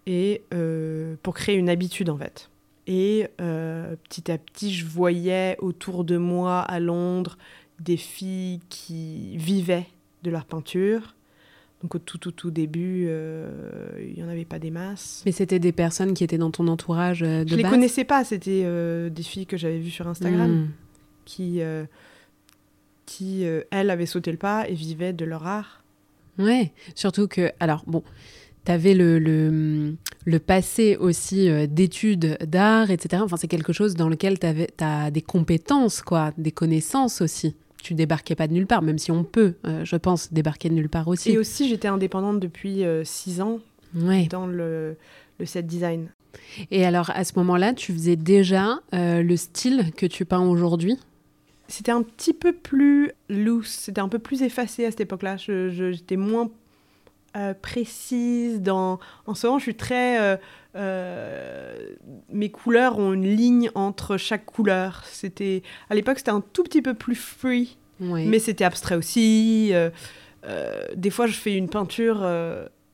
et 0.08 0.42
euh, 0.54 1.16
pour 1.22 1.36
créer 1.36 1.56
une 1.56 1.70
habitude 1.70 2.10
en 2.10 2.18
fait. 2.18 2.50
Et 2.88 3.28
euh, 3.40 3.96
petit 4.10 4.32
à 4.32 4.38
petit, 4.38 4.74
je 4.74 4.86
voyais 4.86 5.56
autour 5.60 6.04
de 6.04 6.18
moi 6.18 6.62
à 6.62 6.80
Londres 6.80 7.38
des 7.80 7.98
filles 7.98 8.60
qui 8.70 9.38
vivaient 9.38 9.88
de 10.24 10.32
leur 10.32 10.46
peinture. 10.46 11.16
Donc 11.82 11.96
au 11.96 12.00
tout 12.00 12.18
tout 12.20 12.32
tout 12.32 12.52
début, 12.52 13.06
euh, 13.08 13.50
il 14.00 14.14
n'y 14.14 14.24
en 14.24 14.30
avait 14.30 14.46
pas 14.46 14.60
des 14.60 14.70
masses. 14.70 15.24
Mais 15.26 15.32
c'était 15.32 15.58
des 15.60 15.72
personnes 15.72 16.14
qui 16.14 16.24
étaient 16.24 16.38
dans 16.38 16.52
ton 16.52 16.68
entourage 16.68 17.24
euh, 17.24 17.44
de 17.44 17.50
Je 17.50 17.56
les 17.56 17.64
base 17.64 17.72
connaissais 17.72 18.04
pas, 18.04 18.24
c'était 18.24 18.62
euh, 18.66 19.10
des 19.10 19.24
filles 19.24 19.48
que 19.48 19.58
j'avais 19.58 19.80
vues 19.80 19.90
sur 19.90 20.08
Instagram 20.08 20.52
Hmm. 20.52 20.68
qui, 21.26 21.62
euh, 21.62 21.86
qui 23.08 23.46
euh, 23.46 23.62
elles, 23.72 23.90
avaient 23.90 24.06
sauté 24.06 24.32
le 24.32 24.38
pas 24.38 24.68
et 24.70 24.74
vivaient 24.74 25.14
de 25.14 25.26
leur 25.26 25.48
art. 25.48 25.84
Ouais, 26.38 26.72
surtout 26.96 27.28
que, 27.28 27.52
alors 27.60 27.84
bon, 27.88 28.04
t'avais 28.64 28.94
le, 28.94 29.18
le, 29.20 29.96
le 30.26 30.40
passé 30.40 30.96
aussi 30.98 31.50
euh, 31.50 31.66
d'études 31.68 32.38
d'art, 32.46 32.92
etc. 32.92 33.24
Enfin, 33.26 33.38
c'est 33.38 33.48
quelque 33.48 33.74
chose 33.74 33.96
dans 33.96 34.08
lequel 34.08 34.38
t'avais, 34.40 34.68
t'as 34.78 35.10
des 35.12 35.22
compétences, 35.24 36.02
quoi, 36.04 36.32
des 36.38 36.52
connaissances 36.52 37.22
aussi. 37.22 37.56
Tu 37.82 37.94
débarquais 37.96 38.36
pas 38.36 38.48
de 38.48 38.54
nulle 38.54 38.68
part, 38.68 38.82
même 38.82 38.98
si 39.00 39.12
on 39.12 39.24
peut, 39.24 39.56
euh, 39.66 39.84
je 39.84 39.96
pense, 39.96 40.32
débarquer 40.32 40.70
de 40.70 40.76
nulle 40.76 40.90
part 40.90 41.08
aussi. 41.08 41.32
Et 41.32 41.38
aussi, 41.38 41.68
j'étais 41.68 41.88
indépendante 41.88 42.40
depuis 42.40 42.84
6 43.04 43.42
ans 43.42 43.60
Ouais. 43.96 44.28
dans 44.30 44.46
le, 44.48 44.96
le 45.40 45.46
set 45.46 45.66
design. 45.68 46.10
Et 46.70 46.86
alors, 46.86 47.10
à 47.14 47.24
ce 47.26 47.34
moment-là, 47.38 47.74
tu 47.74 47.92
faisais 47.92 48.16
déjà 48.16 48.80
euh, 48.94 49.22
le 49.22 49.36
style 49.36 49.92
que 49.98 50.06
tu 50.06 50.24
peins 50.26 50.48
aujourd'hui? 50.48 50.98
C'était 51.68 51.92
un 51.92 52.04
petit 52.04 52.34
peu 52.34 52.54
plus 52.54 53.12
loose, 53.30 53.68
c'était 53.68 54.02
un 54.02 54.10
peu 54.10 54.20
plus 54.20 54.42
effacé 54.44 54.86
à 54.86 54.92
cette 54.92 55.02
époque-là. 55.02 55.38
J'étais 55.38 56.18
moins 56.18 56.50
euh, 57.38 57.54
précise 57.54 58.62
dans... 58.62 59.00
En 59.26 59.34
ce 59.36 59.48
moment, 59.48 59.60
je 59.60 59.64
suis 59.64 59.76
très... 59.76 60.40
euh, 60.76 61.78
mes 62.30 62.50
couleurs 62.50 62.98
ont 62.98 63.14
une 63.14 63.28
ligne 63.28 63.70
entre 63.76 64.18
chaque 64.18 64.46
couleur. 64.46 65.04
C'était 65.06 65.64
À 65.90 65.96
l'époque, 65.96 66.18
c'était 66.20 66.32
un 66.32 66.42
tout 66.42 66.64
petit 66.64 66.82
peu 66.82 66.94
plus 66.94 67.16
free, 67.16 67.78
Oui. 68.00 68.26
mais 68.28 68.40
c'était 68.40 68.64
abstrait 68.64 68.96
aussi. 68.96 69.70
euh, 69.74 69.90
euh, 70.46 70.86
des 70.96 71.10
fois, 71.10 71.28
je 71.28 71.34
fais 71.34 71.56
une 71.56 71.70
peinture 71.70 72.26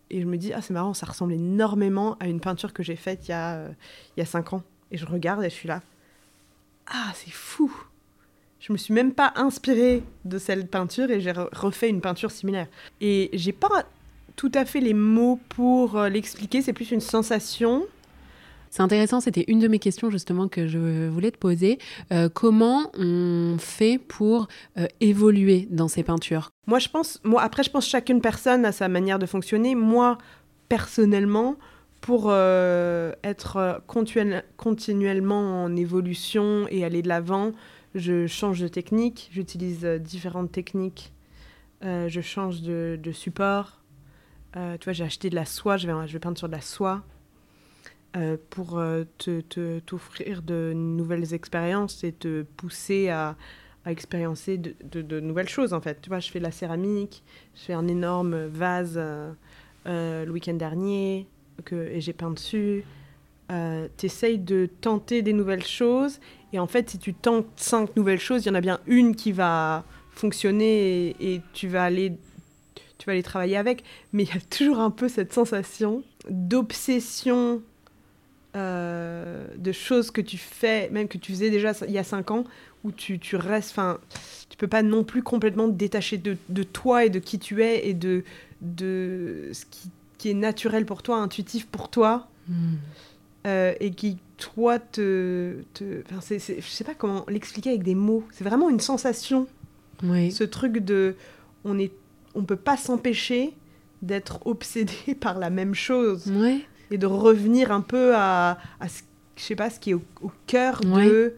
et 0.09 0.21
je 0.21 0.25
me 0.25 0.37
dis, 0.37 0.53
ah, 0.53 0.61
c'est 0.61 0.73
marrant, 0.73 0.93
ça 0.93 1.05
ressemble 1.05 1.33
énormément 1.33 2.17
à 2.19 2.27
une 2.27 2.39
peinture 2.39 2.73
que 2.73 2.83
j'ai 2.83 2.95
faite 2.95 3.27
il 3.27 3.31
y 3.31 3.33
a, 3.33 3.67
il 4.15 4.19
y 4.19 4.21
a 4.21 4.25
5 4.25 4.53
ans. 4.53 4.63
Et 4.91 4.97
je 4.97 5.05
regarde 5.05 5.43
et 5.43 5.49
je 5.49 5.53
suis 5.55 5.67
là, 5.67 5.81
ah, 6.87 7.11
c'est 7.15 7.31
fou 7.31 7.71
je 8.59 8.73
me 8.73 8.77
suis 8.77 8.93
même 8.93 9.13
pas 9.13 9.33
inspirée 9.35 10.01
de 10.25 10.39
cette 10.39 10.69
peinture 10.71 11.11
et 11.11 11.21
j'ai 11.21 11.31
re- 11.31 11.47
refait 11.55 11.89
une 11.89 12.01
peinture 12.01 12.31
similaire. 12.31 12.67
Et 12.99 13.29
j'ai 13.33 13.51
pas 13.53 13.85
tout 14.37 14.51
à 14.53 14.63
fait 14.63 14.79
les 14.79 14.93
mots 14.93 15.39
pour 15.49 15.97
euh, 15.97 16.07
l'expliquer, 16.07 16.61
c'est 16.61 16.71
plus 16.71 16.91
une 16.91 17.01
sensation. 17.01 17.85
C'est 18.69 18.83
intéressant, 18.83 19.19
c'était 19.19 19.45
une 19.47 19.59
de 19.59 19.67
mes 19.67 19.79
questions 19.79 20.09
justement 20.11 20.47
que 20.47 20.67
je 20.67 21.07
voulais 21.07 21.31
te 21.31 21.37
poser. 21.37 21.79
Euh, 22.11 22.29
comment 22.29 22.91
on 22.97 23.57
fait 23.57 23.97
pour 23.97 24.47
euh, 24.77 24.85
évoluer 25.01 25.67
dans 25.71 25.87
ces 25.87 26.03
peintures? 26.03 26.51
Moi, 26.67 26.77
je 26.79 26.87
pense, 26.89 27.19
moi, 27.23 27.41
après, 27.41 27.63
je 27.63 27.71
pense 27.71 27.85
que 27.85 27.91
chacune 27.91 28.21
personne 28.21 28.63
a 28.65 28.71
sa 28.71 28.87
manière 28.87 29.19
de 29.19 29.25
fonctionner. 29.25 29.73
Moi, 29.73 30.17
personnellement, 30.69 31.55
pour 32.01 32.27
euh, 32.27 33.13
être 33.23 33.81
continuel- 33.87 34.43
continuellement 34.57 35.63
en 35.63 35.75
évolution 35.75 36.67
et 36.69 36.85
aller 36.85 37.01
de 37.01 37.07
l'avant, 37.07 37.53
je 37.95 38.27
change 38.27 38.59
de 38.59 38.67
technique, 38.67 39.29
j'utilise 39.31 39.83
différentes 39.83 40.51
techniques, 40.51 41.11
je 41.81 42.21
change 42.21 42.61
de, 42.61 42.99
de 43.01 43.11
support. 43.11 43.81
Euh, 44.57 44.77
tu 44.79 44.85
vois, 44.85 44.93
j'ai 44.93 45.03
acheté 45.03 45.29
de 45.29 45.35
la 45.35 45.45
soie, 45.45 45.77
je 45.77 45.87
vais, 45.87 46.07
je 46.07 46.13
vais 46.13 46.19
peindre 46.19 46.37
sur 46.37 46.47
de 46.47 46.53
la 46.53 46.61
soie 46.61 47.03
euh, 48.15 48.37
pour 48.49 48.79
euh, 48.79 49.03
te- 49.19 49.79
t'offrir 49.79 50.41
de 50.41 50.73
nouvelles 50.75 51.33
expériences 51.33 52.03
et 52.03 52.11
te 52.11 52.41
pousser 52.41 53.09
à, 53.09 53.35
à 53.85 53.91
expériencer 53.91 54.57
de, 54.57 54.73
de- 55.01 55.19
nouvelles 55.19 55.49
choses 55.49 55.73
en 55.73 55.81
fait. 55.81 56.01
Tu 56.01 56.09
vois, 56.09 56.19
je 56.19 56.31
fais 56.31 56.39
de 56.39 56.43
la 56.43 56.51
céramique, 56.51 57.23
je 57.55 57.61
fais 57.61 57.73
un 57.73 57.87
énorme 57.87 58.45
vase 58.47 58.99
le 59.85 60.29
week-end 60.29 60.55
dernier 60.55 61.27
que, 61.65 61.75
et 61.75 62.01
j'ai 62.01 62.13
peint 62.13 62.31
dessus. 62.31 62.83
Euh, 63.51 63.87
T'essayes 63.95 64.39
de 64.39 64.67
tenter 64.81 65.21
des 65.21 65.31
nouvelles 65.33 65.63
choses 65.65 66.19
et 66.51 66.59
en 66.59 66.67
fait, 66.67 66.89
si 66.89 66.97
tu 66.99 67.13
tentes 67.13 67.45
cinq 67.55 67.95
nouvelles 67.95 68.19
choses, 68.19 68.43
il 68.45 68.49
y 68.49 68.51
en 68.51 68.55
a 68.55 68.61
bien 68.61 68.79
une 68.87 69.15
qui 69.15 69.31
va 69.31 69.85
fonctionner 70.11 71.15
et 71.19 71.41
tu 71.53 71.67
vas 71.67 71.83
aller 71.83 72.17
tu 72.97 73.05
vas 73.05 73.13
aller 73.13 73.23
travailler 73.23 73.57
avec. 73.57 73.83
Mais 74.13 74.23
il 74.23 74.29
y 74.29 74.37
a 74.37 74.41
toujours 74.41 74.79
un 74.79 74.89
peu 74.91 75.07
cette 75.09 75.33
sensation 75.33 76.03
d'obsession 76.29 77.61
euh, 78.55 79.45
de 79.57 79.71
choses 79.71 80.09
que 80.11 80.21
tu 80.21 80.37
fais, 80.37 80.89
même 80.89 81.07
que 81.07 81.17
tu 81.17 81.31
faisais 81.31 81.49
déjà 81.49 81.73
il 81.87 81.91
y 81.93 81.97
a 81.99 82.03
cinq 82.03 82.31
ans, 82.31 82.43
où 82.83 82.91
tu, 82.91 83.19
tu 83.19 83.35
restes, 83.35 83.71
enfin, 83.71 83.99
tu 84.49 84.57
peux 84.57 84.67
pas 84.67 84.81
non 84.83 85.03
plus 85.03 85.21
complètement 85.21 85.67
te 85.67 85.73
détacher 85.73 86.17
de, 86.17 86.37
de 86.49 86.63
toi 86.63 87.05
et 87.05 87.09
de 87.09 87.19
qui 87.19 87.37
tu 87.39 87.61
es 87.63 87.87
et 87.87 87.93
de, 87.93 88.23
de 88.61 89.49
ce 89.53 89.65
qui, 89.69 89.89
qui 90.17 90.29
est 90.29 90.33
naturel 90.33 90.85
pour 90.85 91.03
toi, 91.03 91.17
intuitif 91.17 91.67
pour 91.67 91.89
toi, 91.89 92.27
euh, 93.45 93.73
et 93.79 93.91
qui, 93.91 94.17
toi, 94.37 94.79
te... 94.79 95.57
te 95.73 96.01
c'est, 96.21 96.39
c'est- 96.39 96.61
je 96.61 96.67
sais 96.67 96.83
pas 96.83 96.93
comment 96.95 97.25
l'expliquer 97.27 97.69
avec 97.71 97.83
des 97.83 97.95
mots. 97.95 98.23
C'est 98.31 98.43
vraiment 98.43 98.69
une 98.69 98.79
sensation, 98.79 99.47
Oui. 100.03 100.31
ce 100.31 100.43
truc 100.43 100.77
de... 100.79 101.15
On 101.65 101.77
est, 101.77 101.91
on 102.37 102.43
peut 102.43 102.55
pas 102.55 102.77
s'empêcher 102.77 103.53
d'être 104.01 104.39
obsédé 104.45 105.15
par 105.19 105.37
la 105.39 105.49
même 105.49 105.73
chose 105.75 106.31
Ouais. 106.31 106.59
et 106.91 106.97
de 106.97 107.05
revenir 107.07 107.71
un 107.71 107.81
peu 107.81 108.13
à, 108.15 108.57
à 108.79 108.87
ce, 108.87 109.01
je 109.35 109.43
sais 109.43 109.55
pas, 109.55 109.69
ce 109.69 109.79
qui 109.79 109.89
est 109.91 109.95
au, 109.95 110.03
au 110.21 110.31
cœur 110.45 110.79
Ouais. 110.85 111.05
de, 111.07 111.33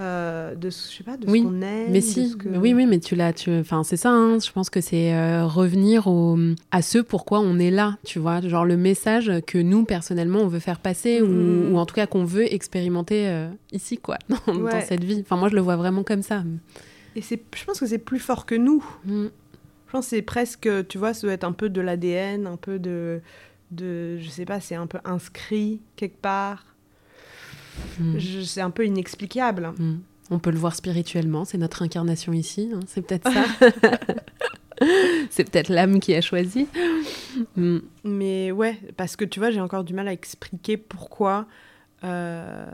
euh, 0.00 0.54
de, 0.54 0.70
ce- 0.70 0.90
je 0.90 0.96
sais 0.98 1.04
pas, 1.04 1.16
de 1.16 1.30
Oui, 1.30 1.40
ce 1.40 1.44
qu'on 1.44 1.60
aime. 1.62 1.90
Mais 1.92 2.00
si, 2.00 2.30
ce 2.30 2.36
que- 2.36 2.48
mais 2.48 2.58
oui, 2.58 2.72
oui, 2.74 2.86
mais 2.86 2.98
tu 2.98 3.14
l'as, 3.14 3.32
tu, 3.32 3.50
enfin, 3.60 3.84
c'est 3.84 3.96
ça. 3.96 4.10
hein, 4.10 4.38
je 4.40 4.50
pense 4.50 4.68
que 4.70 4.80
c'est 4.80 5.14
euh, 5.14 5.44
revenir 5.46 6.06
au, 6.08 6.36
à 6.70 6.82
ce 6.82 6.98
pourquoi 6.98 7.40
on 7.40 7.58
est 7.58 7.70
là, 7.70 7.98
tu 8.04 8.18
vois, 8.18 8.40
genre 8.40 8.64
le 8.64 8.76
message 8.76 9.30
que 9.46 9.58
nous 9.58 9.84
personnellement 9.84 10.40
on 10.40 10.48
veut 10.48 10.60
faire 10.60 10.80
passer 10.80 11.20
ou, 11.22 11.72
ou 11.72 11.76
en 11.78 11.86
tout 11.86 11.94
cas 11.94 12.06
qu'on 12.06 12.24
veut 12.24 12.52
expérimenter 12.52 13.28
euh, 13.28 13.48
ici, 13.70 13.98
quoi, 13.98 14.16
dans, 14.46 14.54
dans 14.54 14.80
cette 14.80 15.04
vie. 15.04 15.20
Enfin, 15.20 15.36
moi, 15.36 15.48
je 15.48 15.54
le 15.54 15.60
vois 15.60 15.76
vraiment 15.76 16.02
comme 16.02 16.22
ça. 16.22 16.42
Et 17.14 17.20
c'est, 17.20 17.42
je 17.54 17.64
pense 17.64 17.78
que 17.78 17.86
c'est 17.86 17.98
plus 17.98 18.18
fort 18.18 18.46
que 18.46 18.54
nous. 18.54 18.82
Mm. 19.04 19.26
Je 19.92 19.98
pense 19.98 20.06
que 20.06 20.16
c'est 20.16 20.22
presque, 20.22 20.70
tu 20.88 20.96
vois, 20.96 21.12
ça 21.12 21.26
doit 21.26 21.34
être 21.34 21.44
un 21.44 21.52
peu 21.52 21.68
de 21.68 21.82
l'ADN, 21.82 22.46
un 22.46 22.56
peu 22.56 22.78
de, 22.78 23.20
de, 23.72 24.16
je 24.18 24.30
sais 24.30 24.46
pas, 24.46 24.58
c'est 24.58 24.74
un 24.74 24.86
peu 24.86 24.96
inscrit 25.04 25.82
quelque 25.96 26.16
part. 26.18 26.64
Mm. 28.00 28.16
Je- 28.18 28.40
c'est 28.40 28.62
un 28.62 28.70
peu 28.70 28.86
inexplicable. 28.86 29.74
Mm. 29.76 29.96
On 30.30 30.38
peut 30.38 30.50
le 30.50 30.56
voir 30.56 30.74
spirituellement, 30.74 31.44
c'est 31.44 31.58
notre 31.58 31.82
incarnation 31.82 32.32
ici, 32.32 32.70
hein, 32.74 32.80
c'est 32.86 33.02
peut-être 33.06 33.30
ça. 33.30 33.44
c'est 35.30 35.44
peut-être 35.50 35.68
l'âme 35.68 36.00
qui 36.00 36.14
a 36.14 36.22
choisi. 36.22 36.68
Mm. 37.56 37.80
Mais 38.04 38.50
ouais, 38.50 38.78
parce 38.96 39.16
que 39.16 39.26
tu 39.26 39.40
vois, 39.40 39.50
j'ai 39.50 39.60
encore 39.60 39.84
du 39.84 39.92
mal 39.92 40.08
à 40.08 40.12
expliquer 40.14 40.78
pourquoi. 40.78 41.46
euh, 42.02 42.64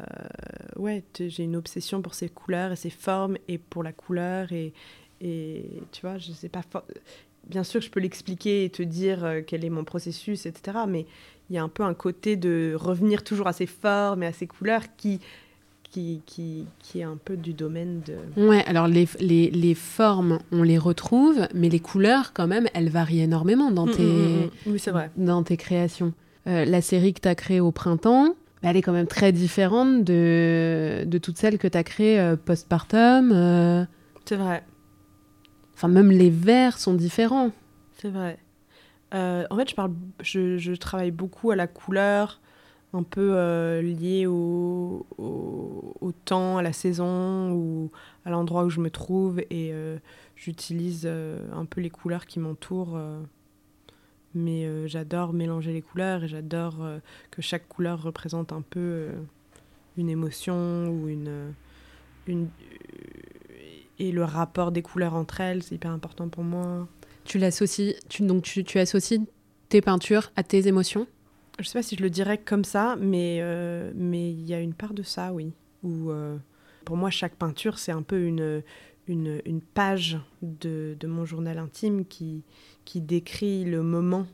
ouais, 0.77 1.03
j'ai 1.19 1.43
une 1.43 1.57
obsession 1.57 2.01
pour 2.01 2.15
ces 2.15 2.29
couleurs 2.29 2.71
et 2.71 2.77
ces 2.77 2.91
formes 2.91 3.39
et 3.49 3.59
pour 3.59 3.83
la 3.83 3.93
couleur 3.93 4.53
et, 4.53 4.73
et 5.21 5.65
tu 5.93 6.03
vois, 6.03 6.19
je 6.19 6.33
sais 6.33 6.49
pas. 6.49 6.63
Bien 7.49 7.65
sûr, 7.65 7.81
je 7.81 7.91
peux 7.91 8.01
l'expliquer 8.01 8.65
et 8.65 8.71
te 8.71 8.83
dire 8.83 9.25
euh, 9.25 9.41
quel 9.47 9.65
est 9.65 9.71
mon 9.71 9.85
processus, 9.85 10.45
etc. 10.47 10.79
Mais 10.87 11.07
il 11.49 11.57
y 11.57 11.59
a 11.59 11.63
un 11.63 11.69
peu 11.69 11.83
un 11.83 11.95
côté 11.95 12.37
de 12.37 12.75
revenir 12.77 13.25
toujours 13.25 13.47
à 13.47 13.53
ces 13.53 13.67
formes 13.67 14.23
et 14.23 14.27
à 14.27 14.33
ces 14.33 14.47
couleurs 14.47 14.83
qui, 14.99 15.19
qui, 15.91 16.21
qui, 16.27 16.67
qui 16.81 17.01
est 17.01 17.05
un 17.05 17.17
peu 17.17 17.37
du 17.39 17.55
domaine 17.55 18.03
de. 18.07 18.47
Ouais, 18.47 18.63
alors 18.67 18.87
les, 18.87 19.09
les, 19.21 19.51
les 19.51 19.75
formes, 19.75 20.41
on 20.53 20.63
les 20.63 20.77
retrouve, 20.77 21.49
mais 21.55 21.71
les 21.71 21.81
couleurs, 21.81 22.33
quand 22.35 22.47
même, 22.47 22.69
elles 22.75 22.91
varient 22.91 23.23
énormément 23.23 23.71
dans 23.71 23.87
Mm, 23.87 23.93
tes, 23.93 24.03
mm, 24.03 24.37
mm, 24.43 24.45
mm. 24.45 24.51
Oui, 24.73 24.79
c'est 24.79 24.91
vrai. 24.91 25.11
dans 25.17 25.43
tes 25.43 25.57
créations. 25.57 26.13
Euh, 26.47 26.65
la 26.67 26.83
série 26.83 27.15
que 27.15 27.21
tu 27.21 27.29
as 27.29 27.35
créée 27.35 27.61
au 27.61 27.73
printemps, 27.73 28.35
bah, 28.63 28.71
elle 28.71 28.77
est 28.77 28.83
quand 28.83 28.93
même 28.93 29.07
très 29.07 29.33
différente 29.33 30.05
de, 30.05 31.05
de 31.07 31.19
toutes 31.19 31.39
celles 31.39 31.57
que 31.59 31.69
tu 31.69 31.79
as 31.79 31.85
créées 31.85 32.21
euh, 32.21 32.37
postpartum. 32.37 33.33
euh, 33.33 33.85
C'est 34.27 34.37
vrai. 34.37 34.63
Enfin, 35.79 35.87
même 35.87 36.11
les 36.11 36.29
vers 36.29 36.77
sont 36.77 36.93
différents. 36.93 37.53
C'est 37.93 38.09
vrai. 38.09 38.37
Euh, 39.15 39.47
en 39.49 39.57
fait, 39.57 39.71
je, 39.71 39.77
parle, 39.77 39.93
je, 40.21 40.75
travaille 40.75 41.13
beaucoup 41.13 41.53
à 41.53 41.57
la 41.57 41.69
couleur 41.69 42.41
un 42.93 43.05
peu 43.05 43.37
euh, 43.37 43.81
lié 43.81 44.27
au, 44.27 45.07
temps, 46.25 46.59
à 46.59 46.63
la 46.63 46.73
saison 46.73 47.53
ou 47.53 47.93
à 48.25 48.31
l'endroit 48.31 48.65
où 48.65 48.71
je 48.71 48.81
me 48.81 48.91
trouve 48.91 49.39
et 49.39 49.71
euh, 49.73 49.99
j'utilise 50.35 51.07
un 51.07 51.65
peu 51.65 51.81
les 51.81 51.91
couleurs 51.91 52.27
qui 52.27 52.41
m'entourent. 52.41 52.99
mais 54.35 54.89
j'adore 54.89 55.33
mélanger 55.33 55.73
les 55.73 55.83
couleurs 55.83 56.25
et 56.25 56.29
j'adore 56.29 56.85
que 57.31 57.41
chaque 57.41 57.69
couleur 57.69 58.03
représente 58.03 58.53
un 58.53 58.63
peu 58.63 59.11
une 59.97 60.11
émotion 60.11 60.89
ou 60.89 61.07
une, 61.07 61.53
une 62.27 62.49
et 63.99 64.13
le 64.13 64.25
rapport 64.25 64.73
des 64.73 64.83
couleurs 64.83 65.15
entre 65.15 65.41
elles, 65.41 65.63
c'est 65.63 65.75
hyper 65.75 65.91
important 65.91 66.29
pour 66.29 66.45
moi. 66.45 66.89
Tu 67.25 67.39
l'associes, 67.39 67.97
tu, 68.09 68.23
donc 68.23 68.43
tu, 68.43 68.65
tu 68.65 68.79
associes 68.79 69.27
tes 69.69 69.81
peintures 69.81 70.31
à 70.37 70.43
tes 70.43 70.67
émotions? 70.67 71.07
Je 71.59 71.65
sais 71.65 71.79
pas 71.79 71.83
si 71.83 71.97
je 71.97 72.03
le 72.03 72.11
dirais 72.11 72.39
comme 72.39 72.65
ça, 72.65 72.97
mais 73.01 73.39
euh, 73.41 73.91
mais 73.95 74.31
il 74.31 74.47
y 74.47 74.55
a 74.55 74.61
une 74.61 74.75
part 74.75 74.95
de 74.95 75.03
ça, 75.03 75.33
oui. 75.33 75.53
Où 75.83 76.11
euh, 76.11 76.37
pour 76.85 76.97
moi, 76.97 77.11
chaque 77.11 77.35
peinture, 77.35 77.79
c'est 77.79 77.93
un 77.93 78.03
peu 78.03 78.23
une, 78.23 78.63
une, 79.09 79.43
une 79.45 79.61
page 79.61 80.19
de, 80.43 80.97
de, 80.99 81.07
mon 81.07 81.25
journal 81.25 81.59
intime 81.59 82.05
qui, 82.05 82.45
qui 82.85 83.01
décrit 83.01 83.65
le 83.65 83.83
moment 83.83 84.27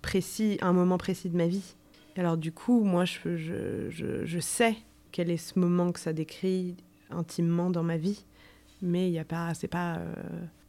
précis, 0.00 0.58
un 0.62 0.72
moment 0.72 0.98
précis 0.98 1.28
de 1.28 1.36
ma 1.36 1.46
vie. 1.46 1.74
Alors 2.16 2.36
du 2.36 2.52
coup, 2.52 2.84
moi, 2.84 3.04
je, 3.04 3.36
je, 3.36 3.90
je, 3.90 4.24
je 4.24 4.38
sais 4.38 4.76
quel 5.12 5.30
est 5.30 5.36
ce 5.36 5.58
moment 5.58 5.92
que 5.92 6.00
ça 6.00 6.12
décrit 6.12 6.76
intimement 7.10 7.70
dans 7.70 7.82
ma 7.82 7.96
vie, 7.96 8.24
mais 8.82 9.08
il 9.08 9.12
y 9.12 9.18
a 9.18 9.24
pas, 9.24 9.52
c'est 9.54 9.68
pas 9.68 9.96
euh, 9.96 10.14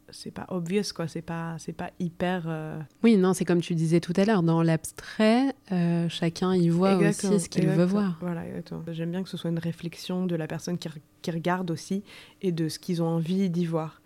c'est 0.10 0.32
pas 0.32 0.46
obvious 0.50 0.94
quoi. 0.94 1.08
C'est 1.08 1.22
pas 1.22 1.56
c'est 1.58 1.74
pas 1.74 1.92
hyper 2.00 2.44
euh, 2.48 2.80
oui 3.04 3.18
non 3.18 3.34
c'est 3.34 3.46
comme 3.46 3.62
tu 3.62 3.76
disais 3.76 4.00
tout 4.00 4.14
à 4.16 4.26
l'heure 4.26 4.44
dans 4.44 4.62
l'abstrait 4.62 5.56
euh, 5.72 6.10
chacun 6.10 6.54
y 6.54 6.70
voit 6.70 6.96
aussi 6.96 7.40
ce 7.40 7.50
qu'il 7.50 7.68
veut 7.68 7.86
voir. 7.86 8.18
Voilà 8.22 8.44
j'aime 8.92 9.12
bien 9.12 9.24
que 9.24 9.30
ce 9.30 9.38
soit 9.38 9.50
une 9.50 9.60
réflexion 9.60 10.26
de 10.26 10.36
la 10.36 10.48
personne 10.48 10.78
qui, 10.78 10.90
qui 11.22 11.32
regarde 11.32 11.72
aussi 11.72 12.04
et 12.42 12.52
de 12.52 12.68
ce 12.70 12.80
qu'ils 12.80 13.02
ont 13.02 13.08
envie 13.08 13.50
d'y 13.50 13.66
voir. 13.66 14.02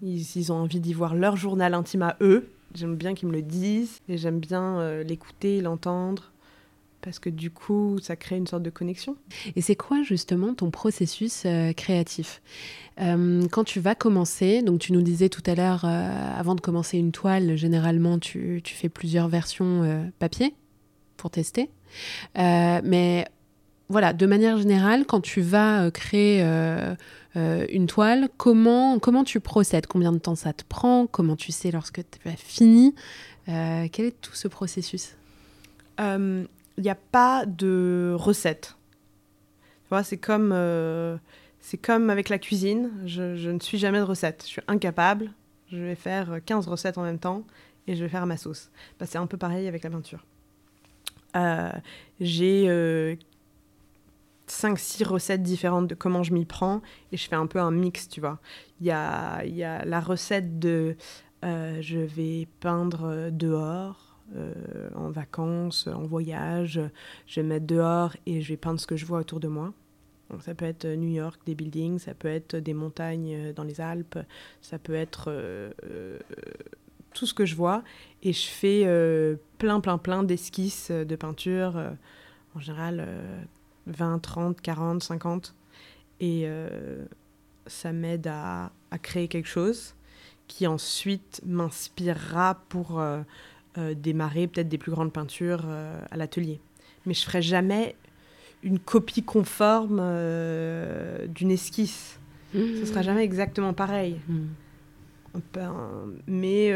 Ils, 0.00 0.52
ont 0.52 0.56
envie 0.56 0.78
d'y 0.78 0.92
voir 0.92 1.16
leur 1.16 1.36
journal 1.36 1.74
intime 1.74 2.02
à 2.02 2.16
eux 2.20 2.48
j'aime 2.74 2.94
bien 2.94 3.14
qu'ils 3.14 3.28
me 3.28 3.32
le 3.32 3.42
disent 3.42 4.00
et 4.08 4.16
j'aime 4.16 4.38
bien 4.38 5.02
l'écouter 5.02 5.60
l'entendre 5.60 6.30
parce 7.00 7.18
que 7.18 7.30
du 7.30 7.50
coup, 7.50 7.98
ça 8.02 8.16
crée 8.16 8.36
une 8.36 8.46
sorte 8.46 8.62
de 8.62 8.70
connexion. 8.70 9.16
Et 9.56 9.60
c'est 9.60 9.76
quoi 9.76 10.02
justement 10.02 10.54
ton 10.54 10.70
processus 10.70 11.44
euh, 11.46 11.72
créatif? 11.72 12.42
Euh, 13.00 13.46
Quand 13.50 13.64
tu 13.64 13.80
vas 13.80 13.94
commencer, 13.94 14.62
donc 14.62 14.80
tu 14.80 14.92
nous 14.92 15.02
disais 15.02 15.28
tout 15.28 15.42
à 15.46 15.54
l'heure, 15.54 15.84
euh, 15.84 16.38
avant 16.38 16.54
de 16.54 16.60
commencer 16.60 16.98
une 16.98 17.12
toile, 17.12 17.56
généralement 17.56 18.18
tu, 18.18 18.60
tu 18.64 18.74
fais 18.74 18.88
plusieurs 18.88 19.28
versions 19.28 20.10
papier 20.18 20.54
pour 21.16 21.30
tester. 21.30 21.70
mais 22.34 23.26
voilà, 23.90 24.12
de 24.12 24.26
manière 24.26 24.58
générale, 24.58 25.06
quand 25.06 25.20
tu 25.20 25.40
vas 25.40 25.90
créer 25.90 26.42
une 27.34 27.86
toile, 27.86 28.28
comment, 28.36 28.98
comment 28.98 29.24
tu 29.24 29.40
procèdes? 29.40 29.86
Combien 29.86 30.12
de 30.12 30.18
temps 30.18 30.34
ça 30.34 30.52
te 30.52 30.64
prend? 30.68 31.06
Comment 31.06 31.36
tu 31.36 31.52
sais 31.52 31.70
lorsque 31.70 32.00
tu 32.02 32.28
as 32.28 32.36
fini? 32.36 32.94
Quel 33.46 34.04
est 34.06 34.20
tout 34.20 34.34
ce 34.34 34.48
processus? 34.48 35.16
Il 36.78 36.82
n'y 36.82 36.90
a 36.90 36.94
pas 36.94 37.44
de 37.44 38.14
recette. 38.16 38.76
c'est 40.04 40.16
comme, 40.16 40.52
euh, 40.52 41.18
c'est 41.60 41.76
comme 41.76 42.08
avec 42.08 42.28
la 42.28 42.38
cuisine. 42.38 42.92
Je, 43.04 43.50
ne 43.50 43.58
suis 43.58 43.78
jamais 43.78 43.98
de 43.98 44.04
recette. 44.04 44.44
Je 44.44 44.48
suis 44.48 44.62
incapable. 44.68 45.32
Je 45.70 45.78
vais 45.78 45.96
faire 45.96 46.38
15 46.46 46.68
recettes 46.68 46.96
en 46.96 47.02
même 47.02 47.18
temps 47.18 47.42
et 47.88 47.96
je 47.96 48.04
vais 48.04 48.08
faire 48.08 48.26
ma 48.26 48.36
sauce. 48.36 48.70
Bah, 48.98 49.06
c'est 49.06 49.18
un 49.18 49.26
peu 49.26 49.36
pareil 49.36 49.66
avec 49.66 49.82
la 49.82 49.90
peinture. 49.90 50.24
Euh, 51.36 51.72
j'ai 52.20 52.66
5-6 54.46 55.02
euh, 55.02 55.08
recettes 55.08 55.42
différentes 55.42 55.88
de 55.88 55.96
comment 55.96 56.22
je 56.22 56.32
m'y 56.32 56.44
prends 56.44 56.80
et 57.10 57.16
je 57.16 57.28
fais 57.28 57.36
un 57.36 57.46
peu 57.46 57.58
un 57.58 57.72
mix, 57.72 58.08
tu 58.08 58.20
vois. 58.20 58.38
Il 58.80 58.86
y 58.86 58.92
a, 58.92 59.44
y 59.44 59.64
a 59.64 59.84
la 59.84 60.00
recette 60.00 60.60
de 60.60 60.96
je 61.42 61.98
vais 61.98 62.46
peindre 62.60 63.30
dehors 63.30 64.07
euh, 64.36 64.88
en 64.94 65.10
vacances, 65.10 65.86
en 65.86 66.02
voyage. 66.02 66.80
Je 67.26 67.36
vais 67.36 67.42
me 67.42 67.48
mettre 67.50 67.66
dehors 67.66 68.16
et 68.26 68.40
je 68.40 68.48
vais 68.48 68.56
peindre 68.56 68.80
ce 68.80 68.86
que 68.86 68.96
je 68.96 69.06
vois 69.06 69.20
autour 69.20 69.40
de 69.40 69.48
moi. 69.48 69.72
Ça 70.40 70.54
peut 70.54 70.66
être 70.66 70.86
New 70.86 71.08
York, 71.08 71.40
des 71.46 71.54
buildings, 71.54 71.98
ça 71.98 72.12
peut 72.12 72.28
être 72.28 72.56
des 72.56 72.74
montagnes 72.74 73.34
euh, 73.34 73.52
dans 73.52 73.64
les 73.64 73.80
Alpes, 73.80 74.18
ça 74.60 74.78
peut 74.78 74.94
être 74.94 75.26
euh, 75.28 75.70
tout 77.14 77.24
ce 77.24 77.32
que 77.32 77.46
je 77.46 77.54
vois. 77.54 77.82
Et 78.22 78.32
je 78.32 78.46
fais 78.46 78.84
plein, 79.56 79.80
plein, 79.80 79.96
plein 79.96 80.22
d'esquisses 80.22 80.90
de 80.90 81.16
peinture, 81.16 81.80
en 82.54 82.60
général 82.60 83.08
20, 83.86 84.18
30, 84.18 84.60
40, 84.60 85.02
50. 85.02 85.54
Et 86.20 86.46
ça 87.68 87.92
m'aide 87.92 88.26
à, 88.26 88.72
créer 89.02 89.28
quelque 89.28 89.48
chose 89.48 89.94
qui 90.48 90.66
ensuite 90.66 91.42
m'inspirera 91.44 92.54
pour 92.70 92.98
euh, 92.98 93.20
démarrer 93.94 94.46
peut-être 94.46 94.68
des 94.68 94.78
plus 94.78 94.92
grandes 94.92 95.12
peintures 95.12 95.64
euh, 95.66 96.00
à 96.10 96.16
l'atelier. 96.16 96.60
Mais 97.06 97.14
je 97.14 97.22
ferai 97.22 97.42
jamais 97.42 97.96
une 98.62 98.78
copie 98.78 99.22
conforme 99.22 100.00
euh, 100.02 101.26
d'une 101.26 101.50
esquisse. 101.50 102.18
Ce 102.52 102.80
Ce 102.80 102.86
sera 102.86 103.02
jamais 103.02 103.24
exactement 103.24 103.72
pareil. 103.74 104.20
Mmh. 104.28 104.46
mais, 106.26 106.72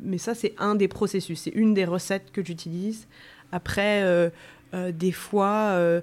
mais 0.00 0.18
ça, 0.18 0.34
c'est 0.34 0.54
un 0.58 0.76
des 0.76 0.88
processus. 0.88 1.40
C'est 1.40 1.50
une 1.50 1.74
des 1.74 1.84
recettes 1.84 2.30
que 2.32 2.44
j'utilise. 2.44 3.08
Après, 3.50 4.30
des 4.72 5.12
fois, 5.12 6.00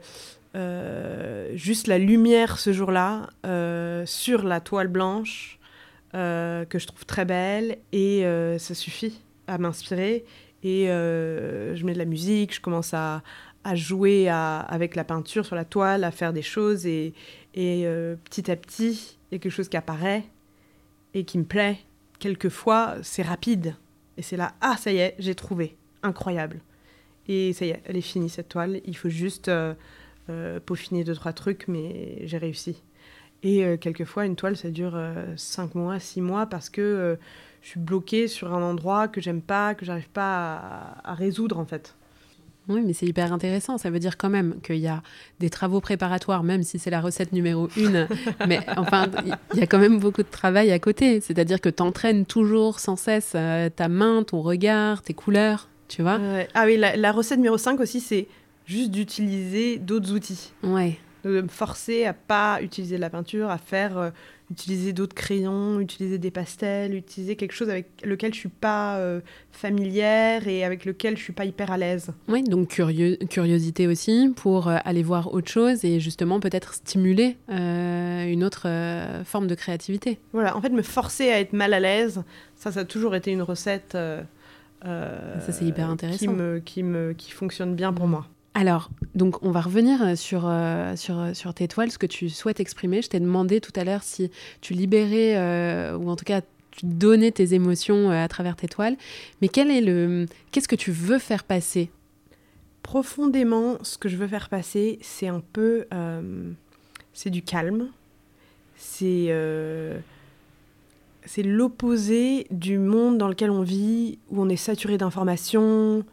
juste 1.53 1.87
la 1.87 1.97
lumière 1.97 2.59
ce 2.59 2.73
jour-là 2.73 3.29
sur 4.05 4.43
la 4.43 4.59
toile 4.59 4.89
blanche 4.89 5.57
que 6.11 6.67
je 6.73 6.85
trouve 6.85 7.05
très 7.05 7.23
belle 7.23 7.77
et 7.93 8.23
ça 8.59 8.75
suffit 8.75 9.21
à 9.47 9.57
m'inspirer 9.57 10.25
et 10.63 10.89
euh, 10.89 11.75
je 11.75 11.85
mets 11.85 11.93
de 11.93 11.97
la 11.97 12.05
musique, 12.05 12.55
je 12.55 12.61
commence 12.61 12.93
à, 12.93 13.23
à 13.63 13.75
jouer 13.75 14.29
avec 14.29 14.95
la 14.95 15.03
peinture 15.03 15.45
sur 15.45 15.55
la 15.55 15.65
toile, 15.65 16.03
à 16.03 16.11
faire 16.11 16.33
des 16.33 16.41
choses 16.41 16.85
et, 16.85 17.13
et 17.53 17.83
euh, 17.85 18.15
petit 18.25 18.49
à 18.49 18.55
petit, 18.55 19.17
il 19.31 19.35
y 19.35 19.37
a 19.37 19.39
quelque 19.39 19.51
chose 19.51 19.69
qui 19.69 19.77
apparaît 19.77 20.23
et 21.13 21.23
qui 21.23 21.37
me 21.37 21.43
plaît. 21.43 21.79
Quelquefois, 22.19 22.95
c'est 23.03 23.21
rapide 23.21 23.75
et 24.17 24.21
c'est 24.21 24.37
là, 24.37 24.53
ah 24.61 24.77
ça 24.77 24.91
y 24.91 24.97
est, 24.97 25.15
j'ai 25.19 25.35
trouvé, 25.35 25.77
incroyable. 26.01 26.59
Et 27.27 27.53
ça 27.53 27.65
y 27.65 27.69
est, 27.69 27.81
elle 27.85 27.97
est 27.97 28.01
finie 28.01 28.29
cette 28.29 28.49
toile, 28.49 28.81
il 28.85 28.97
faut 28.97 29.09
juste 29.09 29.49
euh, 29.49 29.75
peaufiner 30.65 31.03
deux, 31.03 31.13
trois 31.15 31.33
trucs, 31.33 31.67
mais 31.67 32.21
j'ai 32.25 32.37
réussi. 32.37 32.81
Et 33.43 33.77
quelquefois, 33.77 34.25
une 34.25 34.35
toile, 34.35 34.57
ça 34.57 34.71
dure 34.71 34.99
cinq 35.35 35.75
mois, 35.75 35.99
six 35.99 36.21
mois 36.21 36.47
parce 36.47 36.71
que 36.71 37.19
je 37.61 37.69
suis 37.69 37.79
bloquée 37.79 38.27
sur 38.27 38.53
un 38.53 38.61
endroit 38.61 39.07
que 39.07 39.21
j'aime 39.21 39.41
pas, 39.41 39.75
que 39.75 39.85
j'arrive 39.85 40.09
pas 40.09 40.99
à, 41.03 41.13
résoudre 41.13 41.59
en 41.59 41.65
fait. 41.65 41.95
Oui, 42.69 42.81
mais 42.85 42.91
c'est 42.91 43.05
hyper 43.05 43.31
intéressant. 43.31 43.77
Ça 43.77 43.89
veut 43.89 43.99
dire 43.99 44.17
quand 44.17 44.29
même 44.29 44.59
qu'il 44.61 44.77
y 44.77 44.87
a 44.87 45.01
des 45.39 45.49
travaux 45.49 45.79
préparatoires, 45.79 46.43
même 46.43 46.63
si 46.63 46.79
c'est 46.79 46.89
la 46.89 46.99
recette 46.99 47.31
numéro 47.31 47.69
une. 47.77 48.07
mais 48.47 48.59
enfin, 48.75 49.07
il 49.53 49.59
y 49.59 49.63
a 49.63 49.67
quand 49.67 49.79
même 49.79 49.99
beaucoup 49.99 50.23
de 50.23 50.29
travail 50.29 50.71
à 50.71 50.79
côté. 50.79 51.21
C'est-à-dire 51.21 51.61
que 51.61 51.69
tu 51.69 51.81
entraînes 51.81 52.25
toujours 52.25 52.81
sans 52.81 52.97
cesse 52.97 53.33
euh, 53.35 53.69
ta 53.69 53.87
main, 53.87 54.23
ton 54.23 54.41
regard, 54.41 55.01
tes 55.01 55.13
couleurs, 55.13 55.69
tu 55.87 56.01
vois. 56.01 56.19
ah 56.53 56.63
oui, 56.65 56.77
la, 56.77 57.11
recette 57.13 57.37
numéro 57.37 57.57
5 57.57 57.79
aussi, 57.79 58.01
c'est 58.01 58.27
juste 58.65 58.91
d'utiliser 58.91 59.77
d'autres 59.77 60.11
outils. 60.11 60.51
Ouais. 60.61 60.97
De 61.23 61.41
me 61.41 61.47
forcer 61.47 62.05
à 62.05 62.13
pas 62.13 62.61
utiliser 62.61 62.97
de 62.97 63.01
la 63.01 63.09
peinture, 63.09 63.49
à 63.49 63.57
faire 63.57 63.97
euh, 63.97 64.09
utiliser 64.49 64.93
d'autres 64.93 65.15
crayons, 65.15 65.79
utiliser 65.79 66.17
des 66.17 66.31
pastels, 66.31 66.93
utiliser 66.93 67.35
quelque 67.35 67.51
chose 67.51 67.69
avec 67.69 67.87
lequel 68.03 68.33
je 68.33 68.39
suis 68.39 68.49
pas 68.49 68.97
euh, 68.97 69.19
familière 69.51 70.47
et 70.47 70.63
avec 70.63 70.85
lequel 70.85 71.17
je 71.17 71.23
suis 71.23 71.33
pas 71.33 71.45
hyper 71.45 71.71
à 71.71 71.77
l'aise. 71.77 72.11
Oui, 72.27 72.43
donc 72.43 72.69
curieux, 72.69 73.17
curiosité 73.29 73.87
aussi 73.87 74.31
pour 74.35 74.69
euh, 74.69 74.77
aller 74.85 75.03
voir 75.03 75.33
autre 75.33 75.51
chose 75.51 75.83
et 75.83 75.99
justement 75.99 76.39
peut-être 76.39 76.73
stimuler 76.73 77.37
euh, 77.49 78.25
une 78.25 78.43
autre 78.43 78.67
forme 79.25 79.47
de 79.47 79.55
créativité. 79.55 80.19
Voilà, 80.31 80.55
en 80.55 80.61
fait, 80.61 80.69
me 80.69 80.81
forcer 80.81 81.29
à 81.29 81.39
être 81.39 81.53
mal 81.53 81.73
à 81.73 81.79
l'aise, 81.79 82.23
ça, 82.55 82.71
ça 82.71 82.81
a 82.81 82.85
toujours 82.85 83.15
été 83.15 83.31
une 83.31 83.41
recette. 83.41 83.97
ça, 84.81 85.51
c'est 85.51 85.65
hyper 85.65 85.89
intéressant. 85.89 86.17
Qui, 86.17 86.27
me, 86.29 86.59
qui, 86.59 86.83
me, 86.83 87.13
qui 87.13 87.31
fonctionne 87.31 87.75
bien 87.75 87.91
pour 87.91 88.07
moi. 88.07 88.27
Alors, 88.59 88.89
donc 89.13 89.43
on 89.43 89.51
va 89.51 89.61
revenir 89.61 90.01
euh, 90.01 90.15
sur, 90.15 90.47
euh, 90.47 90.95
euh, 91.11 91.33
sur 91.35 91.53
tes 91.53 91.67
toiles, 91.67 91.91
ce 91.91 91.99
que 91.99 92.07
tu 92.07 92.27
souhaites 92.27 92.59
exprimer. 92.59 93.03
Je 93.03 93.09
t'ai 93.09 93.19
demandé 93.19 93.61
tout 93.61 93.71
à 93.75 93.83
l'heure 93.83 94.01
si 94.01 94.31
tu 94.61 94.73
libérais, 94.73 95.93
ou 95.93 96.09
en 96.09 96.15
tout 96.15 96.25
cas 96.25 96.41
tu 96.71 96.87
donnais 96.87 97.29
tes 97.29 97.53
émotions 97.53 98.09
à 98.09 98.27
travers 98.27 98.55
tes 98.55 98.67
toiles. 98.67 98.97
Mais 99.43 99.47
quel 99.47 99.69
est 99.69 99.81
le, 99.81 100.25
qu'est-ce 100.49 100.67
que 100.67 100.75
tu 100.75 100.89
veux 100.89 101.19
faire 101.19 101.43
passer? 101.43 101.91
Profondément, 102.81 103.77
ce 103.83 103.99
que 103.99 104.09
je 104.09 104.17
veux 104.17 104.27
faire 104.27 104.49
passer, 104.49 104.97
c'est 105.03 105.27
un 105.27 105.43
peu... 105.53 105.85
c'est 107.13 107.29
du 107.29 107.43
calme. 107.43 107.89
C'est... 108.75 109.31
c'est 111.25 111.43
l'opposé 111.43 112.47
du 112.49 112.79
monde 112.79 113.19
dans 113.19 113.27
lequel 113.27 113.51
on 113.51 113.61
vit, 113.61 114.17
où 114.31 114.41
on 114.41 114.49
est 114.49 114.55
saturé 114.55 114.97
d'informations 114.97 116.03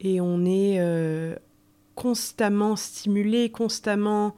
et 0.00 0.20
on 0.20 0.44
est 0.44 0.80
constamment 1.94 2.76
stimulé, 2.76 3.50
constamment 3.50 4.36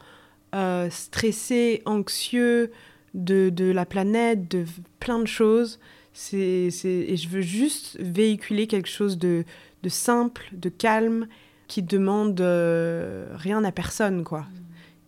euh, 0.54 0.88
stressé, 0.90 1.82
anxieux 1.84 2.72
de, 3.14 3.50
de, 3.50 3.70
la 3.70 3.86
planète, 3.86 4.50
de 4.50 4.64
plein 5.00 5.18
de 5.18 5.26
choses. 5.26 5.78
C'est, 6.12 6.68
et 6.84 7.16
je 7.16 7.28
veux 7.28 7.40
juste 7.40 7.96
véhiculer 7.98 8.66
quelque 8.66 8.88
chose 8.88 9.18
de, 9.18 9.44
de 9.82 9.88
simple, 9.88 10.48
de 10.52 10.68
calme, 10.68 11.26
qui 11.66 11.82
demande 11.82 12.40
euh, 12.40 13.26
rien 13.34 13.64
à 13.64 13.72
personne, 13.72 14.22
quoi. 14.22 14.40
Mm. 14.40 14.46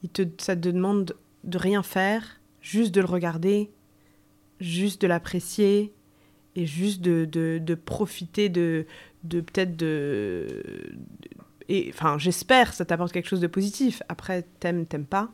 Il 0.02 0.08
te, 0.10 0.22
ça 0.38 0.56
te 0.56 0.68
demande 0.68 1.16
de 1.44 1.58
rien 1.58 1.82
faire, 1.82 2.40
juste 2.60 2.94
de 2.94 3.00
le 3.00 3.06
regarder, 3.06 3.70
juste 4.60 5.02
de 5.02 5.06
l'apprécier 5.06 5.92
et 6.54 6.66
juste 6.66 7.00
de, 7.02 7.24
de, 7.24 7.58
de 7.62 7.74
profiter 7.74 8.48
de, 8.48 8.86
de 9.24 9.40
peut-être 9.40 9.76
de, 9.76 10.62
et 11.68 11.90
enfin 11.92 12.18
j'espère 12.18 12.72
ça 12.72 12.84
t'apporte 12.84 13.12
quelque 13.12 13.28
chose 13.28 13.40
de 13.40 13.46
positif. 13.46 14.02
Après 14.08 14.44
t'aimes 14.60 14.86
t'aimes 14.86 15.06
pas. 15.06 15.30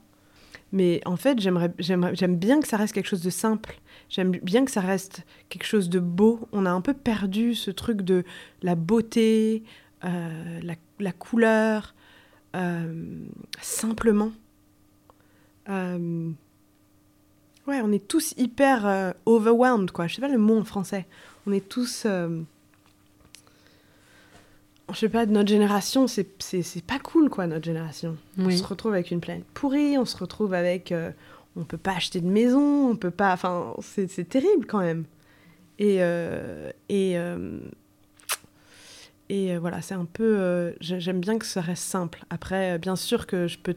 Mais 0.72 1.02
en 1.04 1.16
fait 1.16 1.38
j'aime 1.38 2.36
bien 2.36 2.60
que 2.60 2.66
ça 2.68 2.76
reste 2.76 2.94
quelque 2.94 3.08
chose 3.08 3.22
de 3.22 3.30
simple. 3.30 3.78
J'aime 4.08 4.30
bien 4.30 4.64
que 4.64 4.70
ça 4.70 4.80
reste 4.80 5.24
quelque 5.48 5.66
chose 5.66 5.90
de 5.90 6.00
beau. 6.00 6.48
On 6.52 6.64
a 6.64 6.70
un 6.70 6.80
peu 6.80 6.94
perdu 6.94 7.54
ce 7.54 7.70
truc 7.70 8.02
de 8.02 8.24
la 8.62 8.74
beauté 8.74 9.62
euh, 10.04 10.60
la, 10.62 10.74
la, 10.98 11.12
couleur 11.12 11.94
euh, 12.56 13.24
simplement. 13.60 14.32
Euh, 15.68 16.30
ouais 17.68 17.80
on 17.84 17.92
est 17.92 18.08
tous 18.08 18.34
hyper 18.36 19.14
overwhelmed 19.26 19.90
quoi. 19.90 20.06
Je 20.06 20.16
sais 20.16 20.20
pas 20.22 20.28
le 20.28 20.38
mot 20.38 20.58
en 20.58 20.64
français. 20.64 21.06
On 21.46 21.52
est 21.52 21.68
tous 21.68 22.06
je 24.90 24.98
sais 24.98 25.08
pas, 25.08 25.26
de 25.26 25.32
notre 25.32 25.48
génération, 25.48 26.06
c'est 26.06 26.26
pas 26.86 26.98
cool, 26.98 27.30
quoi, 27.30 27.46
notre 27.46 27.64
génération. 27.64 28.16
On 28.38 28.50
se 28.50 28.64
retrouve 28.64 28.92
avec 28.92 29.10
une 29.10 29.20
planète 29.20 29.44
pourrie, 29.54 29.96
on 29.98 30.04
se 30.04 30.16
retrouve 30.16 30.54
avec... 30.54 30.92
Euh, 30.92 31.10
on 31.54 31.64
peut 31.64 31.76
pas 31.78 31.92
acheter 31.92 32.20
de 32.20 32.28
maison, 32.28 32.90
on 32.90 32.96
peut 32.96 33.10
pas... 33.10 33.32
Enfin, 33.32 33.74
c'est 33.80 34.28
terrible, 34.28 34.66
quand 34.66 34.80
même. 34.80 35.04
Et... 35.78 35.98
Euh, 36.00 36.70
et 36.88 37.18
euh, 37.18 37.58
et 39.28 39.56
voilà, 39.56 39.80
c'est 39.80 39.94
un 39.94 40.04
peu... 40.04 40.74
J'aime 40.80 41.20
bien 41.20 41.38
que 41.38 41.46
ça 41.46 41.62
reste 41.62 41.84
simple. 41.84 42.24
Après, 42.28 42.78
bien 42.78 42.96
sûr 42.96 43.26
que 43.26 43.46
je 43.46 43.58
peux, 43.58 43.74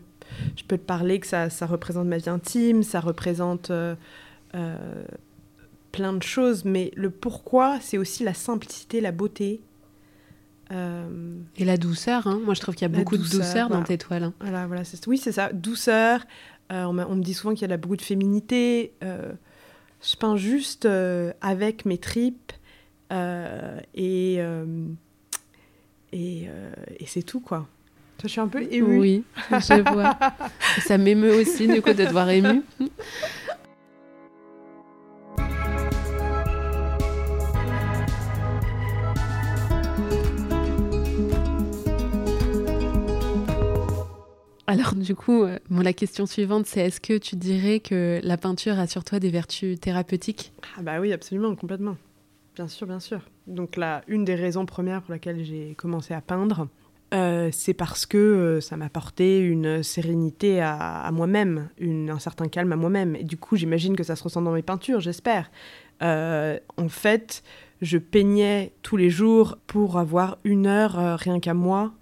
je 0.58 0.64
peux 0.66 0.78
te 0.78 0.84
parler 0.84 1.22
que 1.22 1.28
ça, 1.28 1.50
ça 1.50 1.66
représente 1.66 2.08
ma 2.08 2.18
vie 2.18 2.30
intime, 2.30 2.84
ça 2.84 3.00
représente 3.00 3.72
plein 5.96 6.14
de 6.14 6.24
choses, 6.24 6.66
mais 6.66 6.92
le 6.98 7.10
pourquoi, 7.10 7.80
c'est 7.80 7.98
aussi 7.98 8.26
la 8.26 8.34
simplicité, 8.34 9.00
la 9.00 9.14
beauté, 9.14 9.62
euh, 10.72 11.38
Et 11.58 11.66
la 11.66 11.78
douceur, 11.78 12.28
hein. 12.28 12.40
moi 12.44 12.54
je 12.54 12.62
trouve 12.62 12.76
qu'il 12.76 12.90
y 12.90 12.94
a 12.94 12.98
beaucoup 12.98 13.18
de 13.18 13.24
douceur 13.24 13.70
dans 13.70 13.84
tes 13.84 13.98
toiles. 13.98 14.24
Hein. 14.24 14.34
Voilà, 14.40 14.68
voilà, 14.68 14.84
oui, 15.08 15.18
c'est 15.18 15.32
ça, 15.32 15.52
douceur. 15.54 16.26
Euh, 16.72 16.84
on, 16.86 16.94
me 16.94 17.22
dit 17.22 17.36
souvent 17.36 17.54
qu'il 17.54 17.70
y 17.70 17.74
a 17.74 17.78
beaucoup 17.78 17.98
de 17.98 18.02
féminité. 18.02 18.94
Euh, 19.04 19.34
je 20.02 20.16
peins 20.16 20.38
juste 20.38 20.88
avec 21.42 21.86
mes 21.86 21.98
tripes 21.98 22.54
et, 23.12 24.40
et, 26.12 26.50
et 26.52 27.06
c'est 27.06 27.24
tout, 27.24 27.40
quoi. 27.40 27.68
Je 28.24 28.28
suis 28.28 28.42
un 28.42 28.48
peu 28.48 28.66
émue. 28.72 29.00
Oui, 29.00 29.24
je 29.52 29.94
vois. 29.94 30.18
ça 30.82 30.98
m'émeut 30.98 31.36
aussi, 31.36 31.68
du 31.68 31.82
coup, 31.82 31.94
de 31.94 32.06
te 32.06 32.12
voir 32.12 32.30
émue. 32.30 32.64
Alors 44.76 44.96
du 44.96 45.16
coup, 45.16 45.44
euh, 45.44 45.58
la 45.70 45.94
question 45.94 46.26
suivante, 46.26 46.66
c'est 46.66 46.82
est-ce 46.82 47.00
que 47.00 47.18
tu 47.18 47.38
dirais 47.38 47.80
que 47.80 48.20
la 48.24 48.36
peinture 48.36 48.78
a 48.78 48.88
sur 48.88 49.06
toi 49.06 49.20
des 49.20 49.30
vertus 49.30 49.80
thérapeutiques? 49.80 50.52
Ah 50.78 50.82
bah 50.82 51.00
oui, 51.00 51.14
absolument, 51.14 51.56
complètement. 51.56 51.96
Bien 52.56 52.68
sûr, 52.68 52.86
bien 52.86 53.00
sûr. 53.00 53.22
Donc 53.48 53.78
là, 53.78 54.02
une 54.08 54.26
des 54.26 54.36
raisons 54.36 54.66
premières 54.66 55.02
pour 55.02 55.14
laquelle 55.14 55.46
j'ai 55.46 55.76
commencé 55.76 56.14
à 56.14 56.20
peindre, 56.20 56.68
euh, 57.14 57.50
c'est 57.54 57.74
parce 57.74 58.06
que 58.06 58.18
euh, 58.18 58.62
ça 58.62 58.76
m'a 58.76 58.86
apporté 58.86 59.40
une 59.40 59.82
sérénité 59.82 60.60
à, 60.62 61.10
moi-même, 61.14 61.70
un 61.82 62.20
certain 62.20 62.50
calme 62.50 62.74
à 62.74 62.76
moi-même. 62.76 63.16
Et 63.16 63.24
du 63.24 63.38
coup, 63.38 63.56
j'imagine 63.56 63.96
que 63.96 64.04
ça 64.04 64.18
se 64.18 64.24
ressent 64.24 64.42
dans 64.42 64.52
mes 64.52 64.62
peintures, 64.62 65.00
j'espère. 65.00 65.52
en 66.02 66.90
fait, 66.90 67.44
je 67.82 67.98
peignais 67.98 68.74
tous 68.82 68.98
les 68.98 69.10
jours 69.10 69.58
pour 69.68 70.00
avoir 70.00 70.38
une 70.44 70.68
heure 70.68 71.18
rien 71.18 71.40
qu'à 71.40 71.54
moi 71.54 71.94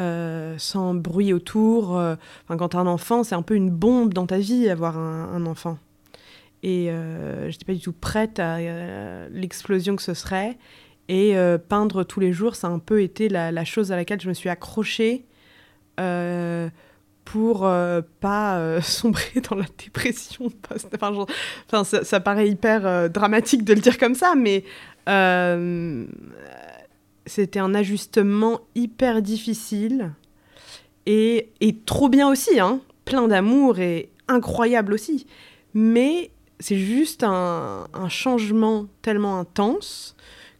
euh, 0.00 0.54
sans 0.56 0.94
bruit 0.94 1.34
autour. 1.34 1.98
Euh, 1.98 2.14
enfin, 2.44 2.56
quand 2.56 2.70
tu 2.70 2.76
as 2.78 2.80
un 2.80 2.86
enfant, 2.86 3.22
c'est 3.22 3.34
un 3.34 3.42
peu 3.42 3.54
une 3.54 3.68
bombe 3.70 4.14
dans 4.14 4.26
ta 4.26 4.38
vie, 4.38 4.70
avoir 4.70 4.96
un, 4.96 5.44
enfant. 5.44 5.76
Et 6.62 6.90
euh, 6.90 7.42
je 7.42 7.48
n'étais 7.48 7.66
pas 7.66 7.74
du 7.74 7.80
tout 7.80 7.92
prête 7.92 8.38
à 8.38 8.58
l'explosion 9.28 9.96
que 9.96 10.02
ce 10.02 10.14
serait. 10.14 10.56
Et 11.08 11.34
peindre 11.68 12.04
tous 12.04 12.20
les 12.20 12.32
jours, 12.32 12.54
ça 12.54 12.68
a 12.68 12.70
un 12.70 12.78
peu 12.78 13.02
été 13.02 13.28
la, 13.28 13.64
chose 13.64 13.90
à 13.92 13.96
laquelle 13.96 14.20
je 14.20 14.28
me 14.28 14.34
suis 14.34 14.48
accrochée 14.48 15.26
pour 17.24 17.68
pas 18.20 18.80
sombrer 18.82 19.40
dans 19.50 19.56
la 19.56 19.66
dépression. 19.76 20.50
Enfin, 20.70 21.84
ça, 21.84 22.20
paraît 22.20 22.48
hyper 22.48 23.10
dramatique 23.10 23.64
de 23.64 23.74
le 23.74 23.80
dire 23.80 23.98
comme 23.98 24.14
ça, 24.14 24.34
mais 24.36 24.64
c'était 27.30 27.60
un 27.60 27.74
ajustement 27.74 28.60
hyper 28.74 29.22
difficile 29.22 30.12
et, 31.06 31.52
trop 31.86 32.08
bien 32.08 32.28
aussi, 32.28 32.60
hein 32.60 32.80
plein 33.04 33.28
d'amour 33.28 33.78
et 33.78 34.10
incroyable 34.28 34.92
aussi. 34.92 35.26
Mais 35.72 36.30
c'est 36.58 36.78
juste 36.78 37.24
un, 37.24 37.86
changement 38.08 38.86
tellement 39.02 39.38
intense 39.38 40.16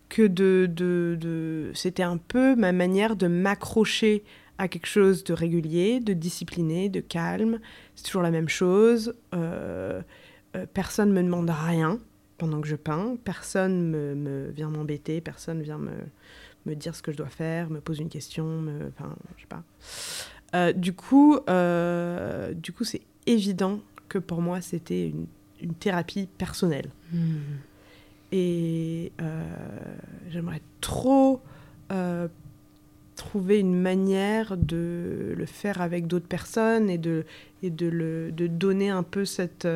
que 0.08 0.26
de, 0.26 0.68
de, 0.68 1.70
c'était 1.74 2.02
un 2.02 2.16
peu 2.16 2.56
ma 2.56 2.72
manière 2.72 3.16
de 3.16 3.26
m'accrocher 3.26 4.24
à 4.58 4.68
quelque 4.68 4.86
chose 4.86 5.24
de 5.24 5.32
régulier, 5.32 6.00
de 6.00 6.12
discipliné, 6.12 6.88
de 6.88 7.00
calme. 7.00 7.60
C'est 7.94 8.04
toujours 8.04 8.22
la 8.22 8.30
même 8.30 8.48
chose. 8.48 9.14
Euh, 9.34 10.02
euh, 10.56 10.66
personne 10.72 11.10
ne 11.10 11.14
me 11.14 11.22
demande 11.22 11.50
rien 11.50 11.98
pendant 12.38 12.60
que 12.60 12.68
je 12.68 12.76
peins. 12.76 13.16
Personne 13.24 13.90
me, 13.90 14.14
me 14.14 14.50
vient 14.50 14.68
m'embêter. 14.68 15.20
Personne 15.20 15.62
vient 15.62 15.78
me, 15.78 15.92
me 16.66 16.74
dire 16.74 16.94
ce 16.94 17.02
que 17.02 17.12
je 17.12 17.16
dois 17.16 17.28
faire, 17.28 17.70
me 17.70 17.80
poser 17.80 18.02
une 18.02 18.08
question, 18.08 18.44
me, 18.44 18.88
enfin, 18.88 19.14
je 19.36 19.42
sais 19.42 19.48
pas. 19.48 19.62
Euh, 20.54 20.72
du 20.72 20.92
coup, 20.92 21.38
euh, 21.48 22.52
du 22.54 22.72
coup, 22.72 22.84
c'est 22.84 23.02
évident 23.26 23.80
que 24.08 24.18
pour 24.18 24.42
moi, 24.42 24.60
c'était 24.60 25.08
une, 25.08 25.26
une, 25.60 25.74
thérapie 25.74 26.28
personnelle. 26.38 26.90
Hmm. 27.12 27.36
Et 28.32 29.12
euh, 29.20 29.44
j'aimerais 30.30 30.62
trop 30.80 31.40
trouver 33.16 33.58
une 33.58 33.78
manière 33.78 34.56
de 34.56 35.34
le 35.36 35.44
faire 35.44 35.82
avec 35.82 36.06
d'autres 36.06 36.28
personnes 36.28 36.88
et 36.88 36.98
de, 36.98 37.26
et 37.64 37.70
de, 37.70 37.86
le, 37.86 38.30
de 38.30 38.46
donner 38.46 38.90
un 38.90 39.02
peu 39.02 39.24
cette 39.24 39.66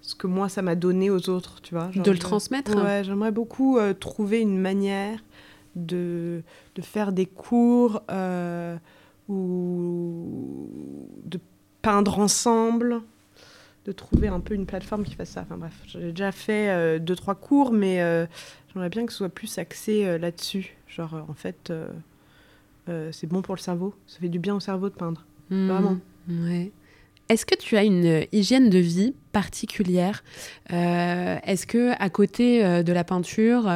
ce 0.00 0.14
que 0.16 0.26
moi 0.26 0.48
ça 0.48 0.60
m'a 0.60 0.74
donné 0.74 1.08
aux 1.08 1.30
autres, 1.30 1.62
tu 1.62 1.74
vois. 1.74 1.90
de 1.94 2.10
le 2.10 2.18
transmettre 2.18 2.74
Ouais, 2.76 3.02
j'aimerais 3.04 3.30
beaucoup 3.30 3.78
trouver 4.00 4.40
une 4.40 4.58
manière 4.58 5.20
de, 5.76 6.42
de 6.74 6.82
faire 6.82 7.12
des 7.12 7.26
cours 7.26 8.02
euh, 8.10 8.76
ou 9.28 10.68
de 11.24 11.38
peindre 11.82 12.18
ensemble, 12.18 13.02
de 13.84 13.92
trouver 13.92 14.28
un 14.28 14.40
peu 14.40 14.54
une 14.54 14.66
plateforme 14.66 15.04
qui 15.04 15.14
fasse 15.14 15.30
ça. 15.30 15.42
Enfin 15.42 15.56
bref, 15.56 15.74
j'ai 15.86 16.10
déjà 16.10 16.32
fait 16.32 16.70
euh, 16.70 16.98
deux, 16.98 17.16
trois 17.16 17.34
cours, 17.34 17.72
mais 17.72 18.02
euh, 18.02 18.26
j'aimerais 18.72 18.88
bien 18.88 19.04
que 19.06 19.12
ce 19.12 19.18
soit 19.18 19.28
plus 19.28 19.58
axé 19.58 20.18
là-dessus. 20.18 20.76
Genre, 20.88 21.14
en 21.28 21.34
fait, 21.34 21.72
c'est 22.86 23.26
bon 23.26 23.42
pour 23.42 23.54
le 23.54 23.60
cerveau, 23.60 23.94
ça 24.06 24.18
fait 24.20 24.28
du 24.28 24.38
bien 24.38 24.54
au 24.54 24.60
cerveau 24.60 24.88
de 24.88 24.94
peindre. 24.94 25.24
Mmh. 25.50 25.68
Vraiment. 25.68 25.96
Ouais. 26.28 26.72
Est-ce 27.30 27.46
que 27.46 27.54
tu 27.54 27.76
as 27.78 27.84
une 27.84 28.26
hygiène 28.32 28.68
de 28.68 28.78
vie 28.78 29.14
particulière 29.32 30.22
euh, 30.72 31.38
Est-ce 31.42 31.66
que 31.66 31.92
à 31.98 32.10
côté 32.10 32.62
euh, 32.62 32.82
de 32.82 32.92
la 32.92 33.02
peinture, 33.02 33.68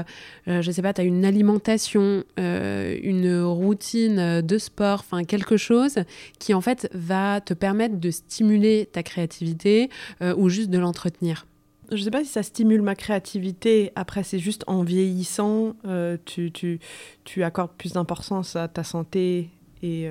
euh, 0.48 0.62
je 0.62 0.68
ne 0.68 0.72
sais 0.72 0.82
pas, 0.82 0.92
tu 0.92 1.00
as 1.00 1.04
une 1.04 1.24
alimentation, 1.24 2.24
une 2.37 3.42
routine 3.42 4.42
de 4.42 4.58
sport, 4.58 5.00
enfin 5.00 5.24
quelque 5.24 5.56
chose 5.56 5.96
qui 6.38 6.52
en 6.52 6.61
fait 6.61 6.90
va 6.92 7.40
te 7.40 7.54
permettre 7.54 7.96
de 7.96 8.11
stimuler 8.11 8.88
ta 8.92 9.02
créativité 9.02 9.88
ou 10.37 10.48
juste 10.48 10.70
de 10.70 10.78
l'entretenir? 10.78 11.46
Je 11.90 11.96
ne 11.96 12.02
sais 12.02 12.11
pas 12.11 12.22
si 12.22 12.30
ça 12.30 12.42
stimule 12.42 12.82
ma 12.82 12.94
créativité. 12.94 13.92
Après, 13.94 14.22
c'est 14.22 14.38
juste 14.38 14.62
en 14.66 14.82
vieillissant, 14.82 15.74
tu, 16.26 16.52
tu, 16.52 16.80
tu, 17.24 17.42
accordes 17.42 17.72
plus 17.78 17.92
d'importance 17.92 18.56
à 18.56 18.68
ta 18.68 18.84
santé 18.84 19.50
et 19.82 20.08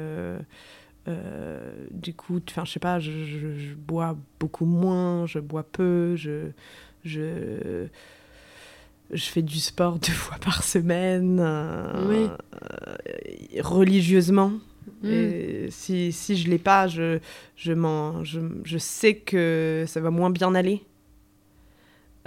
euh, 1.08 1.72
du 1.92 2.14
coup, 2.14 2.40
enfin, 2.50 2.66
je 2.66 2.72
sais 2.72 2.80
pas, 2.80 3.00
je, 3.00 3.74
bois 3.76 4.18
beaucoup 4.40 4.66
moins, 4.66 5.26
je 5.26 5.40
bois 5.40 5.64
peu, 5.64 6.16
je, 6.16 6.50
je, 7.06 7.88
je 9.12 9.26
fais 9.26 9.42
du 9.42 9.60
sport 9.60 10.00
deux 10.06 10.12
fois 10.12 10.38
par 10.44 10.64
semaine, 10.64 11.40
euh, 11.40 12.28
religieusement. 13.62 14.54
Mm. 15.04 15.08
Et 15.10 15.68
si, 15.70 16.12
si 16.12 16.36
je 16.36 16.50
l'ai 16.50 16.58
pas, 16.58 16.88
je, 16.88 17.20
je, 17.56 17.74
je, 18.24 18.40
je, 18.64 18.78
sais 18.78 19.16
que 19.16 19.86
ça 19.88 20.02
va 20.02 20.12
moins 20.12 20.30
bien 20.30 20.56
aller. 20.56 20.84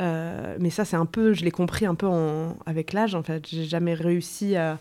Euh, 0.01 0.57
mais 0.59 0.71
ça, 0.71 0.87
c'est 0.87 0.97
un 0.97 1.07
peu, 1.07 1.35
je 1.35 1.45
l'ai 1.45 1.51
compris 1.51 1.85
un 1.85 1.95
peu 1.95 2.07
en, 2.07 2.57
avec 2.65 2.95
l'âge, 2.95 3.15
en 3.15 3.23
fait. 3.23 3.47
J'ai 3.47 3.65
jamais 3.65 3.93
réussi 3.93 4.57
à, 4.57 4.79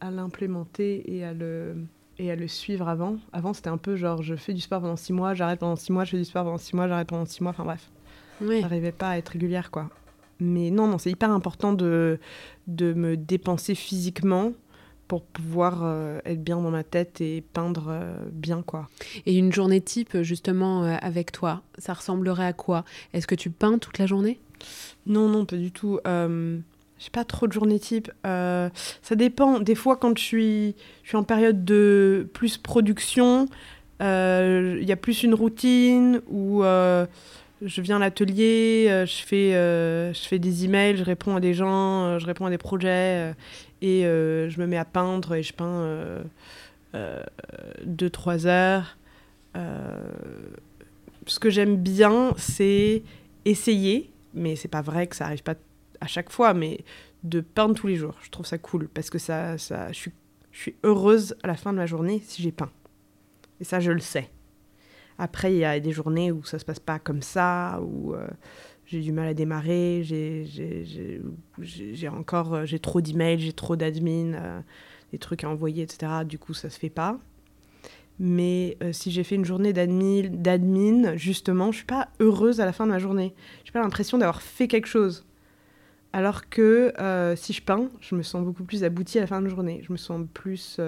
à 0.00 0.10
l'implémenter 0.10 1.04
et 1.06 1.24
à 1.24 1.32
le 1.32 1.76
et 2.18 2.30
à 2.30 2.36
le 2.36 2.48
suivre 2.48 2.88
avant. 2.88 3.16
Avant, 3.32 3.52
c'était 3.52 3.68
un 3.68 3.76
peu 3.76 3.96
genre, 3.96 4.22
je 4.22 4.34
fais 4.36 4.54
du 4.54 4.60
sport 4.60 4.80
pendant 4.80 4.96
six 4.96 5.12
mois, 5.12 5.34
j'arrête 5.34 5.60
pendant 5.60 5.76
six 5.76 5.92
mois, 5.92 6.04
je 6.04 6.12
fais 6.12 6.18
du 6.18 6.24
sport 6.24 6.44
pendant 6.44 6.58
six 6.58 6.74
mois, 6.74 6.88
j'arrête 6.88 7.08
pendant 7.08 7.26
six 7.26 7.42
mois. 7.42 7.50
Enfin 7.50 7.64
bref, 7.64 7.90
oui. 8.40 8.60
j'arrivais 8.60 8.92
pas 8.92 9.10
à 9.10 9.18
être 9.18 9.30
régulière, 9.30 9.70
quoi. 9.70 9.90
Mais 10.38 10.70
non, 10.70 10.86
non, 10.86 10.98
c'est 10.98 11.10
hyper 11.10 11.30
important 11.30 11.72
de, 11.72 12.18
de 12.66 12.92
me 12.92 13.16
dépenser 13.16 13.74
physiquement 13.74 14.52
pour 15.08 15.22
pouvoir 15.22 15.80
euh, 15.82 16.18
être 16.24 16.42
bien 16.42 16.60
dans 16.60 16.70
ma 16.70 16.84
tête 16.84 17.20
et 17.20 17.40
peindre 17.52 17.86
euh, 17.88 18.16
bien 18.32 18.62
quoi. 18.62 18.88
Et 19.24 19.38
une 19.38 19.52
journée 19.52 19.80
type 19.80 20.20
justement 20.22 20.84
euh, 20.84 20.96
avec 21.00 21.32
toi, 21.32 21.62
ça 21.78 21.94
ressemblerait 21.94 22.46
à 22.46 22.52
quoi? 22.52 22.84
Est-ce 23.12 23.26
que 23.26 23.36
tu 23.36 23.50
peins 23.50 23.78
toute 23.78 23.98
la 23.98 24.06
journée? 24.06 24.40
Non, 25.06 25.28
non, 25.28 25.44
pas 25.44 25.56
du 25.56 25.70
tout. 25.70 26.00
J'ai 26.98 27.10
pas 27.10 27.24
trop 27.24 27.46
de 27.46 27.52
journée 27.52 27.78
type. 27.78 28.10
ça 28.24 28.70
dépend. 29.14 29.60
Des 29.60 29.74
fois, 29.74 29.96
quand 29.96 30.16
je 30.16 30.22
suis, 30.22 30.74
je 31.02 31.08
suis 31.08 31.16
en 31.16 31.24
période 31.24 31.64
de 31.64 32.28
plus 32.32 32.56
production, 32.56 33.46
il 34.00 34.84
y 34.84 34.92
a 34.92 34.96
plus 34.96 35.22
une 35.22 35.34
routine 35.34 36.20
où 36.28 36.62
je 37.62 37.80
viens 37.80 37.96
à 37.96 38.00
l'atelier, 38.00 38.86
euh, 38.88 39.06
je, 39.06 39.16
fais, 39.16 39.54
euh, 39.54 40.12
je 40.12 40.20
fais 40.20 40.38
des 40.38 40.64
emails, 40.64 40.96
je 40.96 41.04
réponds 41.04 41.36
à 41.36 41.40
des 41.40 41.54
gens, 41.54 42.04
euh, 42.04 42.18
je 42.18 42.26
réponds 42.26 42.46
à 42.46 42.50
des 42.50 42.58
projets 42.58 43.34
et 43.82 44.02
je 44.02 44.60
me 44.60 44.66
mets 44.66 44.76
à 44.76 44.84
peindre 44.84 45.34
et 45.34 45.42
je 45.42 45.52
peins 45.52 46.22
2-3 46.94 48.46
heures. 48.46 48.96
ce 49.54 51.38
que 51.38 51.50
j'aime 51.50 51.76
bien, 51.76 52.34
c'est 52.36 53.02
essayer, 53.44 54.10
mais 54.34 54.56
c'est 54.56 54.68
pas 54.68 54.82
vrai 54.82 55.06
que 55.06 55.16
ça 55.16 55.26
arrive 55.26 55.42
pas 55.42 55.54
à 56.00 56.06
chaque 56.06 56.30
fois, 56.30 56.54
mais 56.54 56.84
de 57.26 57.40
peindre 57.40 57.74
tous 57.74 57.86
les 57.86 57.96
jours. 57.96 58.16
Je 58.22 58.30
trouve 58.30 58.46
ça 58.46 58.58
cool 58.58 58.88
parce 58.88 59.10
que 59.10 59.18
ça, 59.18 59.58
ça, 59.58 59.92
je, 59.92 60.08
suis, 60.52 60.74
heureuse 60.84 61.36
à 61.42 61.48
la 61.48 61.54
fin 61.54 61.72
de 61.72 61.78
ma 61.78 61.86
journée 61.86 62.22
si 62.24 62.42
j'ai 62.42 62.52
peint. 62.52 62.70
Et 63.60 63.64
ça, 63.64 63.80
je 63.80 63.92
le 63.92 64.00
sais. 64.00 64.30
Après, 65.18 65.52
il 65.52 65.58
y 65.58 65.64
a 65.64 65.80
des 65.80 65.92
journées 65.92 66.30
où 66.30 66.44
ça 66.44 66.58
se 66.58 66.64
passe 66.64 66.78
pas 66.78 66.98
comme 66.98 67.22
ça, 67.22 67.80
où 67.82 68.14
euh, 68.14 68.26
j'ai 68.84 69.00
du 69.00 69.12
mal 69.12 69.28
à 69.28 69.34
démarrer, 69.34 70.02
j'ai 70.04 71.20
encore 72.08 72.54
euh, 72.54 72.64
j'ai 72.66 72.78
trop 72.78 73.00
d'emails, 73.00 73.38
j'ai 73.38 73.54
trop 73.54 73.76
d'admin, 73.76 74.34
euh, 74.34 74.60
des 75.12 75.18
trucs 75.18 75.44
à 75.44 75.48
envoyer, 75.48 75.82
etc. 75.84 76.12
Du 76.26 76.38
coup, 76.38 76.52
ça 76.52 76.68
se 76.68 76.78
fait 76.78 76.90
pas. 76.90 77.18
Mais 78.18 78.78
si 78.92 79.10
j'ai 79.10 79.24
fait 79.24 79.34
une 79.34 79.44
journée 79.44 79.74
d'admin, 79.74 81.16
justement, 81.16 81.70
je 81.70 81.78
suis 81.78 81.86
pas 81.86 82.08
heureuse 82.18 82.62
à 82.62 82.64
la 82.64 82.72
fin 82.72 82.86
de 82.86 82.92
ma 82.92 82.98
journée. 82.98 83.34
J'ai 83.64 83.72
pas 83.72 83.82
l'impression 83.82 84.16
d'avoir 84.16 84.40
fait 84.40 84.68
quelque 84.68 84.88
chose. 84.88 85.25
Alors 86.16 86.48
que 86.48 86.92
si 87.36 87.52
je 87.52 87.62
peins, 87.62 87.90
je 88.00 88.14
me 88.14 88.22
sens 88.22 88.42
beaucoup 88.42 88.64
plus 88.64 88.84
aboutie 88.84 89.18
à 89.18 89.20
la 89.20 89.26
fin 89.26 89.40
de 89.40 89.46
la 89.46 89.50
journée. 89.50 89.82
Je 89.86 89.92
me 89.92 89.98
sens 89.98 90.26
plus 90.32 90.80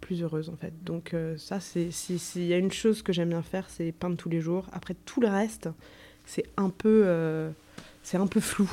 plus 0.00 0.22
heureuse 0.22 0.48
en 0.48 0.56
fait. 0.56 0.72
Donc 0.82 1.14
euh, 1.14 1.36
ça, 1.36 1.60
c'est 1.60 1.90
s'il 1.90 2.46
y 2.46 2.52
a 2.52 2.56
une 2.56 2.72
chose 2.72 3.02
que 3.02 3.12
j'aime 3.12 3.30
bien 3.30 3.42
faire, 3.42 3.68
c'est 3.68 3.92
peindre 3.92 4.16
tous 4.16 4.28
les 4.28 4.40
jours. 4.40 4.66
Après 4.72 4.94
tout 5.04 5.20
le 5.20 5.28
reste, 5.28 5.68
c'est 6.24 6.46
un 6.56 6.70
peu 6.70 7.02
euh, 7.06 7.50
c'est 8.02 8.16
un 8.16 8.26
peu 8.26 8.40
flou. 8.40 8.70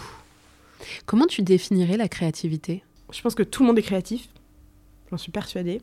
Comment 1.06 1.28
tu 1.28 1.41
définirais 1.41 1.98
la 1.98 2.08
créativité? 2.08 2.84
Je 3.12 3.22
pense 3.22 3.36
que 3.36 3.43
tout 3.43 3.63
le 3.63 3.67
monde 3.67 3.80
est 3.80 3.84
créatif. 3.84 4.28
J'en 5.12 5.17
suis 5.17 5.32
persuadée. 5.32 5.82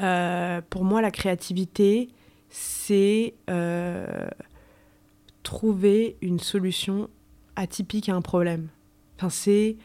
Euh, 0.00 0.60
pour 0.70 0.84
moi, 0.84 1.00
la 1.00 1.10
créativité, 1.10 2.08
c'est 2.50 3.34
trouver 5.42 6.16
une 6.20 6.38
solution 6.38 7.08
atypique 7.56 8.08
à 8.08 8.14
un 8.14 8.22
problème. 8.22 8.68
Enfin, 9.16 9.30
c'est 9.30 9.76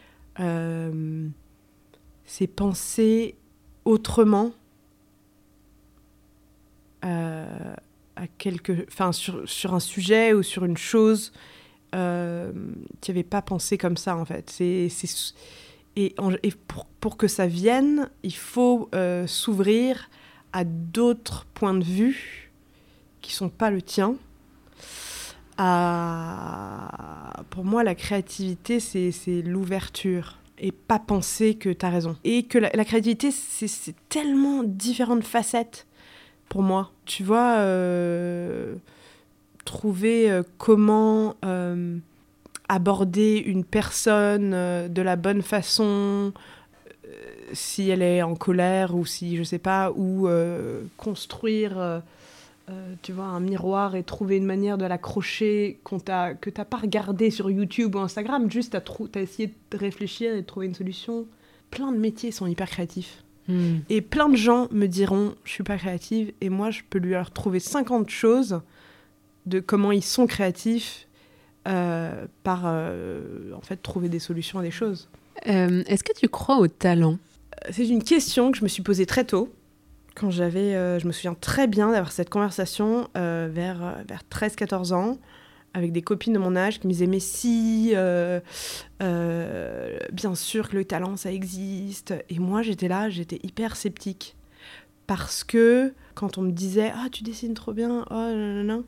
c'est 2.27 2.45
penser 2.45 3.35
autrement 3.85 4.51
euh, 7.05 7.75
à 8.15 8.27
quelque, 8.27 8.85
enfin 8.87 9.11
sur, 9.11 9.47
sur, 9.47 9.73
un 9.73 9.79
sujet 9.79 10.33
ou 10.33 10.43
sur 10.43 10.65
une 10.65 10.77
chose, 10.77 11.31
euh, 11.95 12.51
tu 13.01 13.11
avais 13.11 13.23
pas 13.23 13.41
pensé 13.41 13.77
comme 13.77 13.95
ça 13.95 14.17
en 14.17 14.25
fait. 14.25 14.49
C'est, 14.49 14.89
et, 15.95 16.15
et 16.43 16.51
pour, 16.67 16.85
pour, 16.99 17.17
que 17.17 17.27
ça 17.27 17.47
vienne, 17.47 18.09
il 18.23 18.35
faut 18.35 18.89
euh, 18.93 19.25
s'ouvrir 19.25 20.09
à 20.51 20.63
d'autres 20.63 21.45
points 21.53 21.75
de 21.75 21.83
vue 21.83 22.51
qui 23.21 23.31
sont 23.33 23.49
pas 23.49 23.71
le 23.71 23.81
tien. 23.81 24.15
Pour 25.57 25.65
moi, 27.65 27.83
la 27.83 27.95
créativité, 27.95 28.79
c'est 28.79 29.41
l'ouverture 29.41 30.37
et 30.59 30.71
pas 30.71 30.99
penser 30.99 31.55
que 31.55 31.69
tu 31.69 31.85
as 31.85 31.89
raison. 31.89 32.15
Et 32.23 32.43
que 32.43 32.57
la, 32.57 32.85
créativité, 32.85 33.31
c'est 33.31 33.95
tellement 34.09 34.63
différentes 34.63 35.23
facettes 35.23 35.87
pour 36.49 36.61
moi. 36.61 36.91
Tu 37.05 37.23
vois, 37.23 37.57
euh, 37.57 38.75
trouver 39.65 40.31
euh, 40.31 40.43
comment 40.57 41.35
euh, 41.45 41.97
aborder 42.69 43.37
une 43.37 43.63
personne 43.63 44.51
de 44.51 45.01
la 45.01 45.15
bonne 45.15 45.41
façon, 45.41 46.33
si 47.53 47.89
elle 47.89 48.01
est 48.01 48.21
en 48.21 48.35
colère 48.35 48.95
ou 48.95 49.05
si, 49.05 49.37
je 49.37 49.43
sais 49.43 49.59
pas, 49.59 49.91
ou 49.91 50.27
construire 50.97 52.01
euh, 52.69 52.95
tu 53.01 53.13
vois, 53.13 53.25
un 53.25 53.39
miroir 53.39 53.95
et 53.95 54.03
trouver 54.03 54.35
une 54.35 54.45
manière 54.45 54.77
de 54.77 54.85
l'accrocher 54.85 55.79
que 55.85 56.49
tu 56.49 56.59
n'as 56.59 56.65
pas 56.65 56.77
regardé 56.77 57.31
sur 57.31 57.49
YouTube 57.49 57.95
ou 57.95 57.99
Instagram, 57.99 58.51
juste 58.51 58.77
tu 58.83 59.17
as, 59.17 59.21
essayé 59.21 59.53
de 59.71 59.77
réfléchir 59.77 60.33
et 60.33 60.41
de 60.41 60.45
trouver 60.45 60.65
une 60.65 60.75
solution. 60.75 61.27
Plein 61.71 61.93
de 61.93 61.97
métiers 61.97 62.31
sont 62.31 62.45
hyper 62.45 62.69
créatifs. 62.69 63.23
Hmm. 63.47 63.77
Et 63.89 64.01
plein 64.01 64.27
de 64.27 64.35
gens 64.35 64.67
me 64.71 64.87
diront, 64.87 65.35
je 65.45 65.51
suis 65.51 65.63
pas 65.63 65.77
créative, 65.77 66.33
et 66.41 66.49
moi, 66.49 66.69
je 66.69 66.81
peux 66.89 66.99
lui 66.99 67.11
leur 67.11 67.31
trouver 67.31 67.61
50 67.61 68.09
choses 68.09 68.59
de 69.45 69.61
comment 69.61 69.93
ils 69.93 70.03
sont 70.03 70.27
créatifs 70.27 71.07
euh, 71.69 72.25
par, 72.43 72.63
euh, 72.65 73.53
en 73.53 73.61
fait, 73.61 73.77
trouver 73.77 74.09
des 74.09 74.19
solutions 74.19 74.59
à 74.59 74.61
des 74.61 74.71
choses. 74.71 75.07
Est-ce 75.45 76.03
que 76.03 76.11
tu 76.11 76.27
crois 76.27 76.57
au 76.57 76.67
talent? 76.67 77.17
C'est 77.69 77.87
une 77.87 78.03
question 78.03 78.51
que 78.51 78.57
je 78.57 78.63
me 78.63 78.67
suis 78.67 78.83
posée 78.83 79.05
très 79.05 79.23
tôt 79.23 79.53
quand 80.17 80.31
j'avais, 80.31 80.75
euh, 80.75 80.97
je 80.99 81.05
me 81.05 81.11
souviens 81.11 81.35
très 81.35 81.67
bien 81.67 81.91
d'avoir 81.91 82.11
cette 82.11 82.29
conversation 82.29 83.07
euh, 83.15 83.47
vers, 83.51 83.83
euh, 83.83 83.93
vers 84.07 84.23
13-14 84.31 84.93
ans 84.93 85.19
avec 85.73 85.91
des 85.91 86.01
copines 86.01 86.33
de 86.33 86.39
mon 86.39 86.55
âge 86.55 86.79
qui 86.79 86.87
me 86.87 86.91
disaient 86.91 87.05
mais 87.05 87.19
si, 87.19 87.93
bien 88.99 90.35
sûr 90.35 90.69
que 90.69 90.75
le 90.75 90.85
talent 90.85 91.17
ça 91.17 91.31
existe. 91.31 92.15
Et 92.29 92.39
moi 92.39 92.63
j'étais 92.63 92.87
là, 92.87 93.11
j'étais 93.11 93.39
hyper 93.43 93.75
sceptique 93.75 94.35
parce 95.05 95.43
que 95.43 95.93
quand 96.15 96.39
on 96.39 96.41
me 96.41 96.51
disait 96.51 96.91
ah 96.95 97.09
tu 97.11 97.21
dessines 97.21 97.53
trop 97.53 97.73
bien, 97.73 98.05
oh 98.09 98.31
non 98.33 98.85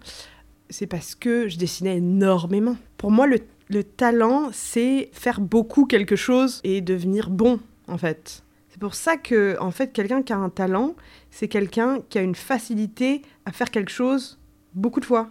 c'est 0.71 0.87
parce 0.87 1.13
que 1.13 1.47
je 1.47 1.57
dessinais 1.57 1.97
énormément. 1.97 2.75
Pour 2.97 3.11
moi 3.11 3.27
le, 3.27 3.37
le 3.67 3.83
talent 3.83 4.49
c'est 4.51 5.09
faire 5.13 5.41
beaucoup 5.41 5.85
quelque 5.85 6.15
chose 6.15 6.59
et 6.63 6.81
devenir 6.81 7.29
bon 7.29 7.59
en 7.87 7.99
fait. 7.99 8.41
C'est 8.79 8.85
pour 8.85 8.95
ça 8.95 9.17
que, 9.17 9.57
en 9.59 9.71
fait, 9.71 9.91
quelqu'un 9.91 10.23
qui 10.23 10.31
a 10.31 10.37
un 10.37 10.47
talent, 10.47 10.95
c'est 11.31 11.49
quelqu'un 11.49 11.99
qui 12.07 12.17
a 12.17 12.21
une 12.21 12.33
facilité 12.33 13.23
à 13.45 13.51
faire 13.51 13.71
quelque 13.71 13.91
chose 13.91 14.39
beaucoup 14.73 15.01
de 15.01 15.05
fois. 15.05 15.29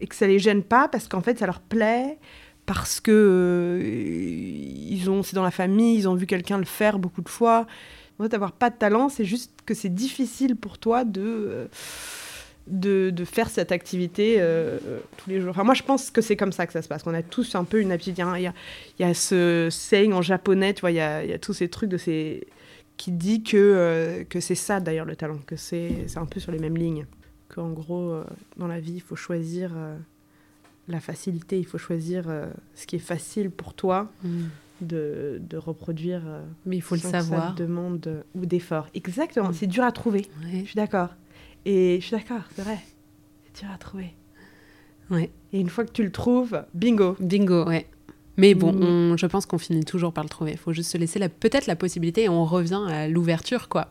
Et 0.00 0.08
que 0.08 0.16
ça 0.16 0.26
les 0.26 0.40
gêne 0.40 0.64
pas 0.64 0.88
parce 0.88 1.06
qu'en 1.06 1.20
fait, 1.20 1.38
ça 1.38 1.46
leur 1.46 1.60
plaît, 1.60 2.18
parce 2.66 2.98
que 2.98 3.12
euh, 3.12 3.80
ils 3.84 5.08
ont, 5.08 5.22
c'est 5.22 5.36
dans 5.36 5.44
la 5.44 5.52
famille, 5.52 5.96
ils 5.96 6.08
ont 6.08 6.16
vu 6.16 6.26
quelqu'un 6.26 6.58
le 6.58 6.64
faire 6.64 6.98
beaucoup 6.98 7.22
de 7.22 7.28
fois. 7.28 7.68
En 8.18 8.24
fait, 8.24 8.34
avoir 8.34 8.50
pas 8.50 8.70
de 8.70 8.76
talent, 8.76 9.10
c'est 9.10 9.24
juste 9.24 9.52
que 9.64 9.72
c'est 9.72 9.94
difficile 9.94 10.56
pour 10.56 10.78
toi 10.78 11.04
de. 11.04 11.22
Euh, 11.22 11.66
de, 12.66 13.10
de, 13.10 13.24
faire 13.24 13.48
cette 13.48 13.72
activité 13.72 14.36
euh, 14.38 14.78
tous 15.16 15.30
les 15.30 15.40
jours. 15.40 15.50
Enfin, 15.50 15.64
moi, 15.64 15.74
je 15.74 15.82
pense 15.82 16.10
que 16.10 16.20
c'est 16.20 16.36
comme 16.36 16.52
ça 16.52 16.66
que 16.66 16.72
ça 16.72 16.82
se 16.82 16.88
passe. 16.88 17.02
On 17.06 17.14
a 17.14 17.22
tous 17.22 17.54
un 17.54 17.64
peu 17.64 17.80
une 17.80 17.92
aptitude. 17.92 18.18
Il 18.18 18.42
y 18.42 18.46
a, 18.46 18.54
il 18.98 19.06
y 19.06 19.08
a 19.08 19.14
ce 19.14 19.68
saying 19.70 20.12
en 20.12 20.22
japonais, 20.22 20.74
tu 20.74 20.80
vois, 20.80 20.90
il 20.90 20.96
y 20.96 21.00
a, 21.00 21.24
il 21.24 21.30
y 21.30 21.32
a 21.32 21.38
tous 21.38 21.52
ces 21.52 21.68
trucs 21.68 21.90
de 21.90 21.96
ces 21.96 22.46
qui 22.96 23.12
dit 23.12 23.42
que, 23.42 23.56
euh, 23.56 24.24
que 24.24 24.40
c'est 24.40 24.54
ça 24.54 24.80
d'ailleurs 24.80 25.04
le 25.06 25.16
talent, 25.16 25.38
que 25.46 25.56
c'est 25.56 26.06
un 26.16 26.26
peu 26.26 26.40
sur 26.40 26.52
les 26.52 26.58
mêmes 26.58 26.76
lignes. 26.76 27.06
Qu'en 27.48 27.70
gros, 27.70 28.10
euh, 28.10 28.24
dans 28.56 28.66
la 28.66 28.80
vie, 28.80 28.94
il 28.94 29.02
faut 29.02 29.16
choisir 29.16 29.72
euh, 29.76 29.96
la 30.88 31.00
facilité, 31.00 31.58
il 31.58 31.66
faut 31.66 31.78
choisir 31.78 32.24
ce 32.74 32.86
qui 32.86 32.96
est 32.96 33.00
facile 33.00 33.50
pour 33.50 33.74
toi 33.74 34.10
mm. 34.24 34.28
de, 34.80 35.40
de, 35.40 35.56
reproduire. 35.56 36.22
Mais 36.64 36.76
il 36.76 36.82
faut 36.82 36.96
le 36.96 37.00
savoir. 37.00 37.54
Demande 37.54 38.24
ou 38.34 38.46
d'effort. 38.46 38.88
Exactement, 38.94 39.50
mm. 39.50 39.54
c'est 39.54 39.66
dur 39.66 39.84
à 39.84 39.92
trouver. 39.92 40.26
Je 40.42 40.64
suis 40.64 40.76
d'accord. 40.76 41.10
Et 41.66 41.98
je 42.00 42.06
suis 42.06 42.16
d'accord, 42.16 42.42
c'est 42.54 42.62
vrai. 42.62 42.78
C'est 43.52 43.64
dur 43.64 43.74
à 43.74 43.76
trouver. 43.76 44.14
Ouais. 45.10 45.30
Et 45.52 45.58
une 45.58 45.68
fois 45.68 45.84
que 45.84 45.90
tu 45.90 46.04
le 46.04 46.12
trouves, 46.12 46.62
bingo. 46.74 47.16
Bingo, 47.18 47.64
ouais. 47.64 47.86
Mais 48.36 48.54
bon, 48.54 48.72
mm. 48.72 49.18
je 49.18 49.26
pense 49.26 49.46
qu'on 49.46 49.58
finit 49.58 49.84
toujours 49.84 50.12
par 50.12 50.22
le 50.22 50.30
trouver. 50.30 50.52
Il 50.52 50.58
faut 50.58 50.72
juste 50.72 50.92
se 50.92 50.98
laisser 50.98 51.18
peut-être 51.28 51.66
la 51.66 51.74
possibilité 51.74 52.24
et 52.24 52.28
on 52.28 52.44
revient 52.44 52.82
à 52.88 53.08
l'ouverture, 53.08 53.68
quoi. 53.68 53.88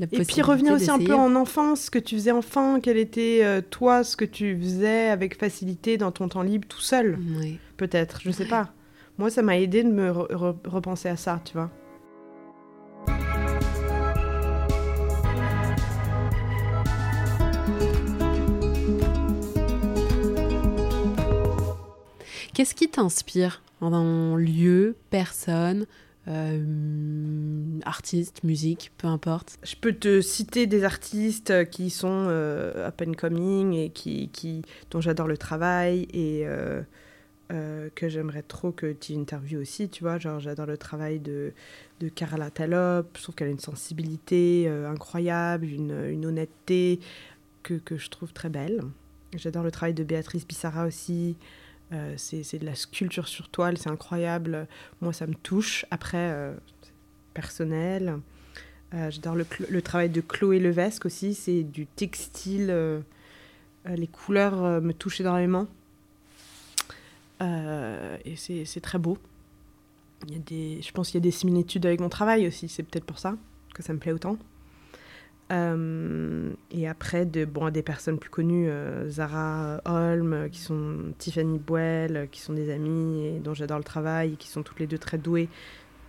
et 0.00 0.06
puis 0.06 0.42
revenir 0.42 0.74
aussi 0.74 0.90
un 0.90 0.98
peu 0.98 1.14
en 1.14 1.34
enfance, 1.34 1.82
ce 1.82 1.90
que 1.90 1.98
tu 1.98 2.16
faisais 2.16 2.32
enfant, 2.32 2.78
quel 2.80 2.98
était 2.98 3.40
euh, 3.42 3.62
toi, 3.62 4.04
ce 4.04 4.16
que 4.16 4.24
tu 4.26 4.58
faisais 4.60 5.08
avec 5.08 5.38
facilité 5.38 5.96
dans 5.96 6.10
ton 6.10 6.28
temps 6.28 6.42
libre 6.42 6.68
tout 6.68 6.80
seul, 6.80 7.18
peut-être, 7.78 8.20
je 8.22 8.32
sais 8.32 8.46
pas. 8.46 8.70
Moi, 9.16 9.30
ça 9.30 9.42
m'a 9.42 9.58
aidé 9.58 9.82
de 9.82 9.90
me 9.90 10.10
repenser 10.10 11.08
à 11.08 11.16
ça, 11.16 11.40
tu 11.44 11.54
vois. 11.54 11.70
Qu'est-ce 22.54 22.76
qui 22.76 22.88
t'inspire 22.88 23.62
en 23.80 24.36
lieu, 24.36 24.94
personne, 25.10 25.86
euh, 26.28 27.80
artiste, 27.84 28.44
musique, 28.44 28.92
peu 28.96 29.08
importe? 29.08 29.58
Je 29.64 29.74
peux 29.74 29.92
te 29.92 30.20
citer 30.20 30.68
des 30.68 30.84
artistes 30.84 31.68
qui 31.70 31.90
sont 31.90 32.26
euh, 32.28 32.86
up 32.86 33.02
and 33.04 33.14
coming 33.14 33.72
et 33.72 33.90
qui, 33.90 34.62
dont 34.92 35.00
j'adore 35.00 35.26
le 35.26 35.36
travail 35.36 36.06
et 36.12 36.44
euh, 36.46 36.84
que 37.96 38.08
j'aimerais 38.08 38.42
trop 38.42 38.70
que 38.70 38.92
tu 38.92 39.14
interviewes 39.14 39.60
aussi, 39.60 39.88
tu 39.88 40.04
vois. 40.04 40.18
Genre, 40.18 40.38
j'adore 40.38 40.66
le 40.66 40.78
travail 40.78 41.18
de, 41.18 41.52
Carla 42.14 42.50
Talop, 42.50 43.08
je 43.16 43.22
trouve 43.24 43.34
qu'elle 43.34 43.48
a 43.48 43.50
une 43.50 43.58
sensibilité 43.58 44.68
incroyable, 44.68 45.66
une, 45.66 46.04
une 46.08 46.24
honnêteté 46.24 47.00
que, 47.64 47.74
que, 47.74 47.96
je 47.96 48.10
trouve 48.10 48.32
très 48.32 48.48
belle. 48.48 48.80
J'adore 49.34 49.64
le 49.64 49.72
travail 49.72 49.94
de 49.94 50.04
Béatrice 50.04 50.46
Bissara 50.46 50.86
aussi. 50.86 51.36
Euh, 51.94 52.14
c'est 52.16 52.58
de 52.58 52.66
la 52.66 52.74
sculpture 52.74 53.28
sur 53.28 53.48
toile, 53.48 53.78
c'est 53.78 53.90
incroyable. 53.90 54.66
Moi, 55.00 55.12
ça 55.12 55.26
me 55.26 55.34
touche. 55.34 55.86
Après, 55.90 56.30
euh, 56.32 56.54
personnel. 57.34 58.20
Euh, 58.94 59.10
j'adore 59.10 59.36
le, 59.36 59.82
travail 59.82 60.08
de 60.08 60.20
Chloé 60.20 60.58
Levesque 60.58 61.06
aussi. 61.06 61.34
C'est 61.34 61.62
du 61.62 61.86
textile. 61.86 62.74
les 63.86 64.06
couleurs 64.06 64.80
me 64.80 64.92
touchent 64.92 65.20
énormément. 65.20 65.66
et 67.40 68.36
c'est 68.36 68.80
très 68.80 68.98
beau. 68.98 69.18
Il 70.26 70.32
y 70.32 70.36
a 70.36 70.38
des, 70.38 70.82
je 70.82 70.90
pense 70.92 71.08
qu'il 71.08 71.16
y 71.16 71.22
a 71.22 71.28
des 71.28 71.30
similitudes 71.30 71.84
avec 71.84 72.00
mon 72.00 72.08
travail 72.08 72.46
aussi. 72.48 72.68
C'est 72.68 72.82
peut-être 72.82 73.04
pour 73.04 73.18
ça 73.18 73.36
que 73.74 73.82
ça 73.82 73.92
me 73.92 73.98
plaît 73.98 74.12
autant. 74.12 74.38
Euh, 75.52 76.50
et 76.70 76.88
après, 76.88 77.26
de, 77.26 77.44
bon, 77.44 77.70
des 77.70 77.82
personnes 77.82 78.18
plus 78.18 78.30
connues, 78.30 78.68
euh, 78.68 79.08
Zara 79.10 79.80
Holm, 79.84 80.48
qui 80.50 80.60
sont 80.60 81.12
Tiffany 81.18 81.58
Boel, 81.58 82.28
qui 82.32 82.40
sont 82.40 82.54
des 82.54 82.70
amies 82.70 83.26
et 83.26 83.38
dont 83.40 83.54
j'adore 83.54 83.78
le 83.78 83.84
travail, 83.84 84.36
qui 84.36 84.48
sont 84.48 84.62
toutes 84.62 84.80
les 84.80 84.86
deux 84.86 84.98
très 84.98 85.18
douées 85.18 85.48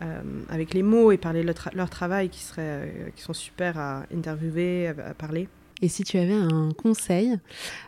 euh, 0.02 0.22
avec 0.50 0.74
les 0.74 0.84
mots 0.84 1.12
et 1.12 1.18
parler 1.18 1.44
de 1.44 1.54
leur, 1.74 1.90
travail, 1.90 2.30
qui, 2.30 2.42
serait, 2.42 3.12
qui 3.16 3.22
sont 3.22 3.34
super 3.34 3.78
à 3.78 4.04
interviewer, 4.14 4.88
à, 4.88 5.14
parler. 5.14 5.50
Et 5.82 5.90
si 5.90 6.06
tu 6.06 6.18
avais 6.18 6.34
un 6.34 6.72
conseil 6.72 7.38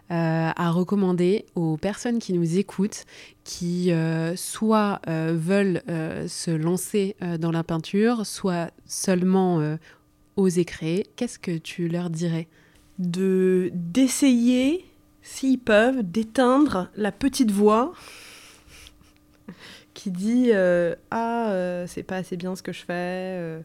à 0.09 0.71
recommander 0.71 1.45
aux 1.55 1.77
personnes 1.77 2.19
qui 2.19 2.33
nous 2.33 2.57
écoutent, 2.57 3.05
qui 3.45 3.93
soit 4.35 4.99
veulent 5.07 5.81
se 6.27 6.51
lancer 6.51 7.15
dans 7.39 7.51
la 7.51 7.63
peinture, 7.63 8.25
soit 8.25 8.71
seulement 8.85 9.77
oser 10.37 10.65
créer, 10.65 11.07
qu'est-ce 11.15 11.39
que 11.39 11.57
tu 11.57 11.89
leur 11.89 12.09
dirais 12.09 12.47
De 12.99 13.69
d'essayer, 13.73 14.85
s'ils 15.21 15.59
peuvent, 15.59 16.03
d'éteindre 16.03 16.89
la 16.95 17.11
petite 17.11 17.51
voix 17.51 17.93
qui 19.93 20.11
dit 20.11 20.51
euh, 20.53 20.95
ah 21.11 21.49
euh, 21.51 21.85
c'est 21.87 22.03
pas 22.03 22.17
assez 22.17 22.37
bien 22.37 22.55
ce 22.55 22.63
que 22.63 22.71
je 22.71 22.85
fais, 22.85 23.61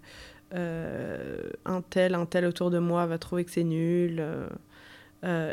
euh, 0.54 1.50
un 1.64 1.82
tel 1.82 2.14
un 2.14 2.26
tel 2.26 2.46
autour 2.46 2.70
de 2.70 2.78
moi 2.78 3.06
va 3.06 3.18
trouver 3.18 3.44
que 3.44 3.50
c'est 3.50 3.64
nul. 3.64 4.24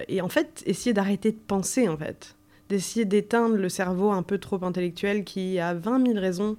et 0.08 0.22
en 0.22 0.30
fait, 0.30 0.64
essayer 0.66 0.94
d'arrêter 0.94 1.32
de 1.32 1.38
penser 1.38 1.88
en 1.88 1.98
fait, 1.98 2.36
d'essayer 2.70 3.06
d'éteindre 3.06 3.56
le 3.56 3.70
cerveau 3.70 4.12
un 4.12 4.24
peu 4.24 4.38
trop 4.40 4.64
intellectuel 4.64 5.24
qui 5.26 5.60
a 5.60 5.74
20 5.74 6.08
000 6.08 6.20
raisons 6.20 6.58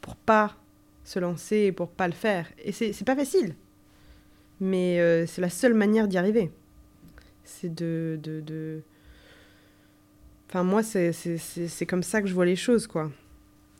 pour 0.00 0.16
pas 0.16 0.56
se 1.04 1.18
lancer 1.18 1.56
et 1.56 1.72
pour 1.72 1.88
pas 1.88 2.08
le 2.08 2.14
faire. 2.14 2.48
Et 2.64 2.72
c'est 2.72 3.04
pas 3.04 3.16
facile 3.16 3.54
mais 4.60 5.00
euh, 5.00 5.26
c'est 5.26 5.40
la 5.40 5.50
seule 5.50 5.74
manière 5.74 6.08
d'y 6.08 6.18
arriver. 6.18 6.50
C'est 7.44 7.74
de, 7.74 8.18
de, 8.22 8.82
Enfin, 10.48 10.62
moi, 10.64 10.82
c'est 10.82 11.86
comme 11.86 12.02
ça 12.02 12.22
que 12.22 12.28
je 12.28 12.34
vois 12.34 12.46
les 12.46 12.56
choses, 12.56 12.86
quoi. 12.86 13.10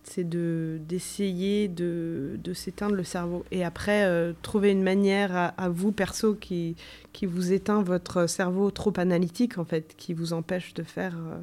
C'est 0.04 0.28
d'essayer 0.28 1.68
de, 1.68 2.38
de 2.42 2.52
s'éteindre 2.54 2.94
le 2.94 3.04
cerveau. 3.04 3.44
Et 3.50 3.64
après, 3.64 4.04
euh, 4.04 4.32
trouver 4.42 4.70
une 4.70 4.82
manière 4.82 5.52
à, 5.56 5.68
vous, 5.68 5.92
perso, 5.92 6.34
qui, 6.34 6.76
qui 7.12 7.26
vous 7.26 7.52
éteint 7.52 7.82
votre 7.82 8.26
cerveau 8.26 8.70
trop 8.70 8.92
analytique, 8.96 9.58
en 9.58 9.64
fait, 9.64 9.94
qui 9.96 10.14
vous 10.14 10.32
empêche 10.32 10.74
de 10.74 10.82
faire 10.82 11.16
euh, 11.16 11.38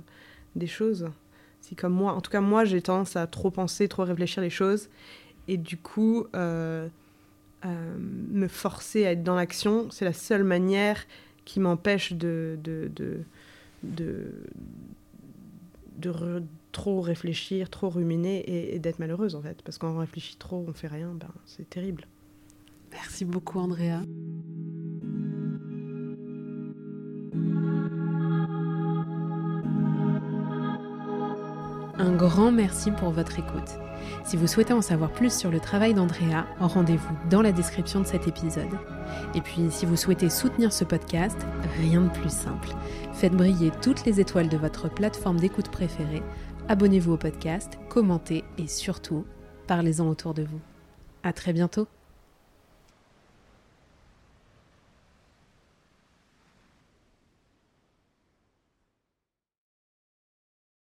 des 0.55 0.67
choses. 0.67 1.07
C'est 1.61 1.75
comme 1.75 1.93
moi. 1.93 2.13
En 2.13 2.21
tout 2.21 2.31
cas, 2.31 2.41
moi, 2.41 2.65
j'ai 2.65 2.81
tendance 2.81 3.15
à 3.15 3.27
trop 3.27 3.51
penser, 3.51 3.87
trop 3.87 4.03
réfléchir 4.03 4.41
les 4.41 4.49
choses. 4.51 4.89
Et 5.47 5.57
du 5.57 5.77
coup, 5.77 6.25
me 7.65 8.47
forcer 8.47 9.05
à 9.05 9.11
être 9.11 9.23
dans 9.23 9.35
l'action, 9.35 9.89
c'est 9.91 10.05
la 10.05 10.13
seule 10.13 10.43
manière 10.43 11.05
qui 11.45 11.59
m'empêche 11.59 12.13
de, 12.13 12.57
de, 12.63 12.91
de, 12.95 13.23
de, 15.97 16.43
trop 16.71 17.01
réfléchir, 17.01 17.69
trop 17.69 17.89
ruminer 17.89 18.73
et, 18.73 18.79
d'être 18.79 18.99
malheureuse 18.99 19.35
en 19.35 19.41
fait. 19.41 19.61
Parce 19.61 19.77
qu'on 19.77 19.97
réfléchit 19.97 20.35
trop, 20.37 20.65
on 20.67 20.73
fait 20.73 20.87
rien, 20.87 21.13
ben, 21.13 21.29
c'est 21.45 21.69
terrible. 21.69 22.07
Merci 22.91 23.25
beaucoup 23.25 23.59
Andrea. 23.59 24.01
Un 31.97 32.11
grand 32.11 32.51
merci 32.51 32.91
pour 32.91 33.11
votre 33.11 33.39
écoute. 33.39 33.79
Si 34.25 34.35
vous 34.35 34.47
souhaitez 34.47 34.73
en 34.73 34.81
savoir 34.81 35.11
plus 35.11 35.33
sur 35.33 35.49
le 35.49 35.61
travail 35.61 35.93
d'Andrea, 35.93 36.45
rendez-vous 36.59 37.15
dans 37.29 37.41
la 37.41 37.53
description 37.53 38.01
de 38.01 38.05
cet 38.05 38.27
épisode. 38.27 38.77
Et 39.33 39.39
puis, 39.39 39.67
si 39.69 39.85
vous 39.85 39.95
souhaitez 39.95 40.29
soutenir 40.29 40.73
ce 40.73 40.83
podcast, 40.83 41.37
rien 41.79 42.01
de 42.01 42.09
plus 42.09 42.31
simple. 42.31 42.69
Faites 43.13 43.33
briller 43.33 43.71
toutes 43.81 44.05
les 44.05 44.19
étoiles 44.19 44.49
de 44.49 44.57
votre 44.57 44.89
plateforme 44.89 45.39
d'écoute 45.39 45.69
préférée, 45.69 46.23
abonnez-vous 46.67 47.13
au 47.13 47.17
podcast, 47.17 47.79
commentez 47.87 48.43
et 48.57 48.67
surtout, 48.67 49.25
parlez-en 49.65 50.07
autour 50.07 50.33
de 50.33 50.43
vous. 50.43 50.59
À 51.23 51.31
très 51.31 51.53
bientôt! 51.53 51.87